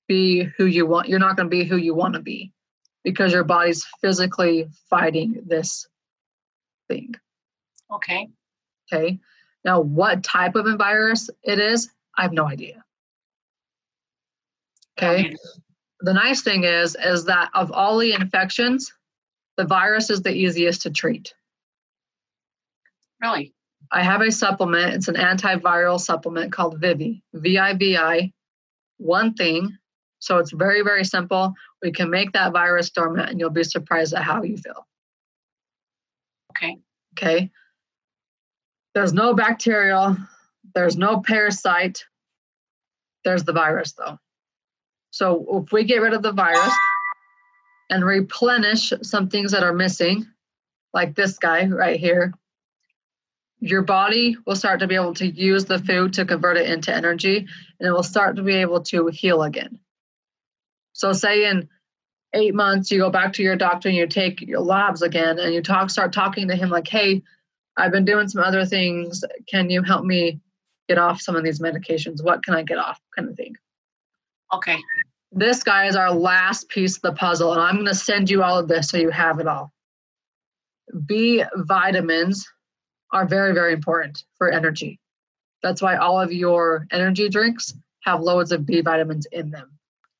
be 0.07 0.43
who 0.57 0.65
you 0.65 0.85
want. 0.85 1.07
You're 1.09 1.19
not 1.19 1.35
going 1.35 1.49
to 1.49 1.55
be 1.55 1.63
who 1.63 1.77
you 1.77 1.95
want 1.95 2.13
to 2.15 2.21
be 2.21 2.51
because 3.03 3.33
your 3.33 3.43
body's 3.43 3.85
physically 4.01 4.67
fighting 4.89 5.41
this 5.45 5.87
thing. 6.87 7.15
Okay. 7.91 8.27
Okay. 8.91 9.19
Now, 9.63 9.81
what 9.81 10.23
type 10.23 10.55
of 10.55 10.65
virus 10.77 11.29
it 11.43 11.59
is, 11.59 11.89
I 12.17 12.23
have 12.23 12.33
no 12.33 12.47
idea. 12.47 12.83
Okay. 14.97 15.35
The 16.01 16.13
nice 16.13 16.41
thing 16.41 16.63
is, 16.63 16.95
is 16.95 17.25
that 17.25 17.49
of 17.53 17.71
all 17.71 17.99
the 17.99 18.13
infections, 18.13 18.91
the 19.57 19.65
virus 19.65 20.09
is 20.09 20.21
the 20.21 20.33
easiest 20.33 20.81
to 20.83 20.89
treat. 20.89 21.33
Really? 23.21 23.53
I 23.91 24.01
have 24.01 24.21
a 24.21 24.31
supplement. 24.31 24.93
It's 24.93 25.07
an 25.09 25.15
antiviral 25.15 25.99
supplement 25.99 26.51
called 26.51 26.79
Vivi, 26.79 27.23
V 27.33 27.57
I 27.57 27.73
V 27.73 27.97
I, 27.97 28.33
one 28.97 29.33
thing. 29.33 29.77
So 30.19 30.37
it's 30.37 30.51
very, 30.51 30.81
very 30.81 31.03
simple. 31.03 31.53
We 31.81 31.91
can 31.91 32.09
make 32.09 32.31
that 32.33 32.53
virus 32.53 32.89
dormant 32.89 33.29
and 33.29 33.39
you'll 33.39 33.49
be 33.49 33.63
surprised 33.63 34.13
at 34.13 34.23
how 34.23 34.41
you 34.43 34.57
feel. 34.57 34.87
Okay. 36.51 36.77
Okay. 37.13 37.51
There's 38.93 39.13
no 39.13 39.33
bacterial, 39.33 40.17
there's 40.75 40.97
no 40.97 41.21
parasite. 41.21 42.05
There's 43.23 43.43
the 43.43 43.53
virus, 43.53 43.93
though. 43.93 44.17
So 45.11 45.63
if 45.63 45.71
we 45.71 45.83
get 45.83 46.01
rid 46.01 46.13
of 46.13 46.21
the 46.21 46.31
virus 46.31 46.73
and 47.89 48.03
replenish 48.03 48.93
some 49.01 49.29
things 49.29 49.51
that 49.51 49.63
are 49.63 49.73
missing, 49.73 50.25
like 50.93 51.15
this 51.15 51.37
guy 51.37 51.65
right 51.67 51.99
here, 51.99 52.33
your 53.59 53.83
body 53.83 54.37
will 54.45 54.55
start 54.55 54.79
to 54.79 54.87
be 54.87 54.95
able 54.95 55.13
to 55.13 55.27
use 55.27 55.65
the 55.65 55.79
food 55.79 56.13
to 56.13 56.25
convert 56.25 56.57
it 56.57 56.69
into 56.69 56.93
energy 56.93 57.37
and 57.37 57.87
it 57.87 57.91
will 57.91 58.03
start 58.03 58.37
to 58.37 58.41
be 58.41 58.55
able 58.55 58.81
to 58.81 59.07
heal 59.07 59.43
again. 59.43 59.79
So, 60.93 61.13
say 61.13 61.45
in 61.45 61.69
eight 62.33 62.55
months, 62.55 62.89
you 62.89 62.99
go 62.99 63.09
back 63.09 63.33
to 63.33 63.43
your 63.43 63.55
doctor 63.55 63.89
and 63.89 63.97
you 63.97 64.07
take 64.07 64.41
your 64.41 64.61
labs 64.61 65.01
again 65.01 65.37
and 65.37 65.53
you 65.53 65.61
talk, 65.61 65.89
start 65.89 66.13
talking 66.13 66.47
to 66.47 66.55
him 66.55 66.69
like, 66.69 66.87
hey, 66.87 67.21
I've 67.77 67.91
been 67.91 68.05
doing 68.05 68.27
some 68.27 68.43
other 68.43 68.65
things. 68.65 69.23
Can 69.47 69.69
you 69.69 69.83
help 69.83 70.05
me 70.05 70.39
get 70.87 70.97
off 70.97 71.21
some 71.21 71.35
of 71.35 71.43
these 71.43 71.59
medications? 71.59 72.23
What 72.23 72.43
can 72.43 72.55
I 72.55 72.63
get 72.63 72.77
off? 72.77 72.99
Kind 73.15 73.29
of 73.29 73.35
thing. 73.35 73.55
Okay. 74.53 74.77
This 75.31 75.63
guy 75.63 75.87
is 75.87 75.95
our 75.95 76.11
last 76.11 76.67
piece 76.69 76.97
of 76.97 77.01
the 77.03 77.13
puzzle, 77.13 77.53
and 77.53 77.61
I'm 77.61 77.75
going 77.75 77.85
to 77.87 77.95
send 77.95 78.29
you 78.29 78.43
all 78.43 78.59
of 78.59 78.67
this 78.67 78.89
so 78.89 78.97
you 78.97 79.09
have 79.09 79.39
it 79.39 79.47
all. 79.47 79.71
B 81.05 81.43
vitamins 81.55 82.45
are 83.13 83.25
very, 83.25 83.53
very 83.53 83.71
important 83.71 84.23
for 84.37 84.51
energy. 84.51 84.99
That's 85.63 85.81
why 85.81 85.95
all 85.95 86.19
of 86.19 86.33
your 86.33 86.85
energy 86.91 87.29
drinks 87.29 87.73
have 88.03 88.21
loads 88.21 88.51
of 88.51 88.65
B 88.65 88.81
vitamins 88.81 89.25
in 89.31 89.51
them. 89.51 89.71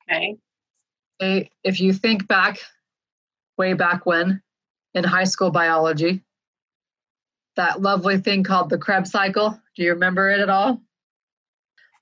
Okay. 0.10 0.38
If 1.64 1.80
you 1.80 1.94
think 1.94 2.28
back, 2.28 2.60
way 3.58 3.74
back 3.74 4.06
when, 4.06 4.42
in 4.94 5.04
high 5.04 5.26
school 5.26 5.52
biology, 5.52 6.24
that 7.58 7.82
lovely 7.82 8.18
thing 8.18 8.44
called 8.44 8.70
the 8.70 8.78
Krebs 8.78 9.12
cycle, 9.12 9.60
do 9.76 9.84
you 9.84 9.92
remember 9.92 10.30
it 10.30 10.40
at 10.40 10.50
all? 10.50 10.82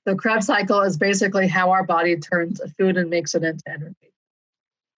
The 0.06 0.14
Krebs 0.14 0.46
cycle 0.46 0.80
is 0.80 0.96
basically 0.96 1.46
how 1.46 1.70
our 1.70 1.84
body 1.84 2.16
turns 2.16 2.60
food 2.78 2.96
and 2.96 3.10
makes 3.10 3.34
it 3.34 3.44
into 3.44 3.62
energy. 3.68 4.12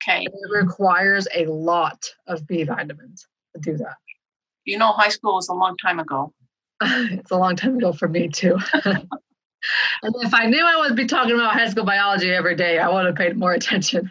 Okay. 0.03 0.25
it 0.25 0.33
requires 0.51 1.29
a 1.35 1.47
lot 1.47 2.05
of 2.27 2.47
B 2.47 2.65
vitamins 2.65 3.27
to 3.55 3.61
do 3.61 3.77
that. 3.77 3.97
You 4.65 4.79
know, 4.79 4.93
high 4.93 5.09
school 5.09 5.35
was 5.35 5.49
a 5.49 5.55
long 5.55 5.77
time 5.77 6.01
ago. 6.01 6.33
it's 6.83 7.31
a 7.31 7.37
long 7.37 7.57
time 7.57 7.77
ago 7.77 7.93
for 7.93 8.09
me 8.09 8.29
too. 8.29 8.59
and 8.85 9.09
if 10.03 10.35
I 10.35 10.47
knew 10.47 10.65
I 10.65 10.79
would 10.79 10.97
be 10.97 11.07
talking 11.07 11.35
about 11.35 11.53
high 11.53 11.69
school 11.69 11.85
biology 11.85 12.33
every 12.33 12.57
day, 12.57 12.79
I 12.79 12.89
would 12.89 13.07
have 13.07 13.15
paid 13.15 13.37
more 13.37 13.53
attention. 13.53 14.11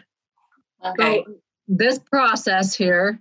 Okay. 0.84 1.24
So 1.26 1.34
this 1.68 1.98
process 1.98 2.74
here, 2.74 3.20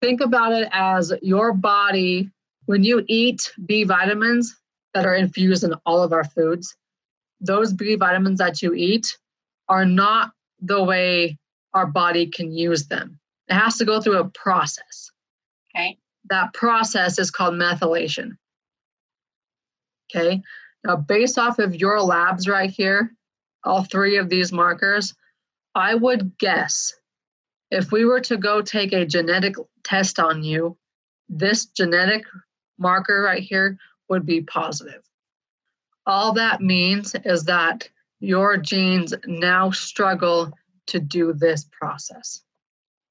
think 0.00 0.20
about 0.20 0.52
it 0.52 0.68
as 0.72 1.12
your 1.22 1.52
body, 1.52 2.30
when 2.66 2.84
you 2.84 3.04
eat 3.08 3.52
B 3.66 3.84
vitamins 3.84 4.56
that 4.94 5.06
are 5.06 5.14
infused 5.14 5.64
in 5.64 5.74
all 5.84 6.02
of 6.02 6.12
our 6.12 6.24
foods, 6.24 6.76
those 7.40 7.72
B 7.72 7.94
vitamins 7.94 8.38
that 8.38 8.62
you 8.62 8.74
eat 8.74 9.16
are 9.68 9.84
not 9.84 10.32
the 10.60 10.82
way 10.82 11.38
our 11.74 11.86
body 11.86 12.26
can 12.26 12.52
use 12.52 12.86
them. 12.86 13.18
It 13.48 13.54
has 13.54 13.76
to 13.78 13.84
go 13.84 14.00
through 14.00 14.18
a 14.18 14.28
process. 14.30 15.10
Okay. 15.74 15.98
That 16.30 16.52
process 16.54 17.18
is 17.18 17.30
called 17.30 17.54
methylation. 17.54 18.36
Okay. 20.10 20.42
Now, 20.84 20.96
based 20.96 21.38
off 21.38 21.58
of 21.58 21.74
your 21.74 22.00
labs 22.00 22.48
right 22.48 22.70
here, 22.70 23.12
all 23.64 23.84
three 23.84 24.16
of 24.16 24.28
these 24.28 24.52
markers, 24.52 25.14
I 25.74 25.94
would 25.94 26.38
guess 26.38 26.94
if 27.70 27.92
we 27.92 28.04
were 28.04 28.20
to 28.20 28.36
go 28.36 28.62
take 28.62 28.92
a 28.92 29.06
genetic 29.06 29.54
test 29.84 30.18
on 30.18 30.42
you, 30.42 30.76
this 31.28 31.66
genetic 31.66 32.24
marker 32.78 33.22
right 33.22 33.42
here 33.42 33.76
would 34.08 34.24
be 34.24 34.40
positive. 34.40 35.02
All 36.08 36.32
that 36.32 36.62
means 36.62 37.14
is 37.24 37.44
that 37.44 37.86
your 38.18 38.56
genes 38.56 39.12
now 39.26 39.70
struggle 39.70 40.52
to 40.86 40.98
do 40.98 41.34
this 41.34 41.66
process. 41.70 42.42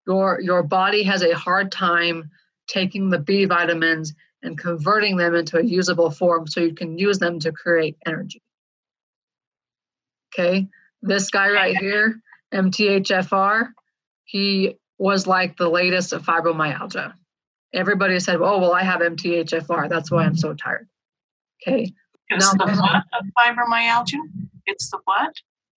Your, 0.08 0.42
your 0.42 0.64
body 0.64 1.04
has 1.04 1.22
a 1.22 1.36
hard 1.36 1.72
time 1.72 2.32
taking 2.68 3.12
the 3.12 3.20
B 3.20 3.46
vitamins 3.46 4.16
and 4.42 4.58
converting 4.58 5.16
them 5.16 5.36
into 5.36 5.60
a 5.60 5.64
usable 5.64 6.10
form 6.10 6.48
so 6.48 6.60
you 6.60 6.74
can 6.74 6.98
use 6.98 7.20
them 7.20 7.40
to 7.42 7.52
create 7.52 7.98
energy. 8.06 8.42
Okay, 10.34 10.68
this 11.04 11.30
guy 11.30 11.52
right 11.52 11.78
here, 11.80 12.20
MTHFR, 12.52 13.70
he 14.24 14.76
was 14.98 15.28
like 15.28 15.56
the 15.56 15.70
latest 15.70 16.14
of 16.14 16.26
fibromyalgia. 16.26 17.14
Everybody 17.74 18.20
said, 18.20 18.38
oh, 18.38 18.58
well, 18.60 18.74
I 18.74 18.82
have 18.82 19.02
MTHFR. 19.02 19.88
That's 19.88 20.10
why 20.10 20.24
I'm 20.24 20.36
so 20.36 20.56
tired. 20.56 20.88
Okay, 21.62 21.94
it's 22.30 22.54
no, 22.54 22.66
the 22.66 22.72
what 22.80 23.04
of 23.20 23.26
fibromyalgia? 23.38 24.20
It's 24.66 24.90
the 24.90 25.00
what? 25.06 25.34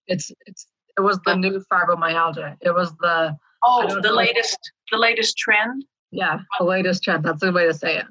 It's 0.07 0.33
it's 0.47 0.67
it 0.99 1.03
was 1.03 1.19
the 1.25 1.37
new 1.37 1.63
fibromyalgia. 1.73 2.57
It 2.61 2.75
was 2.75 2.93
the 3.01 3.37
Oh, 3.63 4.01
the 4.01 4.13
latest, 4.13 4.73
the 4.91 4.99
latest 4.99 5.37
trend. 5.37 5.85
Yeah, 6.11 6.41
the 6.59 6.65
latest 6.65 7.05
trend. 7.05 7.25
That's 7.25 7.41
the 7.41 7.53
way 7.53 7.67
to 7.67 7.75
say 7.75 7.99
it. 7.99 8.07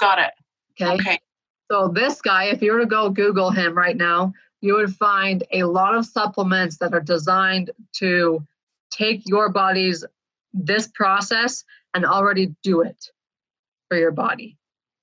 Got 0.00 0.18
it. 0.18 0.32
Okay. 0.80 0.94
Okay. 0.94 1.18
So 1.70 1.88
this 1.88 2.20
guy, 2.20 2.44
if 2.44 2.62
you 2.62 2.72
were 2.72 2.80
to 2.80 2.86
go 2.86 3.10
Google 3.10 3.50
him 3.50 3.76
right 3.76 3.96
now, 3.96 4.32
you 4.60 4.74
would 4.74 4.94
find 4.94 5.44
a 5.52 5.64
lot 5.64 5.94
of 5.94 6.06
supplements 6.06 6.78
that 6.78 6.94
are 6.94 7.00
designed 7.00 7.70
to 7.96 8.42
take 8.90 9.22
your 9.26 9.50
body's 9.50 10.04
this 10.52 10.88
process 10.88 11.64
and 11.94 12.04
already 12.04 12.54
do 12.62 12.80
it 12.80 13.10
for 13.88 13.98
your 13.98 14.12
body. 14.12 14.56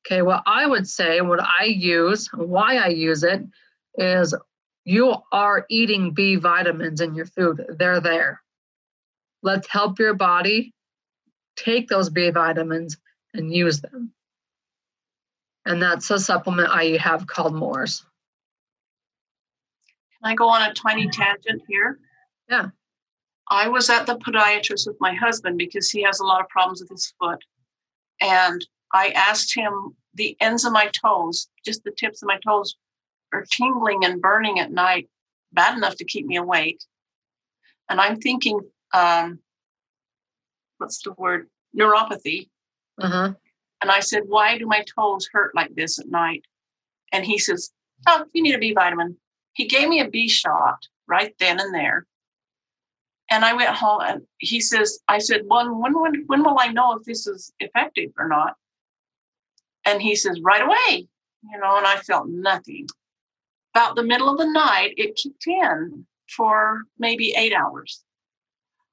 Okay, 0.06 0.22
what 0.22 0.44
I 0.46 0.66
would 0.66 0.88
say, 0.88 1.22
what 1.22 1.42
I 1.42 1.66
use, 1.66 2.28
why 2.34 2.78
I 2.78 2.88
use 2.88 3.24
it, 3.24 3.44
is 3.96 4.36
you 4.84 5.16
are 5.32 5.66
eating 5.70 6.12
B 6.12 6.38
vitamins 6.38 7.02
in 7.02 7.14
your 7.14 7.28
food. 7.28 7.64
They're 7.78 8.02
there. 8.02 8.42
Let's 9.44 9.68
help 9.68 10.00
your 10.00 10.14
body 10.14 10.74
take 11.56 11.88
those 11.88 12.10
B 12.10 12.30
vitamins 12.32 12.98
and 13.34 13.54
use 13.54 13.82
them. 13.82 14.12
And 15.66 15.82
that's 15.82 16.10
a 16.10 16.20
supplement 16.20 16.70
I 16.70 16.98
have 16.98 17.28
called 17.28 17.54
Moors. 17.54 18.04
Can 20.22 20.32
I 20.32 20.36
go 20.36 20.50
on 20.50 20.70
a 20.70 20.74
tiny 20.74 21.08
tangent 21.10 21.62
here? 21.68 22.00
Yeah. 22.50 22.70
I 23.50 23.68
was 23.68 23.90
at 23.90 24.06
the 24.06 24.18
podiatrist 24.18 24.88
with 24.88 24.98
my 25.00 25.14
husband 25.14 25.58
because 25.58 25.90
he 25.90 26.02
has 26.04 26.20
a 26.20 26.26
lot 26.26 26.42
of 26.42 26.48
problems 26.50 26.82
with 26.82 26.90
his 26.90 27.14
foot. 27.20 27.44
And 28.22 28.66
I 28.94 29.10
asked 29.10 29.56
him 29.56 29.96
the 30.14 30.36
ends 30.42 30.66
of 30.66 30.74
my 30.74 30.88
toes, 30.88 31.48
just 31.66 31.84
the 31.84 31.92
tips 31.92 32.22
of 32.22 32.28
my 32.28 32.40
toes, 32.46 32.76
are 33.34 33.46
tingling 33.50 34.04
and 34.04 34.22
burning 34.22 34.60
at 34.60 34.72
night, 34.72 35.10
bad 35.54 35.78
enough 35.78 35.96
to 35.96 36.06
keep 36.06 36.26
me 36.26 36.36
awake. 36.36 36.80
And 37.90 38.02
I'm 38.02 38.20
thinking, 38.20 38.60
um, 38.94 39.40
what's 40.78 41.02
the 41.04 41.14
word? 41.14 41.50
Neuropathy. 41.78 42.50
Uh-huh. 43.00 43.34
And 43.82 43.92
I 43.92 44.00
said, 44.00 44.24
Why 44.28 44.58
do 44.58 44.68
my 44.68 44.84
toes 44.96 45.28
hurt 45.32 45.56
like 45.56 45.74
this 45.76 46.00
at 46.00 46.08
night? 46.08 46.46
And 47.12 47.26
he 47.26 47.38
says, 47.38 47.72
Oh, 48.08 48.26
you 48.34 48.44
need 48.44 48.56
a 48.56 48.60
B 48.60 48.74
vitamin. 48.74 49.18
He 49.54 49.68
gave 49.68 49.90
me 49.90 50.02
a 50.02 50.10
B 50.10 50.28
shot 50.28 50.88
right 51.08 51.34
then 51.40 51.60
and 51.60 51.74
there. 51.74 52.06
And 53.30 53.46
I 53.46 53.54
went 53.54 53.70
home 53.70 54.02
and 54.02 54.22
he 54.40 54.60
says, 54.60 55.00
I 55.08 55.20
said, 55.20 55.44
well, 55.46 55.74
when, 55.74 56.00
when, 56.00 56.24
when 56.28 56.44
will 56.44 56.58
I 56.60 56.68
know 56.68 56.98
if 56.98 57.04
this 57.04 57.28
is 57.28 57.54
effective 57.60 58.12
or 58.18 58.28
not? 58.28 58.56
And 59.86 60.02
he 60.02 60.16
says, 60.16 60.40
right 60.44 60.62
away, 60.62 61.08
you 61.44 61.60
know, 61.60 61.78
and 61.78 61.88
I 61.88 61.98
felt 61.98 62.28
nothing. 62.28 62.88
About 63.74 63.96
the 63.96 64.04
middle 64.04 64.30
of 64.30 64.38
the 64.38 64.52
night, 64.52 64.94
it 64.98 65.16
kicked 65.16 65.48
in 65.48 66.06
for 66.36 66.82
maybe 67.00 67.34
eight 67.36 67.54
hours. 67.54 68.04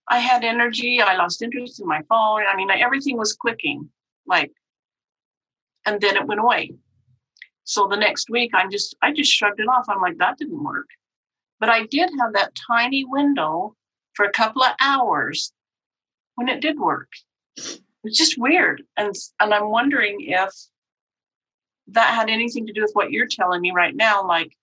I 0.08 0.20
had 0.20 0.44
energy. 0.44 1.00
I 1.02 1.16
lost 1.16 1.42
interest 1.42 1.80
in 1.80 1.86
my 1.86 2.00
phone. 2.08 2.42
I 2.48 2.56
mean, 2.56 2.70
everything 2.70 3.18
was 3.18 3.34
clicking, 3.34 3.90
like, 4.26 4.52
and 5.84 6.00
then 6.00 6.16
it 6.16 6.26
went 6.26 6.40
away. 6.40 6.72
So 7.64 7.86
the 7.86 7.96
next 7.96 8.30
week, 8.30 8.52
I'm 8.54 8.70
just, 8.70 8.96
I 9.02 9.12
just 9.12 9.30
shrugged 9.30 9.60
it 9.60 9.68
off. 9.68 9.84
I'm 9.88 10.00
like, 10.00 10.16
that 10.18 10.38
didn't 10.38 10.64
work. 10.64 10.86
But 11.60 11.68
I 11.68 11.84
did 11.86 12.08
have 12.18 12.32
that 12.32 12.54
tiny 12.66 13.04
window 13.04 13.76
for 14.14 14.24
a 14.24 14.32
couple 14.32 14.62
of 14.62 14.72
hours 14.80 15.52
when 16.36 16.48
it 16.48 16.62
did 16.62 16.78
work. 16.78 17.08
It's 17.56 18.16
just 18.16 18.38
weird. 18.38 18.82
And, 18.96 19.14
and 19.40 19.52
I'm 19.52 19.70
wondering 19.70 20.18
if 20.20 20.50
that 21.92 22.14
had 22.14 22.30
anything 22.30 22.66
to 22.66 22.72
do 22.72 22.82
with 22.82 22.92
what 22.92 23.10
you're 23.10 23.26
telling 23.26 23.60
me 23.60 23.72
right 23.72 23.94
now. 23.94 24.26
Like, 24.26 24.56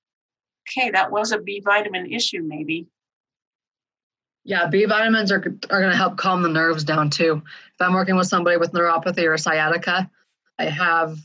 okay, 0.68 0.92
that 0.92 1.12
was 1.12 1.32
a 1.32 1.40
B 1.40 1.62
vitamin 1.64 2.12
issue, 2.12 2.42
maybe. 2.44 2.88
Yeah, 4.44 4.68
B 4.68 4.86
vitamins 4.86 5.32
are, 5.32 5.38
are 5.38 5.82
going 5.82 5.92
to 5.92 5.98
help 5.98 6.18
calm 6.18 6.44
the 6.44 6.50
nerves 6.50 6.84
down 6.84 7.10
too. 7.10 7.42
If 7.74 7.82
I'm 7.82 7.94
working 7.94 8.16
with 8.16 8.28
somebody 8.28 8.58
with 8.58 8.74
neuropathy 8.74 9.28
or 9.28 9.38
sciatica, 9.38 10.10
I 10.60 10.66
have 10.66 11.18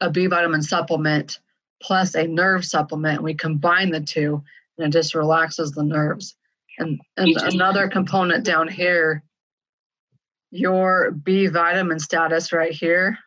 a 0.00 0.10
B 0.10 0.26
vitamin 0.26 0.62
supplement 0.62 1.40
plus 1.82 2.14
a 2.14 2.26
nerve 2.26 2.64
supplement. 2.64 3.16
And 3.16 3.24
We 3.24 3.34
combine 3.34 3.90
the 3.90 4.00
two 4.00 4.42
and 4.78 4.86
it 4.86 4.96
just 4.96 5.14
relaxes 5.14 5.72
the 5.72 5.82
nerves. 5.82 6.36
And, 6.78 7.00
and 7.16 7.36
another 7.36 7.88
component 7.88 8.44
down 8.44 8.68
here, 8.68 9.24
your 10.52 11.10
B 11.10 11.48
vitamin 11.48 11.98
status 11.98 12.52
right 12.52 12.72
here, 12.72 13.18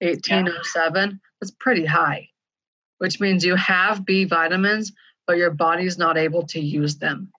1807, 0.00 1.20
is 1.42 1.50
pretty 1.52 1.84
high, 1.84 2.28
which 2.98 3.20
means 3.20 3.44
you 3.44 3.54
have 3.56 4.04
B 4.04 4.24
vitamins, 4.24 4.92
but 5.26 5.36
your 5.36 5.50
body's 5.50 5.98
not 5.98 6.16
able 6.16 6.46
to 6.48 6.60
use 6.60 6.96
them. 6.96 7.30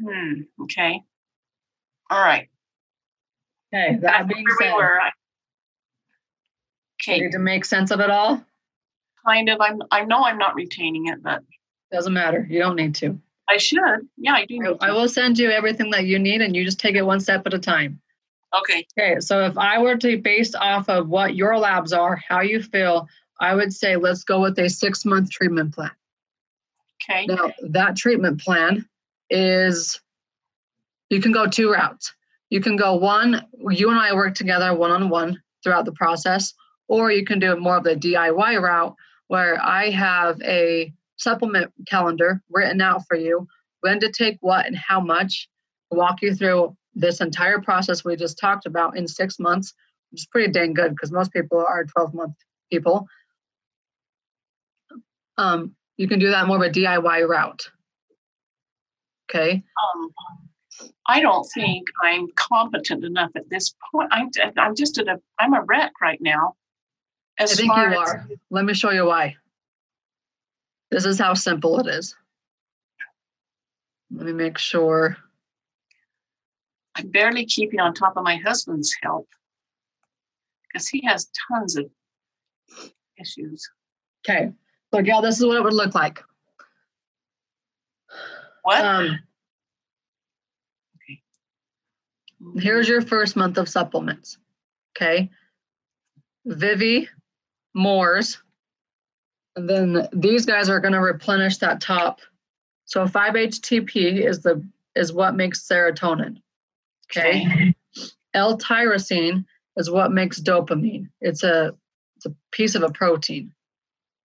Hmm. 0.00 0.42
Okay. 0.62 1.02
All 2.10 2.20
right. 2.20 2.48
Okay. 3.74 3.96
That 4.00 4.28
being 4.28 4.44
where 4.44 4.56
said, 4.58 4.74
we 4.74 4.82
were. 4.82 5.00
Okay. 7.02 7.20
need 7.20 7.32
to 7.32 7.38
make 7.38 7.64
sense 7.64 7.90
of 7.90 8.00
it 8.00 8.10
all. 8.10 8.44
Kind 9.26 9.48
of. 9.48 9.60
I'm. 9.60 9.80
I 9.90 10.04
know 10.04 10.24
I'm 10.24 10.38
not 10.38 10.54
retaining 10.54 11.06
it, 11.06 11.22
but 11.22 11.42
Doesn't 11.90 12.12
matter. 12.12 12.46
You 12.50 12.60
don't 12.60 12.76
need 12.76 12.94
to. 12.96 13.18
I 13.48 13.56
should. 13.56 14.08
Yeah, 14.16 14.34
I 14.34 14.46
do. 14.46 14.58
Need 14.58 14.76
I 14.80 14.88
to. 14.88 14.92
will 14.92 15.08
send 15.08 15.38
you 15.38 15.50
everything 15.50 15.90
that 15.90 16.04
you 16.04 16.18
need, 16.18 16.42
and 16.42 16.54
you 16.54 16.64
just 16.64 16.80
take 16.80 16.96
it 16.96 17.02
one 17.02 17.20
step 17.20 17.46
at 17.46 17.54
a 17.54 17.58
time. 17.58 18.00
Okay. 18.54 18.86
Okay. 18.98 19.20
So 19.20 19.44
if 19.44 19.56
I 19.56 19.78
were 19.78 19.96
to 19.96 20.18
based 20.18 20.54
off 20.56 20.88
of 20.88 21.08
what 21.08 21.34
your 21.34 21.58
labs 21.58 21.92
are, 21.92 22.20
how 22.28 22.40
you 22.40 22.62
feel, 22.62 23.08
I 23.40 23.54
would 23.54 23.72
say 23.72 23.96
let's 23.96 24.24
go 24.24 24.40
with 24.40 24.58
a 24.58 24.68
six 24.68 25.04
month 25.04 25.30
treatment 25.30 25.74
plan. 25.74 25.90
Okay. 27.10 27.26
Now, 27.26 27.50
that 27.70 27.96
treatment 27.96 28.40
plan 28.40 28.86
is 29.30 30.00
you 31.10 31.20
can 31.20 31.32
go 31.32 31.46
two 31.46 31.72
routes. 31.72 32.12
You 32.50 32.60
can 32.60 32.76
go 32.76 32.94
one, 32.94 33.46
you 33.70 33.88
and 33.88 33.98
I 33.98 34.14
work 34.14 34.34
together 34.34 34.74
one 34.74 34.90
on 34.90 35.08
one 35.08 35.40
throughout 35.64 35.86
the 35.86 35.92
process, 35.92 36.52
or 36.86 37.10
you 37.10 37.24
can 37.24 37.38
do 37.38 37.56
more 37.56 37.78
of 37.78 37.84
the 37.84 37.96
DIY 37.96 38.60
route 38.60 38.94
where 39.28 39.58
I 39.62 39.88
have 39.90 40.40
a 40.42 40.92
supplement 41.16 41.72
calendar 41.86 42.42
written 42.50 42.82
out 42.82 43.06
for 43.08 43.16
you, 43.16 43.48
when 43.80 43.98
to 44.00 44.12
take 44.12 44.36
what 44.40 44.66
and 44.66 44.76
how 44.76 45.00
much, 45.00 45.48
walk 45.90 46.20
you 46.20 46.34
through 46.34 46.76
this 46.94 47.20
entire 47.20 47.60
process 47.60 48.04
we 48.04 48.16
just 48.16 48.38
talked 48.38 48.66
about 48.66 48.96
in 48.96 49.06
six 49.08 49.38
months, 49.38 49.74
which 50.10 50.22
is 50.22 50.26
pretty 50.26 50.52
dang 50.52 50.74
good 50.74 50.90
because 50.90 51.10
most 51.10 51.32
people 51.32 51.64
are 51.66 51.84
12 51.84 52.14
month 52.14 52.34
people. 52.70 53.06
Um, 55.38 55.74
you 55.96 56.08
can 56.08 56.18
do 56.18 56.30
that 56.30 56.46
more 56.46 56.56
of 56.56 56.62
a 56.62 56.70
DIY 56.70 57.28
route. 57.28 57.70
Okay. 59.30 59.62
Um, 59.94 60.10
I 61.06 61.20
don't 61.20 61.44
think 61.54 61.88
I'm 62.02 62.28
competent 62.34 63.04
enough 63.04 63.30
at 63.36 63.48
this 63.48 63.74
point. 63.90 64.08
I'm. 64.10 64.30
I'm 64.58 64.74
just 64.74 64.98
at 64.98 65.08
a. 65.08 65.20
I'm 65.38 65.54
a 65.54 65.62
wreck 65.62 65.92
right 66.00 66.20
now. 66.20 66.54
As 67.38 67.52
I 67.52 67.56
think 67.56 67.72
far 67.72 67.90
you 67.90 68.00
as- 68.00 68.08
are. 68.08 68.28
Let 68.50 68.64
me 68.64 68.74
show 68.74 68.90
you 68.90 69.06
why. 69.06 69.36
This 70.90 71.06
is 71.06 71.18
how 71.18 71.34
simple 71.34 71.80
it 71.80 71.86
is. 71.86 72.14
Let 74.10 74.26
me 74.26 74.32
make 74.32 74.58
sure. 74.58 75.16
I'm 76.94 77.08
barely 77.08 77.46
keeping 77.46 77.80
on 77.80 77.94
top 77.94 78.16
of 78.16 78.24
my 78.24 78.36
husband's 78.36 78.94
health 79.02 79.26
because 80.64 80.88
he 80.88 81.02
has 81.06 81.30
tons 81.48 81.76
of 81.76 81.86
issues. 83.18 83.68
Okay. 84.28 84.50
So, 84.92 85.02
Gail, 85.02 85.22
this 85.22 85.38
is 85.38 85.46
what 85.46 85.56
it 85.56 85.64
would 85.64 85.72
look 85.72 85.94
like. 85.94 86.22
What? 88.62 88.84
Um, 88.84 89.18
here's 92.56 92.88
your 92.88 93.00
first 93.00 93.36
month 93.36 93.58
of 93.58 93.68
supplements. 93.68 94.38
Okay. 94.96 95.30
Vivi, 96.44 97.08
Moors, 97.74 98.38
and 99.56 99.68
then 99.68 100.08
these 100.12 100.46
guys 100.46 100.68
are 100.68 100.80
going 100.80 100.92
to 100.92 101.00
replenish 101.00 101.58
that 101.58 101.80
top. 101.80 102.20
So 102.84 103.04
5-HTP 103.06 104.26
is 104.26 104.42
the 104.42 104.66
is 104.94 105.12
what 105.12 105.34
makes 105.34 105.66
serotonin. 105.66 106.42
Okay. 107.16 107.74
L-tyrosine 108.34 109.44
is 109.76 109.90
what 109.90 110.12
makes 110.12 110.40
dopamine. 110.40 111.08
It's 111.20 111.42
a 111.42 111.74
it's 112.16 112.26
a 112.26 112.34
piece 112.52 112.74
of 112.74 112.82
a 112.82 112.90
protein. 112.90 113.52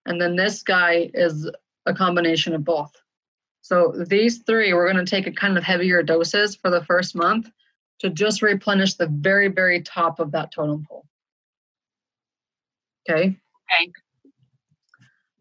And 0.06 0.22
then 0.22 0.36
this 0.36 0.64
guy 0.64 1.10
is 1.14 1.50
a 1.86 1.94
combination 1.94 2.54
of 2.54 2.64
both. 2.64 2.92
So 3.62 3.94
these 4.08 4.44
three, 4.44 4.74
we're 4.74 4.92
going 4.92 5.04
to 5.04 5.10
take 5.10 5.28
a 5.28 5.32
kind 5.32 5.58
of 5.58 5.64
heavier 5.64 6.02
doses 6.02 6.56
for 6.56 6.70
the 6.70 6.86
first 6.86 7.16
month 7.16 7.50
to 8.00 8.10
just 8.10 8.42
replenish 8.42 8.94
the 8.94 9.08
very, 9.08 9.50
very 9.50 9.82
top 9.82 10.20
of 10.20 10.32
that 10.32 10.54
totem 10.54 10.86
pole. 10.88 11.06
Okay. 13.10 13.24
Okay. 13.26 13.92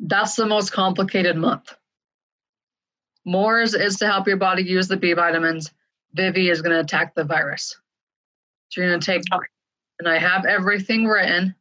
That's 0.01 0.35
the 0.35 0.47
most 0.47 0.73
complicated 0.73 1.37
month. 1.37 1.75
Moors 3.25 3.75
is 3.75 3.97
to 3.99 4.07
help 4.07 4.27
your 4.27 4.37
body 4.37 4.63
use 4.63 4.89
the 4.89 4.97
B 4.97 5.13
vitamins. 5.13 5.71
Vivi 6.15 6.49
is 6.51 6.63
going 6.63 6.75
to 6.75 6.81
attack 6.81 7.15
the 7.15 7.25
virus. 7.25 7.77
So 8.69 8.81
you're 8.81 8.91
going 8.91 9.01
to 9.01 9.07
take, 9.07 9.23
Okay. 9.33 9.47
and 9.99 10.09
I 10.09 10.19
have 10.19 10.45
everything 10.45 11.07
written. 11.07 11.55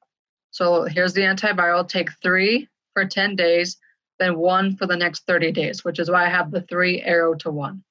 So 0.51 0.83
here's 0.83 1.13
the 1.13 1.21
antiviral. 1.21 1.87
Take 1.87 2.09
three 2.21 2.67
for 2.93 3.05
10 3.05 3.35
days, 3.35 3.77
then 4.19 4.37
one 4.37 4.75
for 4.77 4.87
the 4.87 4.95
next 4.95 5.25
30 5.27 5.51
days, 5.51 5.83
which 5.83 5.99
is 5.99 6.09
why 6.09 6.25
I 6.25 6.29
have 6.29 6.51
the 6.51 6.61
three 6.61 7.01
arrow 7.01 7.35
to 7.35 7.51
one. 7.51 7.83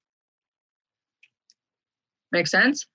Make 2.32 2.46
sense? 2.46 2.86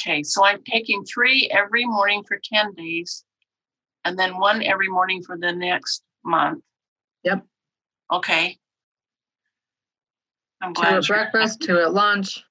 Okay, 0.00 0.22
so 0.22 0.44
I'm 0.44 0.62
taking 0.64 1.04
three 1.04 1.50
every 1.52 1.84
morning 1.84 2.22
for 2.26 2.40
10 2.42 2.74
days 2.74 3.24
and 4.04 4.18
then 4.18 4.38
one 4.38 4.62
every 4.62 4.88
morning 4.88 5.22
for 5.22 5.36
the 5.36 5.52
next 5.52 6.02
month. 6.24 6.62
Yep. 7.24 7.44
Okay. 8.12 8.56
I'm 10.60 10.72
glad. 10.72 10.90
Two 10.90 10.96
at 10.96 11.06
breakfast, 11.06 11.60
two 11.60 11.78
at 11.78 11.92
lunch. 11.92 12.42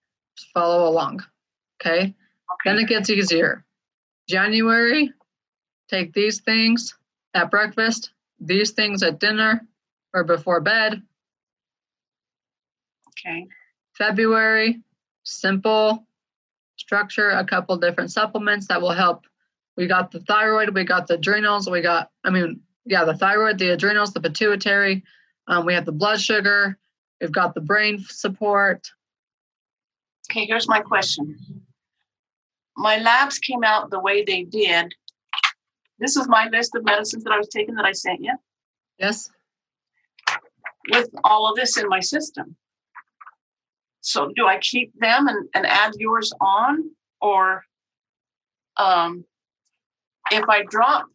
Follow 0.53 0.87
along. 0.87 1.23
Okay? 1.81 1.99
okay. 2.01 2.13
Then 2.65 2.79
it 2.79 2.87
gets 2.87 3.09
easier. 3.09 3.65
January, 4.29 5.11
take 5.89 6.13
these 6.13 6.41
things 6.41 6.95
at 7.33 7.51
breakfast, 7.51 8.11
these 8.39 8.71
things 8.71 9.03
at 9.03 9.19
dinner 9.19 9.61
or 10.13 10.23
before 10.23 10.61
bed. 10.61 11.01
Okay. 13.09 13.47
February, 13.97 14.81
simple 15.23 16.05
structure, 16.77 17.29
a 17.29 17.45
couple 17.45 17.77
different 17.77 18.11
supplements 18.11 18.67
that 18.67 18.81
will 18.81 18.91
help. 18.91 19.25
We 19.77 19.87
got 19.87 20.11
the 20.11 20.19
thyroid, 20.21 20.73
we 20.73 20.83
got 20.83 21.07
the 21.07 21.15
adrenals, 21.15 21.69
we 21.69 21.81
got, 21.81 22.09
I 22.23 22.29
mean, 22.29 22.61
yeah, 22.85 23.05
the 23.05 23.15
thyroid, 23.15 23.57
the 23.57 23.69
adrenals, 23.69 24.13
the 24.13 24.21
pituitary. 24.21 25.03
Um, 25.47 25.65
we 25.65 25.73
have 25.73 25.85
the 25.85 25.91
blood 25.91 26.19
sugar. 26.19 26.77
We've 27.19 27.31
got 27.31 27.53
the 27.53 27.61
brain 27.61 28.03
support. 28.07 28.89
Okay, 30.31 30.45
here's 30.45 30.69
my 30.69 30.79
question. 30.79 31.37
My 32.77 32.97
labs 32.99 33.37
came 33.37 33.65
out 33.65 33.89
the 33.89 33.99
way 33.99 34.23
they 34.23 34.43
did. 34.43 34.95
This 35.99 36.15
is 36.15 36.29
my 36.29 36.47
list 36.47 36.73
of 36.73 36.85
medicines 36.85 37.25
that 37.25 37.33
I 37.33 37.37
was 37.37 37.49
taking 37.49 37.75
that 37.75 37.83
I 37.83 37.91
sent 37.91 38.21
you. 38.21 38.33
Yes. 38.97 39.29
With 40.89 41.09
all 41.25 41.49
of 41.49 41.57
this 41.57 41.77
in 41.77 41.89
my 41.89 41.99
system. 41.99 42.55
So 43.99 44.31
do 44.33 44.47
I 44.47 44.57
keep 44.59 44.97
them 44.97 45.27
and, 45.27 45.49
and 45.53 45.65
add 45.65 45.95
yours 45.97 46.31
on? 46.39 46.91
Or 47.19 47.65
um, 48.77 49.25
if 50.31 50.47
I 50.47 50.63
drop 50.63 51.07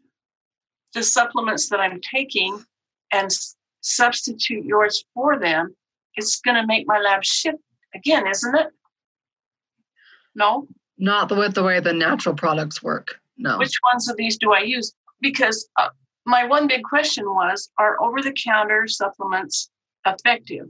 the 0.92 1.02
supplements 1.02 1.70
that 1.70 1.80
I'm 1.80 2.02
taking 2.02 2.62
and 3.14 3.26
s- 3.26 3.56
substitute 3.80 4.66
yours 4.66 5.06
for 5.14 5.38
them, 5.38 5.74
it's 6.16 6.38
going 6.42 6.60
to 6.60 6.66
make 6.66 6.86
my 6.86 6.98
lab 6.98 7.24
shift 7.24 7.58
again, 7.94 8.26
isn't 8.26 8.54
it? 8.54 8.66
No? 10.36 10.68
Not 10.98 11.36
with 11.36 11.54
the 11.54 11.64
way 11.64 11.80
the 11.80 11.92
natural 11.92 12.34
products 12.34 12.82
work. 12.82 13.20
No. 13.36 13.58
Which 13.58 13.78
ones 13.92 14.08
of 14.08 14.16
these 14.16 14.38
do 14.38 14.52
I 14.52 14.60
use? 14.60 14.94
Because 15.20 15.68
uh, 15.76 15.88
my 16.24 16.44
one 16.44 16.68
big 16.68 16.84
question 16.84 17.24
was 17.26 17.70
are 17.78 18.00
over 18.00 18.22
the 18.22 18.32
counter 18.32 18.86
supplements 18.86 19.70
effective? 20.06 20.68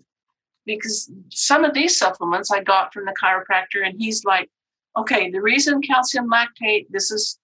because 0.67 1.11
some 1.31 1.64
of 1.64 1.73
these 1.73 1.97
supplements 1.97 2.51
I 2.51 2.61
got 2.61 2.93
from 2.93 3.05
the 3.05 3.14
chiropractor, 3.21 3.87
and 3.87 3.95
he's 3.99 4.25
like, 4.25 4.51
okay, 4.99 5.31
the 5.31 5.41
reason 5.41 5.81
calcium 5.81 6.29
lactate, 6.29 6.87
this 6.91 7.11
is 7.11 7.39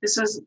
this 0.00 0.16
is 0.16 0.40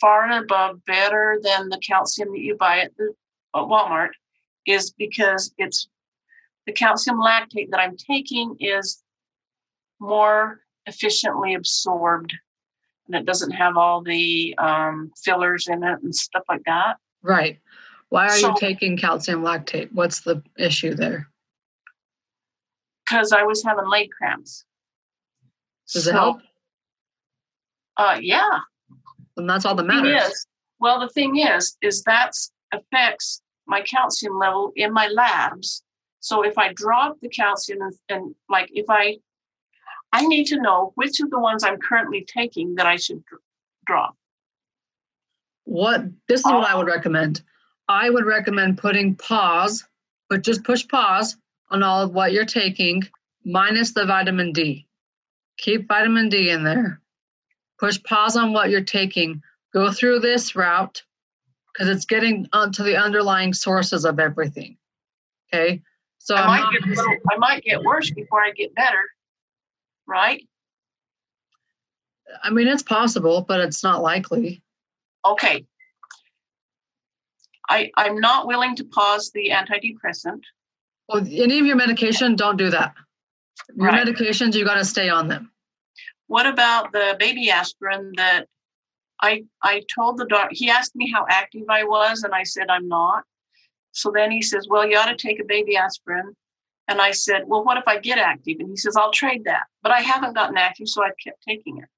far 0.00 0.24
and 0.24 0.44
above 0.44 0.84
better 0.84 1.40
than 1.42 1.68
the 1.68 1.78
calcium 1.78 2.30
that 2.32 2.40
you 2.40 2.56
buy 2.56 2.80
at 2.80 2.96
the 2.96 3.12
at 3.56 3.62
Walmart, 3.62 4.10
is 4.66 4.92
because 4.92 5.52
it's 5.58 5.88
the 6.66 6.72
calcium 6.72 7.16
lactate 7.16 7.70
that 7.70 7.80
I'm 7.80 7.96
taking 7.96 8.54
is 8.60 9.02
more 10.00 10.60
efficiently 10.86 11.54
absorbed 11.54 12.32
and 13.06 13.20
it 13.20 13.26
doesn't 13.26 13.50
have 13.50 13.76
all 13.76 14.02
the 14.02 14.54
um, 14.58 15.10
fillers 15.22 15.66
in 15.68 15.82
it 15.82 15.98
and 16.02 16.14
stuff 16.14 16.44
like 16.48 16.62
that. 16.66 16.96
Right. 17.22 17.58
Why 18.08 18.26
are 18.26 18.30
so, 18.30 18.48
you 18.48 18.54
taking 18.58 18.96
calcium 18.96 19.42
lactate? 19.42 19.90
What's 19.92 20.20
the 20.20 20.42
issue 20.56 20.94
there? 20.94 21.28
Because 23.04 23.32
I 23.32 23.42
was 23.42 23.64
having 23.64 23.88
leg 23.88 24.10
cramps. 24.16 24.64
Does 25.92 26.04
so, 26.04 26.10
it 26.10 26.12
help? 26.12 26.40
Uh, 27.96 28.18
yeah. 28.20 28.58
And 29.36 29.48
that's 29.48 29.64
all 29.64 29.74
that 29.74 29.86
matters. 29.86 30.22
Is, 30.22 30.46
well, 30.78 31.00
the 31.00 31.08
thing 31.08 31.38
is, 31.38 31.76
is 31.82 32.02
that 32.04 32.32
affects 32.72 33.42
my 33.66 33.80
calcium 33.82 34.38
level 34.38 34.72
in 34.76 34.92
my 34.92 35.08
labs. 35.08 35.82
So 36.20 36.42
if 36.42 36.56
I 36.58 36.72
drop 36.72 37.16
the 37.20 37.28
calcium 37.28 37.80
and, 37.82 37.94
and 38.08 38.34
like 38.48 38.68
if 38.72 38.86
I, 38.88 39.18
I 40.12 40.26
need 40.26 40.46
to 40.46 40.60
know 40.60 40.92
which 40.96 41.20
of 41.20 41.30
the 41.30 41.38
ones 41.38 41.64
I'm 41.64 41.78
currently 41.78 42.24
taking 42.26 42.74
that 42.76 42.86
I 42.86 42.96
should 42.96 43.22
drop. 43.86 44.16
What 45.64 46.04
this 46.28 46.40
is 46.40 46.46
what 46.46 46.68
I 46.68 46.74
would 46.74 46.88
uh-huh. 46.88 46.96
recommend. 46.96 47.42
I 47.88 48.10
would 48.10 48.24
recommend 48.24 48.78
putting 48.78 49.16
pause, 49.16 49.84
but 50.28 50.42
just 50.42 50.64
push 50.64 50.86
pause 50.86 51.36
on 51.70 51.82
all 51.82 52.02
of 52.02 52.12
what 52.12 52.32
you're 52.32 52.44
taking, 52.44 53.02
minus 53.44 53.92
the 53.92 54.06
vitamin 54.06 54.52
D. 54.52 54.86
Keep 55.58 55.88
vitamin 55.88 56.28
D 56.28 56.50
in 56.50 56.64
there. 56.64 57.00
Push 57.78 58.02
pause 58.02 58.36
on 58.36 58.52
what 58.52 58.70
you're 58.70 58.80
taking. 58.82 59.42
Go 59.72 59.92
through 59.92 60.20
this 60.20 60.56
route 60.56 61.02
because 61.72 61.88
it's 61.88 62.04
getting 62.04 62.48
onto 62.52 62.82
the 62.82 62.96
underlying 62.96 63.52
sources 63.52 64.04
of 64.04 64.18
everything. 64.18 64.76
Okay. 65.52 65.82
So 66.18 66.34
I 66.34 66.46
might, 66.46 66.72
get 66.72 66.88
little, 66.88 67.16
I 67.32 67.36
might 67.38 67.64
get 67.64 67.82
worse 67.82 68.10
before 68.10 68.42
I 68.42 68.50
get 68.52 68.74
better, 68.74 69.02
right? 70.10 70.46
I 72.42 72.50
mean, 72.50 72.68
it's 72.68 72.82
possible, 72.82 73.44
but 73.46 73.60
it's 73.60 73.82
not 73.82 74.02
likely. 74.02 74.62
Okay. 75.24 75.64
I, 77.68 77.90
I'm 77.96 78.18
not 78.18 78.46
willing 78.46 78.74
to 78.76 78.84
pause 78.84 79.30
the 79.32 79.50
antidepressant. 79.50 80.42
Well, 81.08 81.24
any 81.26 81.58
of 81.58 81.66
your 81.66 81.76
medication, 81.76 82.36
don't 82.36 82.56
do 82.56 82.70
that. 82.70 82.94
Your 83.74 83.88
right. 83.88 84.06
medications, 84.06 84.54
you 84.54 84.64
got 84.64 84.74
to 84.74 84.84
stay 84.84 85.08
on 85.08 85.28
them. 85.28 85.52
What 86.26 86.46
about 86.46 86.92
the 86.92 87.16
baby 87.18 87.50
aspirin 87.50 88.12
that 88.16 88.46
I 89.20 89.44
I 89.62 89.82
told 89.92 90.18
the 90.18 90.26
doctor? 90.26 90.50
He 90.52 90.70
asked 90.70 90.94
me 90.94 91.10
how 91.12 91.26
active 91.28 91.64
I 91.68 91.82
was, 91.82 92.22
and 92.22 92.32
I 92.32 92.44
said 92.44 92.66
I'm 92.68 92.86
not. 92.86 93.24
So 93.90 94.12
then 94.14 94.30
he 94.30 94.40
says, 94.40 94.68
"Well, 94.70 94.88
you 94.88 94.96
ought 94.96 95.06
to 95.06 95.16
take 95.16 95.40
a 95.40 95.44
baby 95.44 95.76
aspirin." 95.76 96.36
And 96.90 97.00
I 97.00 97.12
said, 97.12 97.44
"Well, 97.46 97.64
what 97.64 97.78
if 97.78 97.84
I 97.86 97.98
get 98.00 98.18
active?" 98.18 98.56
And 98.58 98.68
he 98.68 98.76
says, 98.76 98.96
"I'll 98.96 99.12
trade 99.12 99.44
that." 99.44 99.68
But 99.82 99.92
I 99.92 100.00
haven't 100.00 100.34
gotten 100.34 100.56
active, 100.58 100.88
so 100.88 101.02
I 101.02 101.10
kept 101.22 101.40
taking 101.48 101.78
it. 101.78 101.88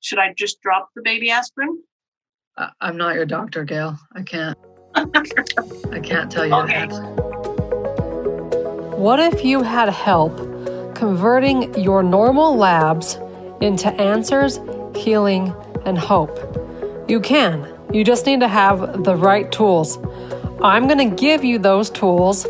Should 0.00 0.18
I 0.18 0.34
just 0.34 0.60
drop 0.60 0.90
the 0.94 1.00
baby 1.02 1.30
aspirin? 1.30 1.82
I'm 2.80 2.96
not 2.96 3.14
your 3.14 3.24
doctor, 3.26 3.64
Gail. 3.64 3.98
I 4.14 4.22
can't. 4.22 4.56
I 4.94 6.00
can't 6.00 6.30
tell 6.30 6.46
you 6.46 6.54
okay. 6.54 6.86
that. 6.86 7.26
What 8.96 9.18
if 9.18 9.44
you 9.44 9.62
had 9.62 9.88
help 9.88 10.36
converting 10.94 11.74
your 11.78 12.02
normal 12.02 12.56
labs 12.56 13.18
into 13.60 13.88
answers, 13.94 14.60
healing, 14.94 15.54
and 15.84 15.98
hope? 15.98 16.38
You 17.08 17.20
can. 17.20 17.66
You 17.92 18.04
just 18.04 18.26
need 18.26 18.40
to 18.40 18.48
have 18.48 19.04
the 19.04 19.16
right 19.16 19.50
tools. 19.52 19.98
I'm 20.62 20.86
going 20.86 21.10
to 21.10 21.16
give 21.16 21.44
you 21.44 21.58
those 21.58 21.90
tools 21.90 22.46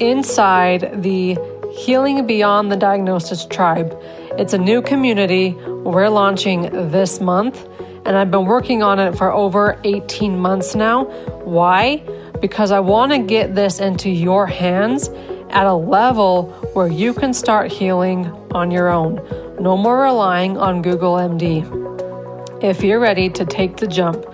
inside 0.00 1.02
the 1.02 1.38
Healing 1.72 2.26
Beyond 2.26 2.72
the 2.72 2.76
Diagnosis 2.76 3.44
Tribe. 3.44 3.96
It's 4.38 4.52
a 4.52 4.58
new 4.58 4.82
community 4.82 5.52
we're 5.52 6.08
launching 6.08 6.62
this 6.90 7.20
month 7.20 7.66
and 8.04 8.16
I've 8.16 8.30
been 8.30 8.46
working 8.46 8.82
on 8.82 8.98
it 8.98 9.16
for 9.16 9.30
over 9.30 9.78
18 9.84 10.38
months 10.38 10.74
now. 10.74 11.04
Why? 11.44 11.98
Because 12.40 12.70
I 12.70 12.80
want 12.80 13.12
to 13.12 13.18
get 13.18 13.54
this 13.54 13.78
into 13.78 14.08
your 14.08 14.46
hands 14.46 15.08
at 15.50 15.66
a 15.66 15.74
level 15.74 16.50
where 16.72 16.88
you 16.88 17.12
can 17.12 17.34
start 17.34 17.70
healing 17.70 18.26
on 18.52 18.70
your 18.70 18.88
own. 18.88 19.16
No 19.60 19.76
more 19.76 20.00
relying 20.02 20.56
on 20.56 20.80
Google 20.80 21.14
MD. 21.14 21.62
If 22.62 22.82
you're 22.82 23.00
ready 23.00 23.28
to 23.30 23.44
take 23.44 23.76
the 23.76 23.86
jump 23.86 24.24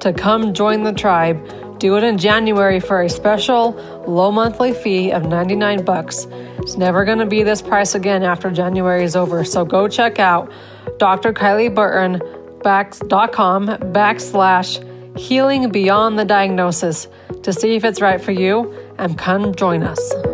to 0.00 0.12
come 0.12 0.52
join 0.52 0.82
the 0.82 0.92
tribe, 0.92 1.71
do 1.82 1.96
it 1.96 2.04
in 2.04 2.16
January 2.16 2.78
for 2.78 3.02
a 3.02 3.08
special 3.08 3.72
low 4.06 4.30
monthly 4.30 4.72
fee 4.72 5.10
of 5.10 5.26
99 5.26 5.84
bucks. 5.84 6.28
It's 6.58 6.76
never 6.76 7.04
going 7.04 7.18
to 7.18 7.26
be 7.26 7.42
this 7.42 7.60
price 7.60 7.96
again 7.96 8.22
after 8.22 8.52
January 8.52 9.02
is 9.02 9.16
over. 9.16 9.42
So 9.42 9.64
go 9.64 9.88
check 9.88 10.20
out 10.20 10.48
Dr. 10.98 11.32
Kylie 11.32 11.74
Burton 11.74 12.22
com 12.62 13.66
backslash 13.66 15.18
healing 15.18 15.70
beyond 15.70 16.20
the 16.20 16.24
diagnosis 16.24 17.08
to 17.42 17.52
see 17.52 17.74
if 17.74 17.82
it's 17.82 18.00
right 18.00 18.20
for 18.20 18.30
you 18.30 18.72
and 18.98 19.18
come 19.18 19.52
join 19.52 19.82
us. 19.82 20.31